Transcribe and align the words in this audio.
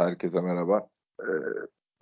Herkese 0.00 0.40
merhaba. 0.40 0.88
Ee, 1.20 1.24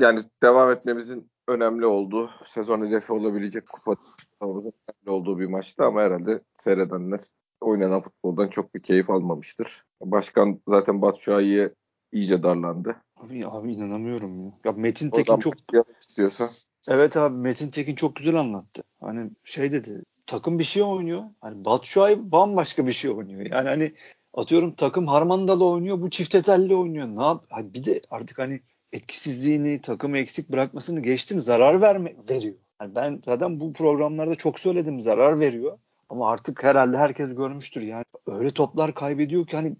yani 0.01 0.21
devam 0.43 0.71
etmemizin 0.71 1.31
önemli 1.49 1.87
olduğu, 1.87 2.31
sezon 2.47 2.87
hedefi 2.87 3.13
olabilecek 3.13 3.69
kupa 3.69 3.97
önemli 4.41 4.73
olduğu 5.07 5.39
bir 5.39 5.47
maçtı 5.47 5.85
ama 5.85 6.01
herhalde 6.01 6.41
seyredenler 6.57 7.21
oynanan 7.61 8.03
futboldan 8.03 8.49
çok 8.49 8.75
bir 8.75 8.83
keyif 8.83 9.11
almamıştır. 9.11 9.85
Başkan 10.01 10.61
zaten 10.69 11.03
Batshuayi'ye 11.03 11.75
iyice 12.13 12.43
darlandı. 12.43 12.97
Abi, 13.17 13.47
abi 13.47 13.73
inanamıyorum 13.73 14.45
ya. 14.45 14.53
Ya 14.65 14.73
Metin 14.73 15.11
Tekin 15.11 15.33
Oradan 15.33 15.41
çok 15.41 15.55
istiyorsa. 16.01 16.51
Evet 16.89 17.17
abi 17.17 17.37
Metin 17.37 17.71
Tekin 17.71 17.95
çok 17.95 18.17
güzel 18.17 18.37
anlattı. 18.37 18.83
Hani 19.01 19.31
şey 19.45 19.73
dedi 19.73 20.03
takım 20.27 20.59
bir 20.59 20.65
şey 20.65 20.83
oynuyor. 20.83 21.23
Hani 21.41 21.65
Batshuayi 21.65 22.33
bambaşka 22.33 22.87
bir 22.87 22.93
şey 22.93 23.11
oynuyor. 23.11 23.47
Yani 23.51 23.69
hani 23.69 23.95
atıyorum 24.39 24.75
takım 24.75 25.07
Harmandalı 25.07 25.65
oynuyor. 25.65 26.01
Bu 26.01 26.11
çift 26.11 26.35
etelli 26.35 26.77
oynuyor. 26.77 27.07
Ne 27.07 27.23
yap? 27.23 27.45
Hani 27.51 27.75
bir 27.75 27.85
de 27.85 28.03
artık 28.11 28.39
hani 28.39 28.61
etkisizliğini, 28.93 29.81
takımı 29.81 30.19
eksik 30.19 30.49
bırakmasını 30.49 31.01
geçtim. 31.01 31.41
Zarar 31.41 31.81
verme 31.81 32.17
veriyor. 32.31 32.55
Yani 32.81 32.95
ben 32.95 33.23
zaten 33.25 33.61
bu 33.61 33.73
programlarda 33.73 34.35
çok 34.35 34.61
söyledim 34.61 35.03
zarar 35.03 35.41
veriyor. 35.41 35.79
Ama 36.09 36.31
artık 36.31 36.65
herhalde 36.65 36.97
herkes 36.97 37.35
görmüştür 37.35 37.83
yani. 37.83 38.05
Öyle 38.27 38.51
toplar 38.51 38.95
kaybediyor 38.95 39.47
ki 39.47 39.57
hani 39.57 39.77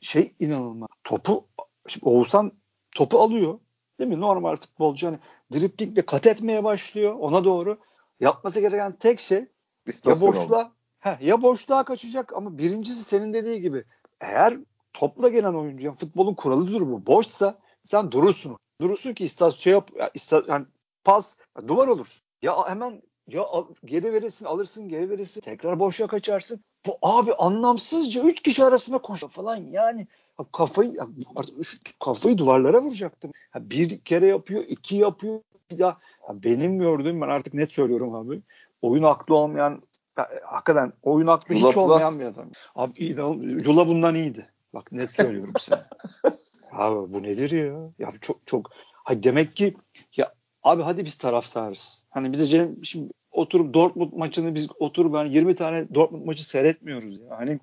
şey 0.00 0.32
inanılmaz. 0.40 0.88
Topu 1.04 1.48
şimdi 1.88 2.08
Oğuzhan 2.08 2.52
topu 2.94 3.18
alıyor. 3.18 3.58
Değil 3.98 4.10
mi? 4.10 4.20
Normal 4.20 4.56
futbolcu 4.56 5.06
hani 5.06 5.18
driplingle 5.52 6.06
kat 6.06 6.26
etmeye 6.26 6.64
başlıyor 6.64 7.14
ona 7.14 7.44
doğru. 7.44 7.78
Yapması 8.20 8.60
gereken 8.60 8.92
tek 8.92 9.20
şey 9.20 9.46
ya 10.06 10.20
boşluğa 10.20 10.72
ya 11.20 11.42
boşluğa 11.42 11.84
kaçacak 11.84 12.32
ama 12.32 12.58
birincisi 12.58 13.04
senin 13.04 13.32
dediği 13.32 13.60
gibi 13.60 13.84
eğer 14.20 14.58
topla 14.92 15.28
gelen 15.28 15.54
oyuncu 15.54 15.86
yani 15.86 15.96
futbolun 15.96 16.34
kuralıdır 16.34 16.80
bu. 16.80 17.06
Boşsa 17.06 17.58
sen 17.84 18.12
durursun. 18.12 18.56
Durursun 18.80 19.14
ki 19.14 19.24
istasyon 19.24 19.60
şey 19.62 19.72
yap, 19.72 19.90
ista, 20.14 20.42
yani 20.48 20.66
pas 21.04 21.36
duvar 21.68 21.88
olursun. 21.88 22.22
Ya 22.42 22.68
hemen 22.68 23.02
ya 23.28 23.42
al, 23.42 23.66
geri 23.84 24.12
verirsin 24.12 24.46
alırsın 24.46 24.88
geri 24.88 25.10
verirsin 25.10 25.40
tekrar 25.40 25.78
boşluğa 25.78 26.08
kaçarsın. 26.08 26.60
Bu 26.86 26.98
abi 27.02 27.34
anlamsızca 27.34 28.22
üç 28.22 28.42
kişi 28.42 28.64
arasında 28.64 28.98
koş 28.98 29.20
falan 29.20 29.56
yani 29.56 30.06
kafayı 30.52 30.98
kafayı 32.00 32.38
duvarlara 32.38 32.82
vuracaktım. 32.82 33.32
bir 33.56 34.00
kere 34.00 34.26
yapıyor, 34.26 34.64
iki 34.68 34.96
yapıyor. 34.96 35.40
Ya, 35.70 35.98
benim 36.32 36.78
gördüğüm 36.78 37.20
ben 37.20 37.28
artık 37.28 37.54
net 37.54 37.70
söylüyorum 37.70 38.14
abi. 38.14 38.42
Oyun 38.82 39.02
aklı 39.02 39.34
olmayan 39.34 39.82
hakikaten 40.44 40.92
oyun 41.02 41.26
aklı 41.26 41.54
hiç 41.54 41.76
olmayan 41.76 42.18
bir 42.20 42.24
adam. 42.24 42.50
Abi 42.74 43.04
inan, 43.04 43.58
Jula 43.58 43.88
bundan 43.88 44.14
iyiydi. 44.14 44.48
Bak 44.74 44.92
net 44.92 45.10
söylüyorum 45.10 45.52
sana. 45.58 45.88
abi 46.72 47.12
bu 47.12 47.22
nedir 47.22 47.50
ya? 47.50 47.90
Ya 47.98 48.12
çok 48.20 48.46
çok 48.46 48.70
ha 49.04 49.22
demek 49.22 49.56
ki 49.56 49.76
ya 50.16 50.34
abi 50.62 50.82
hadi 50.82 51.04
biz 51.04 51.18
taraftarız. 51.18 52.04
Hani 52.10 52.32
bize 52.32 52.46
Cem, 52.46 52.84
şimdi 52.84 53.12
oturup 53.30 53.74
Dortmund 53.74 54.12
maçını 54.12 54.54
biz 54.54 54.68
oturup 54.78 55.14
ben 55.14 55.18
yani 55.18 55.34
20 55.34 55.56
tane 55.56 55.94
Dortmund 55.94 56.26
maçı 56.26 56.48
seyretmiyoruz 56.48 57.18
ya. 57.18 57.38
Hani 57.38 57.60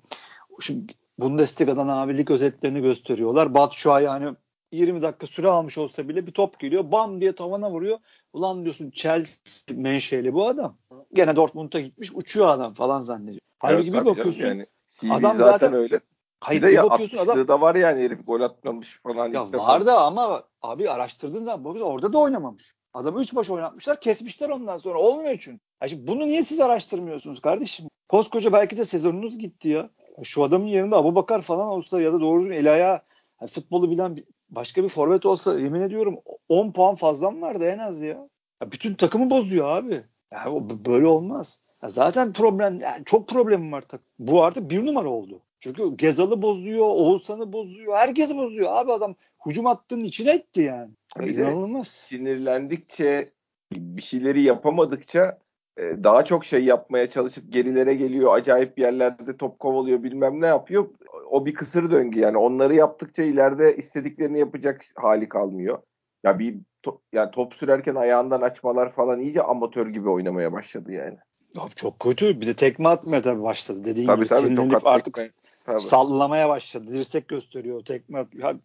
şimdi 0.60 0.92
Bundesliga'dan 1.18 1.88
abilik 1.88 2.30
özetlerini 2.30 2.80
gösteriyorlar. 2.80 3.54
Batu 3.54 3.78
Şua'yı 3.78 4.06
yani 4.06 4.34
20 4.76 5.02
dakika 5.02 5.26
süre 5.26 5.48
almış 5.48 5.78
olsa 5.78 6.08
bile 6.08 6.26
bir 6.26 6.32
top 6.32 6.58
geliyor. 6.60 6.92
Bam 6.92 7.20
diye 7.20 7.34
tavana 7.34 7.70
vuruyor. 7.70 7.98
Ulan 8.32 8.64
diyorsun 8.64 8.90
Chelsea 8.90 9.76
menşeli 9.76 10.34
bu 10.34 10.48
adam. 10.48 10.76
Gene 11.12 11.36
Dortmund'a 11.36 11.80
gitmiş 11.80 12.10
uçuyor 12.14 12.48
adam 12.48 12.74
falan 12.74 13.02
zannediyor. 13.02 13.40
Halbuki 13.58 13.90
evet, 13.90 14.00
bir 14.00 14.06
bakıyorsun. 14.06 14.42
Yani, 14.42 14.66
adam 15.10 15.20
zaten, 15.20 15.52
zaten 15.52 15.72
öyle. 15.72 16.00
Hayır, 16.40 16.62
bir, 16.62 16.68
bir 16.68 16.82
bakıyorsun 16.82 17.18
adam 17.18 17.48
da 17.48 17.60
var 17.60 17.74
yani 17.74 18.02
herif 18.02 18.26
gol 18.26 18.40
atmamış 18.40 19.00
falan. 19.02 19.32
Ya 19.32 19.52
var 19.52 19.86
da 19.86 20.00
ama 20.04 20.42
abi 20.62 20.90
araştırdığın 20.90 21.44
zaman 21.44 21.64
bakıyorsun 21.64 21.92
orada 21.92 22.12
da 22.12 22.18
oynamamış. 22.18 22.74
Adamı 22.94 23.20
üç 23.20 23.34
baş 23.34 23.50
oynatmışlar 23.50 24.00
kesmişler 24.00 24.48
ondan 24.48 24.78
sonra. 24.78 24.98
Olmuyor 24.98 25.36
çünkü. 25.40 25.60
Ya 25.82 25.88
şimdi 25.88 26.06
bunu 26.06 26.26
niye 26.26 26.44
siz 26.44 26.60
araştırmıyorsunuz 26.60 27.40
kardeşim? 27.40 27.88
Koskoca 28.08 28.52
belki 28.52 28.78
de 28.78 28.84
sezonunuz 28.84 29.38
gitti 29.38 29.68
ya. 29.68 29.90
Şu 30.22 30.44
adamın 30.44 30.66
yerinde 30.66 30.96
Abu 30.96 31.14
Bakar 31.14 31.42
falan 31.42 31.68
olsa 31.68 32.00
ya 32.00 32.12
da 32.12 32.20
doğru 32.20 32.54
el 32.54 32.72
ayağı 32.72 33.00
yani 33.40 33.50
futbolu 33.50 33.90
bilen 33.90 34.16
bir, 34.16 34.24
başka 34.50 34.84
bir 34.84 34.88
forvet 34.88 35.26
olsa 35.26 35.58
yemin 35.58 35.80
ediyorum 35.80 36.18
10 36.48 36.72
puan 36.72 36.94
fazlam 36.94 37.42
vardı 37.42 37.64
en 37.64 37.78
az 37.78 38.00
ya. 38.02 38.28
ya 38.62 38.72
bütün 38.72 38.94
takımı 38.94 39.30
bozuyor 39.30 39.68
abi. 39.68 40.04
Yani 40.32 40.84
böyle 40.84 41.06
olmaz. 41.06 41.60
Ya 41.82 41.88
zaten 41.88 42.32
problem 42.32 42.80
yani 42.80 43.04
çok 43.04 43.28
problemim 43.28 43.72
var. 43.72 43.84
Bu 44.18 44.44
artık 44.44 44.70
bir 44.70 44.86
numara 44.86 45.08
oldu. 45.08 45.42
Çünkü 45.58 45.96
Gezal'ı 45.96 46.42
bozuyor, 46.42 46.86
Oğuzhan'ı 46.86 47.52
bozuyor, 47.52 47.96
herkesi 47.96 48.36
bozuyor. 48.36 48.70
Abi 48.72 48.92
adam 48.92 49.14
hücum 49.46 49.66
attığının 49.66 50.04
içine 50.04 50.30
etti 50.30 50.60
yani. 50.60 50.90
yani 51.20 51.32
İnanılmaz. 51.32 51.88
Sinirlendikçe 51.88 53.32
bir 53.72 54.02
şeyleri 54.02 54.42
yapamadıkça 54.42 55.38
e, 55.78 55.82
daha 56.04 56.24
çok 56.24 56.44
şey 56.44 56.64
yapmaya 56.64 57.10
çalışıp 57.10 57.52
gerilere 57.52 57.94
geliyor. 57.94 58.34
Acayip 58.34 58.78
yerlerde 58.78 59.36
top 59.36 59.58
kovalıyor 59.58 60.02
bilmem 60.02 60.40
ne 60.40 60.46
yapıyor. 60.46 60.88
O 61.30 61.46
bir 61.46 61.54
kısır 61.54 61.90
döngü 61.90 62.20
yani. 62.20 62.38
Onları 62.38 62.74
yaptıkça 62.74 63.22
ileride 63.22 63.76
istediklerini 63.76 64.38
yapacak 64.38 64.84
hali 64.96 65.28
kalmıyor. 65.28 65.78
Ya 66.24 66.38
bir 66.38 66.56
to, 66.82 67.00
yani 67.12 67.30
top 67.30 67.54
sürerken 67.54 67.94
ayağından 67.94 68.40
açmalar 68.40 68.92
falan 68.92 69.20
iyice 69.20 69.42
amatör 69.42 69.86
gibi 69.86 70.10
oynamaya 70.10 70.52
başladı 70.52 70.92
yani. 70.92 71.16
Abi 71.58 71.74
çok 71.74 72.00
kötü. 72.00 72.40
Bir 72.40 72.46
de 72.46 72.54
tekme 72.54 72.88
atmaya 72.88 73.22
tabii 73.22 73.42
başladı. 73.42 73.84
Dediğin 73.84 74.06
tabii, 74.06 74.16
gibi 74.16 74.28
tabii, 74.28 74.40
sinirlenip 74.40 74.86
artık 74.86 75.18
tabii. 75.66 75.80
sallamaya 75.80 76.48
başladı. 76.48 76.92
Dirsek 76.92 77.28
gösteriyor. 77.28 77.84
Tekme 77.84 78.18
atıyor. 78.18 78.58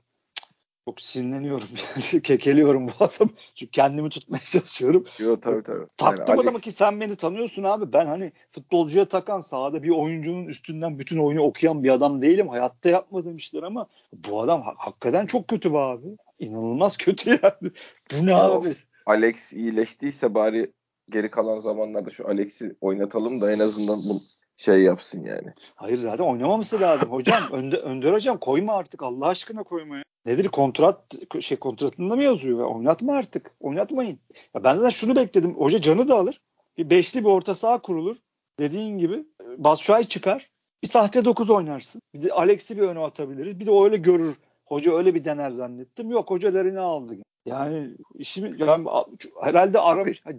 Çok 0.85 1.01
sinirleniyorum. 1.01 1.67
Kekeliyorum 2.23 2.87
bu 2.87 2.91
adam. 2.99 3.29
Çünkü 3.55 3.71
kendimi 3.71 4.09
tutmaya 4.09 4.43
çalışıyorum. 4.45 5.05
Yok 5.19 5.41
tabii 5.41 5.63
tabii. 5.63 5.85
Taktım 5.97 6.25
yani 6.27 6.41
adamı 6.41 6.49
Alex... 6.49 6.61
ki 6.61 6.71
sen 6.71 7.01
beni 7.01 7.15
tanıyorsun 7.15 7.63
abi. 7.63 7.93
Ben 7.93 8.05
hani 8.05 8.31
futbolcuya 8.51 9.05
takan 9.05 9.41
sahada 9.41 9.83
bir 9.83 9.89
oyuncunun 9.89 10.45
üstünden 10.45 10.99
bütün 10.99 11.17
oyunu 11.17 11.41
okuyan 11.41 11.83
bir 11.83 11.89
adam 11.89 12.21
değilim. 12.21 12.47
Hayatta 12.47 12.89
yapmadığım 12.89 13.37
işler 13.37 13.63
ama 13.63 13.87
bu 14.13 14.41
adam 14.41 14.61
hakikaten 14.77 15.25
çok 15.25 15.47
kötü 15.47 15.73
be 15.73 15.77
abi. 15.77 16.07
İnanılmaz 16.39 16.97
kötü 16.97 17.29
yani. 17.43 17.71
Bu 18.11 18.25
ne 18.25 18.35
abi? 18.35 18.73
Alex 19.05 19.53
iyileştiyse 19.53 20.35
bari 20.35 20.71
geri 21.09 21.31
kalan 21.31 21.61
zamanlarda 21.61 22.09
şu 22.09 22.27
Alex'i 22.27 22.75
oynatalım 22.81 23.41
da 23.41 23.51
en 23.51 23.59
azından 23.59 23.99
bu 23.99 24.21
şey 24.57 24.83
yapsın 24.83 25.23
yani. 25.23 25.53
Hayır 25.75 25.97
zaten 25.97 26.23
oynamaması 26.23 26.81
lazım 26.81 27.11
hocam. 27.11 27.43
Önde, 27.51 27.77
Önder 27.77 28.13
hocam 28.13 28.37
koyma 28.37 28.73
artık 28.73 29.03
Allah 29.03 29.27
aşkına 29.27 29.63
koyma 29.63 29.97
ya. 29.97 30.03
Nedir 30.25 30.47
kontrat 30.47 31.15
şey 31.39 31.57
kontratında 31.57 32.15
mı 32.15 32.23
yazıyor? 32.23 32.59
Ya, 32.59 32.65
oynatma 32.65 33.13
artık. 33.13 33.51
Oynatmayın. 33.59 34.19
Ya 34.55 34.63
ben 34.63 34.75
zaten 34.75 34.89
şunu 34.89 35.15
bekledim. 35.15 35.55
Hoca 35.55 35.81
canı 35.81 36.07
da 36.07 36.15
alır. 36.15 36.41
Bir 36.77 36.89
beşli 36.89 37.19
bir 37.19 37.29
orta 37.29 37.55
saha 37.55 37.81
kurulur. 37.81 38.17
Dediğin 38.59 38.97
gibi 38.97 39.25
Batshuayi 39.57 40.07
çıkar. 40.07 40.49
Bir 40.83 40.87
sahte 40.87 41.25
dokuz 41.25 41.49
oynarsın. 41.49 42.01
Bir 42.13 42.23
de 42.23 42.33
Alex'i 42.33 42.77
bir 42.77 42.81
öne 42.81 42.99
atabiliriz. 42.99 43.59
Bir 43.59 43.65
de 43.65 43.71
öyle 43.71 43.97
görür. 43.97 44.35
Hoca 44.65 44.93
öyle 44.93 45.15
bir 45.15 45.25
dener 45.25 45.51
zannettim. 45.51 46.09
Yok 46.11 46.29
hoca 46.29 46.53
derini 46.53 46.79
aldı. 46.79 47.15
Yani 47.45 47.91
işimi 48.15 48.61
yani, 48.61 48.87
herhalde. 49.41 49.77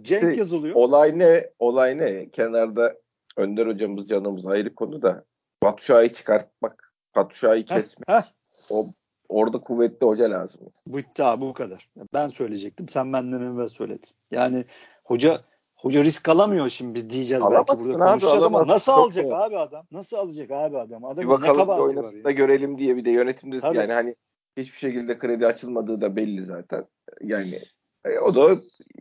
Cenk 0.01 0.23
işte, 0.23 0.35
yazılıyor. 0.35 0.75
Olay 0.75 1.19
ne? 1.19 1.49
Olay 1.59 1.97
ne? 1.97 2.29
Kenarda 2.29 2.95
Önder 3.37 3.67
hocamız 3.67 4.07
canımız 4.07 4.47
ayrı 4.47 4.75
konu 4.75 5.01
da 5.01 5.23
Batshuayi 5.63 6.13
çıkartmak, 6.13 6.93
Batshuayi 7.15 7.65
kesmek. 7.65 8.09
Heh, 8.09 8.21
heh. 8.21 8.23
O 8.69 8.87
orada 9.33 9.57
kuvvetli 9.57 10.05
hoca 10.05 10.31
lazım. 10.31 10.61
Bu 10.87 10.99
iddia 10.99 11.41
bu 11.41 11.53
kadar. 11.53 11.89
Ben 12.13 12.27
söyleyecektim. 12.27 12.89
Sen 12.89 13.13
benden 13.13 13.41
evvel 13.41 13.67
söyledin. 13.67 14.09
Yani 14.31 14.65
hoca 15.03 15.41
hoca 15.75 16.03
risk 16.03 16.29
alamıyor 16.29 16.69
şimdi 16.69 16.95
biz 16.95 17.09
diyeceğiz 17.09 17.43
Alamazsın 17.43 17.77
belki 17.77 17.89
burada 17.89 18.05
konuşacağız 18.05 18.43
ama 18.43 18.67
nasıl 18.67 18.91
alacak 18.91 19.25
o. 19.25 19.35
abi 19.35 19.57
adam? 19.57 19.85
Nasıl 19.91 20.17
alacak 20.17 20.51
abi 20.51 20.77
adam? 20.77 21.05
Adam 21.05 21.23
bir 21.23 21.29
bakalım 21.29 21.67
ne 21.67 21.71
oynasın 21.71 22.23
da 22.23 22.31
görelim 22.31 22.77
diye 22.77 22.95
bir 22.95 23.05
de 23.05 23.11
yönetimde 23.11 23.59
Tabii. 23.59 23.77
yani 23.77 23.93
hani 23.93 24.15
hiçbir 24.57 24.77
şekilde 24.77 25.17
kredi 25.17 25.47
açılmadığı 25.47 26.01
da 26.01 26.15
belli 26.15 26.43
zaten. 26.43 26.85
Yani 27.21 27.59
e, 28.05 28.19
o 28.19 28.35
da 28.35 28.57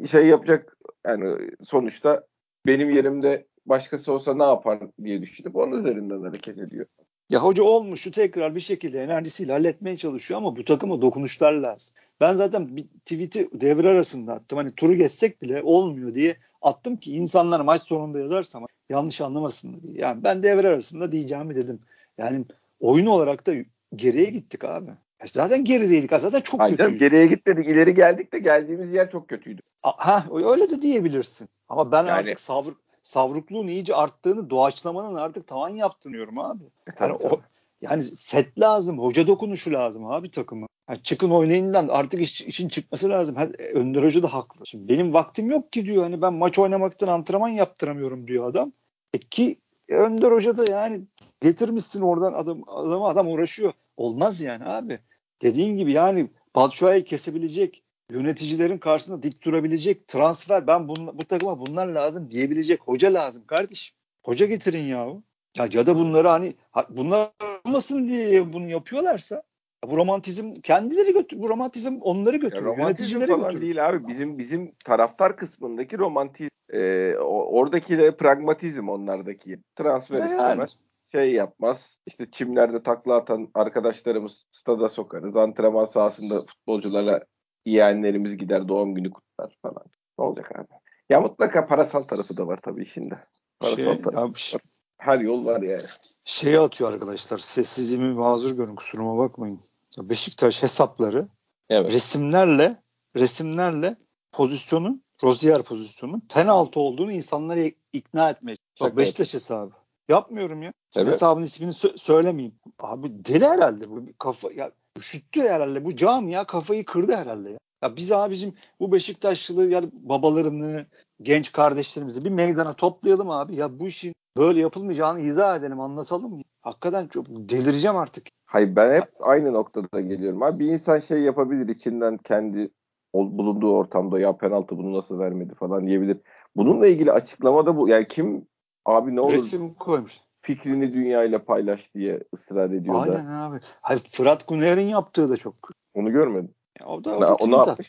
şey 0.06 0.26
yapacak 0.26 0.76
yani 1.06 1.50
sonuçta 1.60 2.26
benim 2.66 2.90
yerimde 2.90 3.46
başkası 3.66 4.12
olsa 4.12 4.34
ne 4.34 4.44
yapar 4.44 4.78
diye 5.04 5.22
düşünüp 5.22 5.56
onun 5.56 5.84
üzerinden 5.84 6.22
hareket 6.22 6.58
ediyor. 6.58 6.86
Ya 7.32 7.40
hoca 7.40 7.62
olmuşu 7.62 8.10
tekrar 8.10 8.54
bir 8.54 8.60
şekilde 8.60 9.02
enerjisiyle 9.02 9.52
halletmeye 9.52 9.96
çalışıyor 9.96 10.38
ama 10.38 10.56
bu 10.56 10.64
takıma 10.64 11.02
dokunuşlar 11.02 11.52
lazım. 11.52 11.94
Ben 12.20 12.36
zaten 12.36 12.76
bir 12.76 12.84
tweet'i 12.84 13.48
devre 13.52 13.88
arasında 13.88 14.32
attım. 14.32 14.58
Hani 14.58 14.74
turu 14.74 14.94
geçsek 14.94 15.42
bile 15.42 15.62
olmuyor 15.62 16.14
diye 16.14 16.36
attım 16.62 16.96
ki 16.96 17.12
insanlar 17.12 17.60
maç 17.60 17.82
sonunda 17.82 18.18
yazarsam 18.18 18.66
yanlış 18.90 19.20
anlamasın 19.20 19.82
diye. 19.82 19.94
Yani 19.96 20.24
ben 20.24 20.42
devre 20.42 20.68
arasında 20.68 21.12
diyeceğimi 21.12 21.54
dedim. 21.54 21.80
Yani 22.18 22.44
oyun 22.80 23.06
olarak 23.06 23.46
da 23.46 23.52
geriye 23.96 24.30
gittik 24.30 24.64
abi. 24.64 24.90
Zaten 25.24 25.64
gerideydik. 25.64 26.10
Zaten 26.10 26.40
çok 26.40 26.60
Aynen, 26.60 26.76
kötüydü. 26.76 26.98
Geriye 26.98 27.26
gitmedik. 27.26 27.66
ileri 27.66 27.94
geldik 27.94 28.32
de 28.32 28.38
geldiğimiz 28.38 28.92
yer 28.92 29.10
çok 29.10 29.28
kötüydü. 29.28 29.60
Ha 29.82 30.24
öyle 30.32 30.70
de 30.70 30.82
diyebilirsin. 30.82 31.48
Ama 31.68 31.92
ben 31.92 31.98
yani, 31.98 32.12
artık 32.12 32.40
savruk 32.40 32.80
savrukluğun 33.02 33.66
iyice 33.66 33.94
arttığını, 33.94 34.50
doğaçlamanın 34.50 35.14
artık 35.14 35.46
tavan 35.46 35.68
yaptırıyorum 35.68 36.38
abi. 36.38 36.64
E, 36.64 36.92
yani 37.00 37.12
o, 37.12 37.40
Yani 37.82 38.02
set 38.02 38.60
lazım. 38.60 38.98
Hoca 38.98 39.26
dokunuşu 39.26 39.72
lazım 39.72 40.06
abi 40.06 40.30
takımı. 40.30 40.66
Yani 40.88 41.02
çıkın 41.02 41.30
oynayından 41.30 41.88
artık 41.88 42.20
iş, 42.20 42.40
işin 42.40 42.68
çıkması 42.68 43.08
lazım. 43.08 43.36
Önder 43.74 44.02
Hoca 44.02 44.22
da 44.22 44.32
haklı. 44.32 44.66
Şimdi 44.66 44.88
benim 44.88 45.12
vaktim 45.12 45.50
yok 45.50 45.72
ki 45.72 45.86
diyor. 45.86 46.02
Hani 46.02 46.22
ben 46.22 46.34
maç 46.34 46.58
oynamaktan 46.58 47.08
antrenman 47.08 47.48
yaptıramıyorum 47.48 48.26
diyor 48.26 48.50
adam. 48.50 48.72
E 49.14 49.18
ki 49.18 49.56
Önder 49.88 50.32
Hoca 50.32 50.56
da 50.56 50.70
yani 50.70 51.00
getirmişsin 51.40 52.02
oradan 52.02 52.32
adam 52.32 52.62
adama 52.66 53.08
adam 53.08 53.28
uğraşıyor. 53.28 53.72
Olmaz 53.96 54.40
yani 54.40 54.64
abi. 54.64 54.98
Dediğin 55.42 55.76
gibi 55.76 55.92
yani 55.92 56.30
Batshuayi 56.56 57.04
kesebilecek, 57.04 57.82
yöneticilerin 58.10 58.78
karşısında 58.78 59.22
dik 59.22 59.42
durabilecek 59.42 60.08
transfer 60.08 60.66
ben 60.66 60.88
bun, 60.88 61.18
bu 61.18 61.24
takıma 61.24 61.60
bunlar 61.60 61.86
lazım 61.86 62.30
diyebilecek 62.30 62.80
hoca 62.82 63.14
lazım 63.14 63.46
kardeşim. 63.46 63.96
Hoca 64.24 64.46
getirin 64.46 64.84
yahu. 64.84 65.22
Ya 65.56 65.68
ya 65.72 65.86
da 65.86 65.96
bunları 65.96 66.28
hani 66.28 66.54
bunlar 66.88 67.30
olmasın 67.64 68.08
diye 68.08 68.52
bunu 68.52 68.68
yapıyorlarsa 68.68 69.42
bu 69.90 69.96
romantizm 69.96 70.54
kendileri 70.60 71.12
götür 71.12 71.38
bu 71.40 71.48
romantizm 71.48 71.98
onları 72.00 72.36
götürüyor. 72.36 72.66
Ya 72.66 72.82
romantizm 72.82 73.20
falan 73.20 73.40
götürüyor. 73.40 73.60
değil 73.60 73.88
abi. 73.88 74.08
Bizim 74.08 74.38
bizim 74.38 74.74
taraftar 74.84 75.36
kısmındaki 75.36 75.98
romantizm 75.98 76.50
e, 76.72 77.14
oradaki 77.26 77.98
de 77.98 78.16
pragmatizm 78.16 78.88
onlardaki. 78.88 79.58
Transfer 79.76 80.18
yani. 80.18 80.30
istemez. 80.30 80.76
Şey 81.12 81.32
yapmaz. 81.32 81.98
İşte 82.06 82.30
çimlerde 82.30 82.82
takla 82.82 83.16
atan 83.16 83.48
arkadaşlarımız 83.54 84.46
stada 84.50 84.88
sokarız. 84.88 85.36
Antrenman 85.36 85.84
sahasında 85.84 86.40
futbolculara 86.40 87.24
yeğenlerimiz 87.66 88.36
gider 88.36 88.68
doğum 88.68 88.94
günü 88.94 89.10
kutlar 89.10 89.56
falan. 89.62 89.84
Ne 90.18 90.24
olacak 90.24 90.52
abi? 90.58 90.66
Ya 91.10 91.20
mutlaka 91.20 91.66
parasal 91.66 92.02
tarafı 92.02 92.36
da 92.36 92.46
var 92.46 92.58
tabii 92.62 92.82
işinde. 92.82 93.18
Parasal 93.60 93.76
şey, 93.76 93.84
tarafı. 93.84 94.08
Abi, 94.20 94.32
var. 94.32 94.54
Her 94.98 95.20
yol 95.20 95.44
var 95.44 95.62
yani. 95.62 95.82
Şeye 96.24 96.60
atıyor 96.60 96.92
arkadaşlar. 96.92 97.38
Sessizliğimi 97.38 98.14
mazur 98.14 98.56
görün 98.56 98.76
kusuruma 98.76 99.18
bakmayın. 99.18 99.60
Beşiktaş 99.98 100.62
hesapları 100.62 101.28
evet. 101.70 101.92
resimlerle 101.92 102.82
resimlerle 103.16 103.96
pozisyonun 104.32 105.02
Rozier 105.22 105.62
pozisyonun 105.62 106.22
penaltı 106.34 106.80
olduğunu 106.80 107.12
insanlara 107.12 107.60
ikna 107.92 108.30
etmeye. 108.30 108.56
Bak 108.80 108.96
Beşiktaş 108.96 109.34
hesabı. 109.34 109.72
Yapmıyorum 110.08 110.62
ya. 110.62 110.72
Evet. 110.96 111.14
Hesabın 111.14 111.42
ismini 111.42 111.70
sö- 111.70 111.98
söylemeyeyim. 111.98 112.54
Abi 112.78 113.24
deli 113.24 113.44
herhalde 113.44 113.90
bu. 113.90 114.04
Kafa 114.18 114.52
ya 114.52 114.72
üşüttü 114.98 115.40
herhalde. 115.40 115.84
Bu 115.84 115.96
cam 115.96 116.28
ya 116.28 116.44
kafayı 116.44 116.84
kırdı 116.84 117.16
herhalde 117.16 117.50
ya. 117.50 117.58
Ya 117.82 117.96
biz 117.96 118.12
abicim 118.12 118.54
bu 118.80 118.92
Beşiktaşlı 118.92 119.70
yani 119.70 119.90
babalarını, 119.92 120.86
genç 121.22 121.52
kardeşlerimizi 121.52 122.24
bir 122.24 122.30
meydana 122.30 122.74
toplayalım 122.74 123.30
abi. 123.30 123.56
Ya 123.56 123.78
bu 123.78 123.88
işin 123.88 124.14
böyle 124.36 124.60
yapılmayacağını 124.60 125.20
izah 125.20 125.56
edelim, 125.56 125.80
anlatalım. 125.80 126.42
Hakikaten 126.62 127.06
çok 127.06 127.26
delireceğim 127.28 127.96
artık. 127.96 128.26
Hayır 128.46 128.76
ben 128.76 128.92
hep 128.92 129.10
aynı 129.20 129.52
noktada 129.52 130.00
geliyorum. 130.00 130.42
Abi 130.42 130.64
bir 130.64 130.72
insan 130.72 130.98
şey 130.98 131.18
yapabilir 131.18 131.68
içinden 131.68 132.16
kendi 132.16 132.70
bulunduğu 133.14 133.72
ortamda 133.72 134.20
ya 134.20 134.36
penaltı 134.36 134.78
bunu 134.78 134.92
nasıl 134.92 135.18
vermedi 135.18 135.54
falan 135.54 135.86
diyebilir. 135.86 136.18
Bununla 136.56 136.86
ilgili 136.86 137.12
açıklamada 137.12 137.76
bu 137.76 137.88
yani 137.88 138.06
kim 138.08 138.46
abi 138.84 139.16
ne 139.16 139.20
olur 139.20 139.32
resim 139.32 139.74
koymuş. 139.74 140.20
Fikrini 140.42 140.94
dünyayla 140.94 141.44
paylaş 141.44 141.94
diye 141.94 142.20
ısrar 142.34 142.70
ediyor 142.70 143.02
Aynen 143.02 143.32
da. 143.32 143.36
abi. 143.36 143.60
Hayır 143.80 144.00
Fırat 144.12 144.48
Güner'in 144.48 144.88
yaptığı 144.88 145.30
da 145.30 145.36
çok. 145.36 145.54
Onu 145.94 146.12
görmedim. 146.12 146.54
Ya, 146.80 146.86
o 146.86 147.04
da, 147.04 147.16
o 147.16 147.20
da 147.20 147.34
tweet 147.34 147.68
attı. 147.68 147.82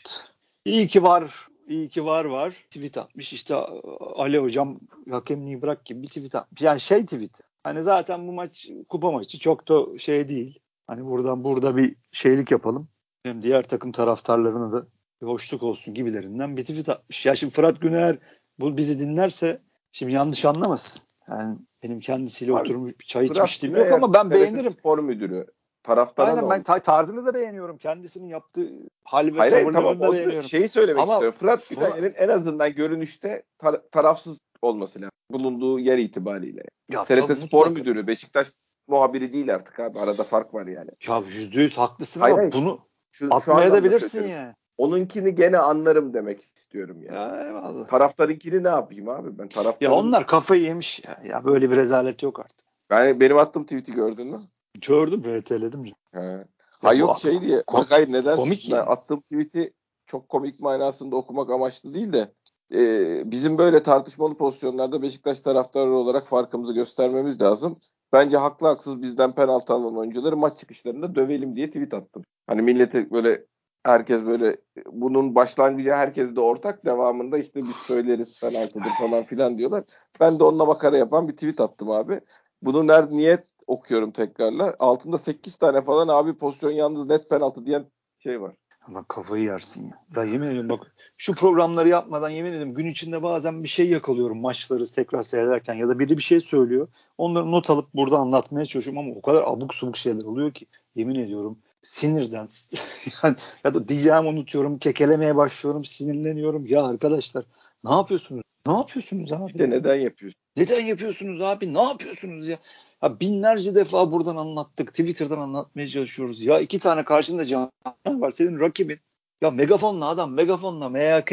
İyi 0.64 0.88
ki 0.88 1.02
var. 1.02 1.48
İyi 1.68 1.88
ki 1.88 2.04
var 2.04 2.24
var. 2.24 2.50
Tweet 2.70 2.98
atmış. 2.98 3.32
İşte 3.32 3.54
Ali 4.00 4.38
hocam 4.38 4.80
hakemliği 5.10 5.62
bırak 5.62 5.84
gibi 5.84 6.02
bir 6.02 6.06
tweet 6.06 6.34
atmış. 6.34 6.62
Yani 6.62 6.80
şey 6.80 7.04
tweet. 7.04 7.40
Hani 7.62 7.82
zaten 7.82 8.28
bu 8.28 8.32
maç 8.32 8.68
kupa 8.88 9.10
maçı 9.10 9.38
çok 9.38 9.68
da 9.68 9.98
şey 9.98 10.28
değil. 10.28 10.58
Hani 10.86 11.04
buradan 11.04 11.44
burada 11.44 11.76
bir 11.76 11.96
şeylik 12.12 12.50
yapalım. 12.50 12.88
Hem 13.22 13.42
diğer 13.42 13.62
takım 13.62 13.92
taraftarlarına 13.92 14.72
da 14.72 14.86
bir 15.22 15.26
hoşluk 15.26 15.62
olsun 15.62 15.94
gibilerinden 15.94 16.56
bir 16.56 16.62
tweet 16.62 16.88
atmış. 16.88 17.26
Ya 17.26 17.34
şimdi 17.34 17.54
Fırat 17.54 17.80
Güner 17.80 18.18
bu 18.60 18.76
bizi 18.76 19.00
dinlerse 19.00 19.62
şimdi 19.92 20.12
yanlış 20.12 20.44
anlamasın. 20.44 21.02
Yani 21.28 21.58
benim 21.82 22.00
kendisiyle 22.00 22.52
Abi, 22.52 22.60
oturmuş 22.60 22.98
bir 23.00 23.04
çay 23.04 23.26
içmiştim 23.26 23.76
yok 23.76 23.92
ama 23.92 24.14
ben 24.14 24.30
beğenirim. 24.30 24.70
Spor 24.70 24.98
müdürü 24.98 25.46
Taraftara 25.82 26.30
Aynen 26.30 26.50
ben 26.50 26.62
ta- 26.62 26.82
tarzını 26.82 27.26
da 27.26 27.34
beğeniyorum. 27.34 27.78
Kendisinin 27.78 28.26
yaptığı 28.26 28.70
hal 29.04 29.26
ve 29.26 29.38
hayır, 29.38 29.50
tavırlarını 29.50 29.72
tamam, 29.72 30.00
da 30.00 30.12
beğeniyorum. 30.12 30.48
Şeyi 30.48 30.68
söylemek 30.68 31.02
Ama 31.02 31.12
istiyorum. 31.12 31.38
Fırat 31.40 31.68
Güler'in 31.68 32.14
en 32.16 32.28
azından 32.28 32.72
görünüşte 32.72 33.42
tar- 33.60 33.90
tarafsız 33.92 34.38
olması 34.62 34.98
lazım. 34.98 35.10
Bulunduğu 35.30 35.78
yer 35.78 35.98
itibariyle. 35.98 36.62
Ya, 36.90 37.04
TRT 37.04 37.20
tabii, 37.20 37.36
Spor 37.36 37.66
mutlaka. 37.66 37.70
Müdürü, 37.70 38.06
Beşiktaş 38.06 38.52
muhabiri 38.88 39.32
değil 39.32 39.54
artık 39.54 39.80
abi. 39.80 39.98
Arada 39.98 40.24
fark 40.24 40.54
var 40.54 40.66
yani. 40.66 40.90
Ya 41.08 41.22
yüzde 41.26 41.60
yüz 41.60 41.78
haklısın 41.78 42.20
hayır, 42.20 42.38
ama 42.38 42.52
bunu 42.52 42.78
şu, 43.10 43.34
atmaya 43.34 43.72
da 43.72 43.84
bilirsin 43.84 44.28
ya. 44.28 44.54
Onunkini 44.78 45.34
gene 45.34 45.58
anlarım 45.58 46.14
demek 46.14 46.40
istiyorum 46.56 47.02
yani. 47.02 47.16
Ya 47.16 47.46
eyvallah. 47.46 47.86
Taraftarınkini 47.86 48.64
ne 48.64 48.68
yapayım 48.68 49.08
abi 49.08 49.38
ben 49.38 49.48
taraftarın... 49.48 49.92
Ya 49.92 49.98
onlar 49.98 50.26
kafayı 50.26 50.62
yemiş 50.62 51.02
ya. 51.08 51.20
Ya 51.24 51.44
böyle 51.44 51.70
bir 51.70 51.76
rezalet 51.76 52.22
yok 52.22 52.40
artık. 52.40 52.68
Yani 52.90 53.20
benim 53.20 53.38
attığım 53.38 53.64
tweet'i 53.64 53.92
gördün 53.92 54.26
mü? 54.26 54.40
Gördüm 54.80 55.22
RT'ledim. 55.26 55.84
He. 56.12 56.44
Ha 56.82 56.94
yok 56.94 57.20
şey 57.20 57.40
diye. 57.40 57.58
Kom- 57.58 57.80
bak 57.80 57.90
hayır 57.90 58.12
neden? 58.12 58.36
Komik 58.36 58.68
ben 58.72 58.76
attığım 58.86 59.20
tweet'i 59.20 59.72
çok 60.06 60.28
komik 60.28 60.60
manasında 60.60 61.16
okumak 61.16 61.50
amaçlı 61.50 61.94
değil 61.94 62.12
de 62.12 62.32
e, 62.74 63.30
bizim 63.30 63.58
böyle 63.58 63.82
tartışmalı 63.82 64.36
pozisyonlarda 64.36 65.02
Beşiktaş 65.02 65.40
taraftarı 65.40 65.90
olarak 65.90 66.26
farkımızı 66.26 66.74
göstermemiz 66.74 67.42
lazım. 67.42 67.78
Bence 68.12 68.36
haklı 68.36 68.66
haksız 68.66 69.02
bizden 69.02 69.34
penaltı 69.34 69.72
alan 69.72 69.96
oyuncuları 69.96 70.36
maç 70.36 70.58
çıkışlarında 70.58 71.14
dövelim 71.14 71.56
diye 71.56 71.66
tweet 71.66 71.94
attım. 71.94 72.22
Hani 72.46 72.62
millete 72.62 73.10
böyle 73.10 73.44
herkes 73.84 74.26
böyle 74.26 74.56
bunun 74.92 75.34
başlangıcı 75.34 75.90
herkes 75.90 76.36
de 76.36 76.40
ortak 76.40 76.84
devamında 76.84 77.38
işte 77.38 77.62
biz 77.62 77.76
söyleriz 77.76 78.40
penaltıdır 78.40 78.90
falan 79.00 79.22
filan 79.22 79.58
diyorlar. 79.58 79.84
Ben 80.20 80.38
de 80.38 80.44
onunla 80.44 80.64
makara 80.64 80.96
yapan 80.96 81.28
bir 81.28 81.32
tweet 81.32 81.60
attım 81.60 81.90
abi. 81.90 82.20
Bunu 82.62 82.86
nerede 82.86 83.16
niyet 83.16 83.46
okuyorum 83.66 84.10
tekrarla. 84.10 84.74
Altında 84.78 85.18
8 85.18 85.56
tane 85.56 85.82
falan 85.82 86.08
abi 86.08 86.38
pozisyon 86.38 86.70
yalnız 86.70 87.06
net 87.06 87.30
penaltı 87.30 87.66
diyen 87.66 87.86
şey 88.18 88.40
var. 88.40 88.54
Allah 88.88 89.04
kafayı 89.08 89.44
yersin 89.44 89.86
ya. 89.86 90.04
Ya 90.16 90.24
yemin 90.24 90.46
ediyorum 90.46 90.70
bak 90.70 90.94
şu 91.16 91.34
programları 91.34 91.88
yapmadan 91.88 92.30
yemin 92.30 92.50
ediyorum 92.50 92.74
gün 92.74 92.86
içinde 92.86 93.22
bazen 93.22 93.62
bir 93.62 93.68
şey 93.68 93.88
yakalıyorum 93.88 94.40
maçları 94.40 94.92
tekrar 94.92 95.22
seyrederken 95.22 95.74
ya 95.74 95.88
da 95.88 95.98
biri 95.98 96.16
bir 96.16 96.22
şey 96.22 96.40
söylüyor. 96.40 96.88
Onları 97.18 97.52
not 97.52 97.70
alıp 97.70 97.94
burada 97.94 98.18
anlatmaya 98.18 98.64
çalışıyorum 98.64 98.98
ama 98.98 99.18
o 99.18 99.22
kadar 99.22 99.42
abuk 99.42 99.74
subuk 99.74 99.96
şeyler 99.96 100.24
oluyor 100.24 100.52
ki 100.52 100.66
yemin 100.94 101.14
ediyorum 101.14 101.58
sinirden 101.84 102.46
yani 103.22 103.36
ya 103.64 103.74
da 103.74 103.88
diyeceğimi 103.88 104.28
unutuyorum 104.28 104.78
kekelemeye 104.78 105.36
başlıyorum 105.36 105.84
sinirleniyorum 105.84 106.66
ya 106.66 106.84
arkadaşlar 106.84 107.44
ne 107.84 107.90
yapıyorsunuz? 107.90 108.42
Ne 108.66 108.72
yapıyorsunuz 108.72 109.32
abi? 109.32 109.50
İşte 109.50 109.70
neden 109.70 109.94
yapıyorsunuz? 109.94 110.44
Neden 110.56 110.80
yapıyorsunuz 110.80 111.42
abi? 111.42 111.74
Ne 111.74 111.82
yapıyorsunuz 111.82 112.48
ya? 112.48 112.58
Ya 113.02 113.20
binlerce 113.20 113.74
defa 113.74 114.12
buradan 114.12 114.36
anlattık. 114.36 114.88
Twitter'dan 114.88 115.38
anlatmaya 115.38 115.88
çalışıyoruz. 115.88 116.42
Ya 116.42 116.60
iki 116.60 116.78
tane 116.78 117.04
karşında 117.04 117.44
canlı 117.44 117.70
var. 118.06 118.30
Senin 118.30 118.60
rakibin. 118.60 118.98
Ya 119.42 119.50
megafonla 119.50 120.08
adam 120.08 120.32
megafonla 120.32 120.88
MHK 120.88 121.32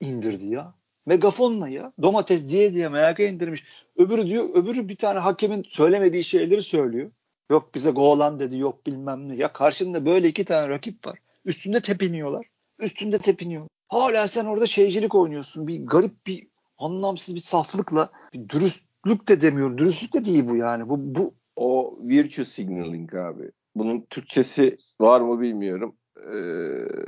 indirdi 0.00 0.46
ya. 0.46 0.74
Megafonla 1.06 1.68
ya. 1.68 1.92
Domates 2.02 2.50
diye 2.50 2.74
diye 2.74 2.88
MHK 2.88 3.20
indirmiş. 3.20 3.64
Öbürü 3.96 4.26
diyor 4.26 4.48
öbürü 4.54 4.88
bir 4.88 4.96
tane 4.96 5.18
hakemin 5.18 5.62
söylemediği 5.62 6.24
şeyleri 6.24 6.62
söylüyor. 6.62 7.10
Yok 7.50 7.74
bize 7.74 7.90
Golan 7.90 8.38
dedi 8.38 8.58
yok 8.58 8.86
bilmem 8.86 9.28
ne. 9.28 9.36
Ya 9.36 9.52
karşında 9.52 10.06
böyle 10.06 10.28
iki 10.28 10.44
tane 10.44 10.68
rakip 10.68 11.06
var. 11.06 11.18
Üstünde 11.44 11.80
tepiniyorlar. 11.80 12.46
Üstünde 12.78 13.18
tepiniyor. 13.18 13.66
Hala 13.88 14.28
sen 14.28 14.44
orada 14.44 14.66
şeycilik 14.66 15.14
oynuyorsun. 15.14 15.66
Bir 15.66 15.86
garip 15.86 16.26
bir 16.26 16.48
anlamsız 16.78 17.34
bir 17.34 17.40
saflıkla 17.40 18.10
bir 18.32 18.48
dürüst 18.48 18.88
dürüstlük 19.08 19.28
de 19.28 19.40
demiyorum. 19.40 19.78
Dürüstlük 19.78 20.14
de 20.14 20.24
değil 20.24 20.48
bu 20.48 20.56
yani. 20.56 20.88
Bu, 20.88 21.14
bu 21.14 21.34
o 21.56 21.98
virtue 22.02 22.44
signaling 22.44 23.14
abi. 23.14 23.50
Bunun 23.74 24.06
Türkçesi 24.10 24.76
var 25.00 25.20
mı 25.20 25.40
bilmiyorum. 25.40 25.96
Ee, 26.16 26.38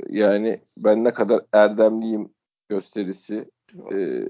yani 0.09 0.61
ben 0.77 1.03
ne 1.03 1.13
kadar 1.13 1.41
erdemliyim 1.53 2.29
gösterisi. 2.69 3.51
Ee, 3.93 4.25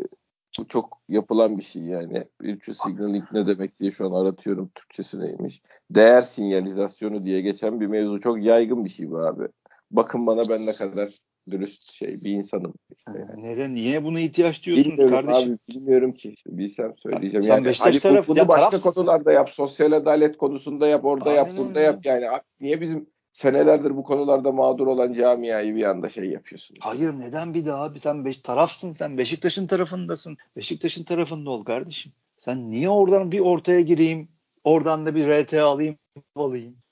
bu 0.60 0.68
çok 0.68 1.02
yapılan 1.10 1.58
bir 1.58 1.64
şey 1.64 1.84
yani. 1.84 2.24
Virtue 2.42 2.76
signaling 2.76 3.24
ne 3.34 3.48
demek 3.48 3.80
diye 3.80 3.92
şu 3.92 4.06
an 4.06 4.22
aratıyorum. 4.22 4.72
Türkçesi 4.76 5.20
neymiş. 5.20 5.62
Değer 5.90 6.22
sinyalizasyonu 6.22 7.26
diye 7.26 7.42
geçen 7.42 7.82
bir 7.82 7.88
mevzu. 7.88 8.20
Çok 8.20 8.44
yaygın 8.44 8.86
bir 8.86 8.90
şey 8.90 9.12
bu 9.12 9.18
abi. 9.18 9.44
Bakın 9.92 10.28
bana 10.28 10.42
ben 10.50 10.66
ne 10.66 10.74
kadar 10.74 11.10
dürüst 11.50 11.92
şey 11.92 12.22
bir 12.24 12.32
insanım. 12.32 12.74
Yani. 13.08 13.44
Neden? 13.44 13.76
Niye 13.76 14.04
buna 14.04 14.20
ihtiyaç 14.20 14.66
diyorsunuz 14.66 14.88
bilmiyorum 14.88 15.16
kardeşim? 15.16 15.54
Abi, 15.54 15.76
bilmiyorum 15.76 16.14
ki. 16.14 16.30
İşte 16.30 16.58
bilsem 16.58 16.94
söyleyeceğim. 16.98 17.44
Sen 17.44 17.56
yani, 17.56 17.66
Beşiktaş 17.66 18.06
hani 18.06 18.14
taraf, 18.14 18.28
bunu 18.28 18.38
ya, 18.38 18.48
başka 18.48 18.70
taraf 18.70 18.96
konularda 18.96 19.32
yap. 19.32 19.50
Sosyal 19.50 19.92
adalet 19.92 20.38
konusunda 20.38 20.88
yap. 20.88 21.06
Orada 21.06 21.30
Aynen 21.30 21.38
yap. 21.38 21.52
Burada 21.58 21.70
öyle. 21.70 21.82
yap. 21.82 22.06
Yani 22.06 22.26
niye 22.60 22.82
bizim 22.82 23.08
senelerdir 23.34 23.96
bu 23.96 24.04
konularda 24.04 24.52
mağdur 24.52 24.88
olan 24.88 25.14
camiayı 25.14 25.76
bir 25.76 25.84
anda 25.84 26.10
şey 26.10 26.26
yapıyorsun. 26.26 26.78
Hayır 26.80 27.14
neden 27.20 27.54
bir 27.54 27.66
daha 27.66 27.84
abi 27.84 28.00
sen 28.00 28.26
beş 28.26 28.38
tarafsın 28.38 28.92
sen 28.92 29.18
Beşiktaş'ın 29.18 29.68
tarafındasın. 29.68 30.38
Beşiktaş'ın 30.56 31.04
tarafında 31.04 31.50
ol 31.50 31.64
kardeşim. 31.64 32.12
Sen 32.40 32.70
niye 32.70 32.90
oradan 32.90 33.32
bir 33.32 33.40
ortaya 33.40 33.82
gireyim 33.82 34.30
oradan 34.64 35.06
da 35.06 35.16
bir 35.16 35.28
RT 35.28 35.54
alayım. 35.54 35.98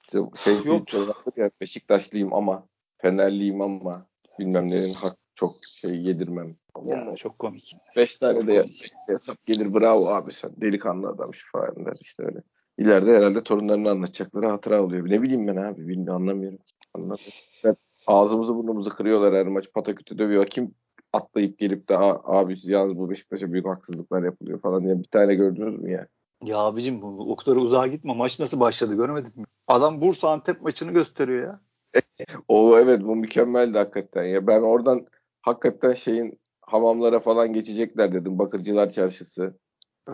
İşte 0.03 0.19
şey 0.43 0.53
Yok. 0.63 0.93
ya, 1.38 1.51
Beşiktaşlıyım 1.62 2.34
ama 2.34 2.67
Fenerliyim 2.98 3.62
ama 3.62 4.05
bilmem 4.39 4.67
nenin 4.67 4.93
hak 4.93 5.15
çok 5.36 5.55
şey 5.65 5.96
yedirmem. 5.96 6.55
Ya 6.86 7.15
çok 7.15 7.39
komik. 7.39 7.75
Beş 7.96 8.17
tane 8.17 8.48
de 8.48 8.65
hesap 9.10 9.46
gelir 9.46 9.74
bravo 9.74 10.08
abi 10.08 10.34
sen 10.34 10.51
delikanlı 10.62 11.10
adammış 11.10 11.46
falan 11.51 11.86
der 11.86 11.98
işte 12.01 12.24
öyle. 12.24 12.41
İleride 12.79 13.17
herhalde 13.17 13.43
torunlarını 13.43 13.89
anlatacakları 13.89 14.48
hatıra 14.48 14.83
oluyor. 14.83 15.09
Ne 15.09 15.21
bileyim 15.21 15.48
ben 15.48 15.55
abi 15.55 15.88
bilmiyorum 15.88 16.21
anlamıyorum. 16.21 16.59
anlamıyorum. 16.93 17.33
Ben, 17.63 17.75
ağzımızı 18.07 18.55
burnumuzu 18.55 18.89
kırıyorlar 18.89 19.36
her 19.36 19.48
maç 19.48 19.65
patakütü 19.74 20.17
dövüyor. 20.17 20.45
Kim 20.45 20.74
atlayıp 21.13 21.59
gelip 21.59 21.89
de 21.89 21.98
abi 22.24 22.55
yalnız 22.63 22.98
bu 22.98 23.09
Beşiktaş'a 23.09 23.53
büyük 23.53 23.67
haksızlıklar 23.67 24.24
yapılıyor 24.24 24.62
falan 24.62 24.83
diye 24.83 25.00
bir 25.00 25.07
tane 25.07 25.36
gördünüz 25.36 25.79
mü 25.79 25.91
ya? 25.91 26.07
Ya 26.43 26.57
abicim 26.57 27.01
bu 27.01 27.31
o 27.31 27.36
kadar 27.36 27.55
uzağa 27.55 27.88
gitme. 27.88 28.13
Maç 28.13 28.39
nasıl 28.39 28.59
başladı 28.59 28.95
görmedin 28.95 29.31
mi? 29.36 29.45
Adam 29.67 30.01
Bursa 30.01 30.29
Antep 30.29 30.62
maçını 30.62 30.91
gösteriyor 30.91 31.43
ya. 31.43 31.62
o 32.48 32.77
evet 32.77 33.01
bu 33.03 33.15
mükemmeldi 33.15 33.77
hakikaten 33.77 34.24
ya. 34.24 34.48
Ben 34.48 34.62
oradan 34.62 35.07
hakikaten 35.41 35.93
şeyin 35.93 36.39
hamamlara 36.62 37.19
falan 37.19 37.53
geçecekler 37.53 38.13
dedim. 38.13 38.39
Bakırcılar 38.39 38.91
Çarşısı. 38.91 39.59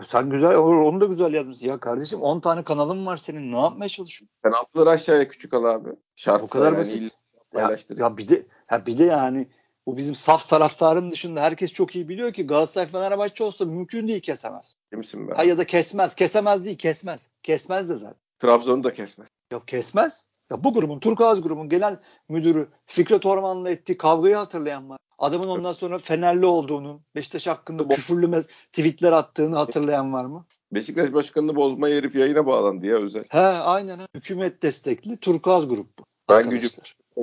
Sen 0.02 0.30
güzel 0.30 0.56
onu 0.56 1.00
da 1.00 1.06
güzel 1.06 1.34
yazmışsın. 1.34 1.66
Ya 1.66 1.80
kardeşim 1.80 2.22
10 2.22 2.40
tane 2.40 2.64
kanalın 2.64 3.06
var 3.06 3.16
senin. 3.16 3.52
Ne 3.52 3.60
yapmaya 3.60 3.88
çalışıyorsun? 3.88 4.28
Penaltıları 4.42 4.90
aşağıya 4.90 5.28
küçük 5.28 5.54
al 5.54 5.64
abi. 5.64 5.88
Şart 6.16 6.42
Bu 6.42 6.46
kadar 6.46 6.66
yani 6.66 6.78
basit. 6.78 7.12
Ya, 7.54 7.76
ya 7.96 8.16
bir 8.16 8.28
de 8.28 8.46
ya 8.70 8.86
bir 8.86 8.98
de 8.98 9.04
yani 9.04 9.48
bu 9.86 9.96
bizim 9.96 10.14
saf 10.14 10.48
taraftarın 10.48 11.10
dışında 11.10 11.40
herkes 11.40 11.72
çok 11.72 11.96
iyi 11.96 12.08
biliyor 12.08 12.32
ki 12.32 12.46
Galatasaray 12.46 12.86
Fenerbahçe 12.86 13.44
olsa 13.44 13.64
mümkün 13.64 14.08
değil 14.08 14.20
kesemez. 14.20 14.76
Kimsin 14.92 15.28
ben? 15.28 15.34
Ha 15.34 15.44
ya 15.44 15.58
da 15.58 15.66
kesmez. 15.66 16.14
Kesemez 16.14 16.64
değil 16.64 16.78
kesmez. 16.78 17.28
Kesmez 17.42 17.90
de 17.90 17.94
zaten. 17.94 18.16
Trabzon'u 18.38 18.84
da 18.84 18.92
kesmez. 18.92 19.28
Yok 19.52 19.68
kesmez. 19.68 20.26
Ya 20.50 20.64
bu 20.64 20.74
grubun 20.74 21.00
Turkuaz 21.00 21.42
grubun 21.42 21.68
genel 21.68 22.00
müdürü 22.28 22.68
Fikret 22.86 23.26
Orman'la 23.26 23.70
ettiği 23.70 23.96
kavgayı 23.96 24.36
hatırlayan 24.36 24.90
var. 24.90 24.98
Adamın 25.18 25.48
ondan 25.48 25.72
sonra 25.72 25.98
Fenerli 25.98 26.46
olduğunu, 26.46 27.00
Beşiktaş 27.14 27.46
hakkında 27.46 27.88
küfürlü 27.88 28.42
tweetler 28.72 29.12
attığını 29.12 29.56
hatırlayan 29.56 30.12
var 30.12 30.24
mı? 30.24 30.46
Beşiktaş 30.72 31.12
başkanını 31.12 31.56
bozmaya 31.56 31.96
herif 31.96 32.14
yayına 32.14 32.46
bağlandı 32.46 32.86
ya 32.86 32.96
özel. 32.96 33.24
He 33.28 33.38
aynen. 33.38 34.00
Hükümet 34.14 34.62
destekli 34.62 35.16
Turkuaz 35.16 35.68
grup 35.68 35.98
bu. 35.98 36.04
Ben 36.28 36.50
gücüm 36.50 36.70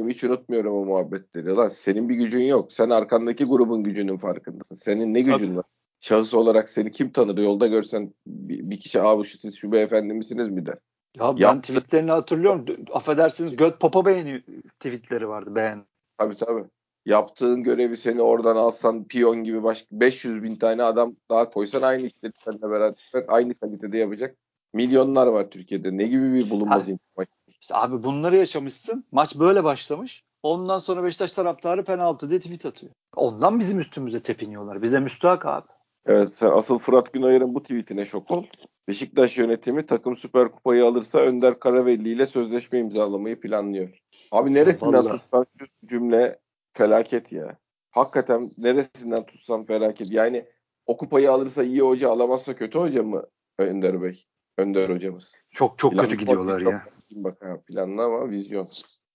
hiç 0.08 0.24
unutmuyorum 0.24 0.74
o 0.74 0.86
muhabbetleri. 0.86 1.56
Lan 1.56 1.70
senin 1.70 2.10
bir 2.10 2.16
gücün 2.16 2.44
yok. 2.44 2.74
Sen 2.74 2.90
arkandaki 2.90 3.46
grubun 3.46 3.84
gücünün 3.84 4.18
farkındasın. 4.18 4.76
Senin 4.76 5.14
ne 5.14 5.20
gücün 5.22 5.48
Tabii. 5.48 5.58
var? 5.58 5.66
Şahıs 6.00 6.34
olarak 6.34 6.70
seni 6.70 6.92
kim 6.92 7.12
tanır? 7.12 7.38
Yolda 7.38 7.68
görsen 7.68 8.14
bir, 8.28 8.70
bir 8.70 8.80
kişi 8.80 9.02
abi 9.02 9.24
şu 9.24 9.38
siz 9.38 9.56
şu 9.56 9.72
beyefendi 9.72 10.14
misiniz 10.14 10.50
mi 10.50 10.66
der. 10.66 10.78
Ya 11.18 11.36
ben 11.36 11.42
Yaptı. 11.42 11.62
tweetlerini 11.74 12.12
hatırlıyorum. 12.12 12.66
Affedersiniz 12.94 13.56
Göt 13.56 13.80
Papa 13.80 14.06
beğeni 14.06 14.44
tweetleri 14.80 15.28
vardı 15.28 15.56
beğen. 15.56 15.86
Tabii 16.18 16.36
tabii. 16.38 16.64
Yaptığın 17.06 17.64
görevi 17.64 17.98
seni 17.98 18.22
oradan 18.22 18.56
alsan 18.56 19.04
piyon 19.04 19.44
gibi 19.44 19.64
başka 19.64 19.88
500 19.92 20.44
bin 20.44 20.56
tane 20.56 20.84
adam 20.84 21.16
daha 21.30 21.50
koysan 21.50 21.82
aynı 21.82 22.08
işte 22.08 22.32
seninle 22.44 22.70
beraber 22.70 22.96
aynı 23.28 23.56
kalitede 23.56 23.98
yapacak. 23.98 24.38
Milyonlar 24.74 25.28
var 25.28 25.50
Türkiye'de. 25.50 25.98
Ne 25.98 26.04
gibi 26.04 26.34
bir 26.34 26.50
bulunmaz 26.50 26.90
insan. 26.90 27.28
İşte 27.62 27.76
abi 27.76 28.04
bunları 28.04 28.38
yaşamışsın. 28.38 29.06
Maç 29.12 29.36
böyle 29.36 29.64
başlamış. 29.64 30.24
Ondan 30.44 30.80
sonra 30.80 31.04
Beşiktaş 31.04 31.32
taraftarı 31.32 31.84
penaltı 31.84 32.30
diye 32.30 32.40
tweet 32.40 32.66
atıyor. 32.66 32.92
Ondan 33.16 33.60
bizim 33.60 33.80
üstümüze 33.80 34.20
tepiniyorlar. 34.20 34.82
Bize 34.82 35.00
müstahak 35.00 35.46
abi. 35.46 35.68
Evet 36.06 36.34
sen 36.34 36.50
asıl 36.50 36.80
Fırat 36.80 37.14
Günayır'ın 37.14 37.56
bu 37.56 37.62
tweetine 37.62 38.06
şok 38.06 38.32
ol. 38.32 38.44
Beşiktaş 38.88 39.38
yönetimi 39.38 39.86
takım 39.86 40.18
Süper 40.18 40.52
Kupayı 40.52 40.86
alırsa 40.86 41.20
Önder 41.20 41.60
Karavelli 41.60 42.10
ile 42.10 42.28
sözleşme 42.28 42.80
imzalamayı 42.80 43.40
planlıyor. 43.40 43.90
Abi 44.32 44.54
neresinden 44.54 45.02
tutsan 45.02 45.46
şu 45.60 45.66
cümle 45.86 46.40
felaket 46.74 47.32
ya. 47.32 47.58
Hakikaten 47.92 48.52
neresinden 48.58 49.24
tutsam 49.26 49.66
felaket. 49.66 50.12
Yani 50.12 50.46
o 50.86 50.98
kupayı 50.98 51.32
alırsa 51.32 51.64
iyi 51.64 51.82
hoca 51.82 52.10
alamazsa 52.10 52.56
kötü 52.56 52.80
hoca 52.80 53.04
mı 53.04 53.24
Önder 53.58 54.02
Bey? 54.02 54.24
Önder 54.58 54.90
hocamız. 54.90 55.34
Çok 55.52 55.78
çok 55.78 55.92
Plan 55.92 56.06
kötü 56.06 56.18
gidiyorlar 56.18 56.62
ya. 56.62 56.86
Bak 57.12 57.38
ha, 57.42 57.62
planlı 57.68 58.02
ama 58.02 58.30
vizyon. 58.30 58.68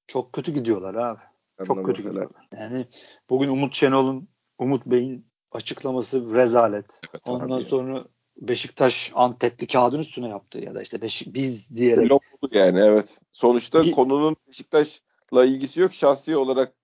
Çok 0.07 0.33
kötü 0.33 0.53
gidiyorlar 0.53 0.95
abi. 0.95 1.21
Planlama 1.57 1.81
çok 1.81 1.87
kötü 1.87 2.03
gidiyorlar. 2.03 2.49
Yani 2.53 2.87
bugün 3.31 3.49
Umut 3.49 3.75
Şenol'un 3.75 4.29
Umut 4.59 4.87
Bey'in 4.87 5.27
açıklaması 5.53 6.35
rezalet. 6.35 7.01
Evet, 7.11 7.23
Ondan 7.27 7.61
sonra 7.61 8.05
Beşiktaş 8.37 9.13
Antepli 9.15 9.67
kağıdın 9.67 9.99
üstüne 9.99 10.29
yaptı 10.29 10.65
ya 10.65 10.75
da 10.75 10.83
işte 10.83 11.03
Beşik, 11.03 11.35
biz 11.35 11.77
diyerek. 11.77 12.13
Oldu 12.13 12.49
yani 12.53 12.81
evet. 12.81 13.21
Sonuçta 13.33 13.85
bir, 13.85 13.93
konunun 13.93 14.37
Beşiktaş'la 14.49 15.45
ilgisi 15.45 15.81
yok. 15.81 15.93
Şahsi 15.93 16.37
olarak 16.37 16.75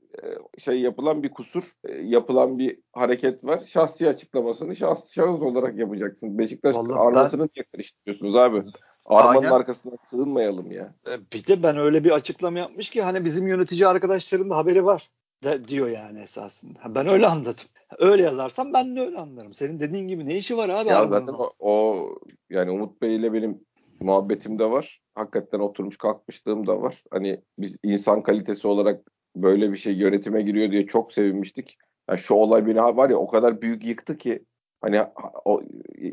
şey 0.59 0.81
yapılan 0.81 1.23
bir 1.23 1.31
kusur, 1.31 1.65
e, 1.85 1.93
yapılan 1.93 2.59
bir 2.59 2.79
hareket 2.93 3.45
var. 3.45 3.65
Şahsi 3.67 4.09
açıklamasını 4.09 4.77
şahs, 4.77 5.13
şahıs 5.13 5.43
olarak 5.43 5.79
yapacaksın. 5.79 6.39
Beşiktaş 6.39 6.75
Vallahi 6.75 6.99
armasını 6.99 7.41
ben, 7.41 7.49
niye 7.57 7.65
karıştırıyorsunuz 7.73 8.37
abi? 8.37 8.63
Armanın 9.07 9.37
aynen. 9.37 9.51
arkasına 9.51 9.97
sığınmayalım 10.07 10.73
ya. 10.73 10.95
E, 11.09 11.13
bir 11.33 11.47
de 11.47 11.63
ben 11.63 11.77
öyle 11.77 12.05
bir 12.05 12.11
açıklama 12.11 12.59
yapmış 12.59 12.91
ki 12.91 13.03
hani 13.03 13.25
bizim 13.25 13.47
yönetici 13.47 13.87
arkadaşların 13.87 14.51
da 14.51 14.57
haberi 14.57 14.85
var 14.85 15.11
de, 15.45 15.65
diyor 15.65 15.89
yani 15.89 16.21
esasında. 16.21 16.79
Ben 16.95 17.07
öyle 17.07 17.27
anladım. 17.27 17.65
Öyle 17.99 18.23
yazarsam 18.23 18.73
ben 18.73 18.97
de 18.97 19.01
öyle 19.01 19.19
anlarım. 19.19 19.55
Senin 19.55 19.81
dediğin 19.81 20.09
gibi 20.09 20.27
ne 20.27 20.37
işi 20.37 20.57
var 20.57 20.69
abi? 20.69 20.89
Ya 20.89 21.09
zaten 21.09 21.33
o, 21.33 21.51
o 21.59 22.09
yani 22.51 22.71
Umut 22.71 23.03
Bey 23.03 23.17
ile 23.17 23.33
benim 23.33 23.61
muhabbetim 24.01 24.59
de 24.59 24.71
var. 24.71 25.01
Hakikaten 25.15 25.59
oturmuş 25.59 25.97
kalkmışlığım 25.97 26.67
da 26.67 26.83
var. 26.83 27.03
Hani 27.11 27.41
biz 27.59 27.79
insan 27.83 28.23
kalitesi 28.23 28.67
olarak 28.67 29.14
böyle 29.37 29.73
bir 29.73 29.77
şey 29.77 29.93
yönetime 29.93 30.43
giriyor 30.43 30.71
diye 30.71 30.87
çok 30.87 31.13
sevinmiştik. 31.13 31.79
Yani 32.09 32.19
şu 32.19 32.35
olay 32.35 32.67
beni 32.67 32.79
var 32.79 33.11
ya 33.11 33.17
o 33.17 33.27
kadar 33.27 33.61
büyük 33.61 33.85
yıktı 33.85 34.19
ki 34.19 34.45
hani 34.81 35.03
o 35.45 35.63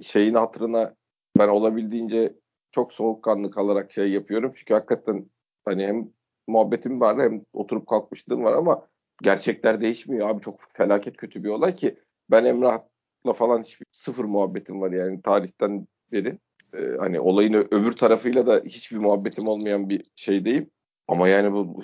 şeyin 0.03 0.33
hatırına 0.33 0.95
ben 1.39 1.47
olabildiğince 1.47 2.33
çok 2.71 2.93
soğukkanlı 2.93 3.51
kalarak 3.51 3.91
şey 3.91 4.11
yapıyorum. 4.11 4.53
Çünkü 4.55 4.73
hakikaten 4.73 5.25
hani 5.65 5.87
hem 5.87 6.09
muhabbetim 6.47 7.01
var 7.01 7.19
hem 7.19 7.41
oturup 7.53 7.87
kalkmışlığım 7.87 8.43
var 8.43 8.53
ama 8.53 8.87
gerçekler 9.21 9.81
değişmiyor 9.81 10.29
abi 10.29 10.41
çok 10.41 10.59
felaket 10.73 11.17
kötü 11.17 11.43
bir 11.43 11.49
olay 11.49 11.75
ki 11.75 11.95
ben 12.31 12.43
Emrah'la 12.43 13.33
falan 13.33 13.63
hiçbir 13.63 13.85
sıfır 13.91 14.25
muhabbetim 14.25 14.81
var 14.81 14.91
yani 14.91 15.21
tarihten 15.21 15.87
beri. 16.11 16.37
Ee, 16.73 16.95
hani 16.99 17.19
olayın 17.19 17.53
öbür 17.53 17.91
tarafıyla 17.91 18.47
da 18.47 18.61
hiçbir 18.65 18.97
muhabbetim 18.97 19.47
olmayan 19.47 19.89
bir 19.89 20.05
şeydeyim. 20.15 20.69
Ama 21.07 21.27
yani 21.27 21.53
bu 21.53 21.81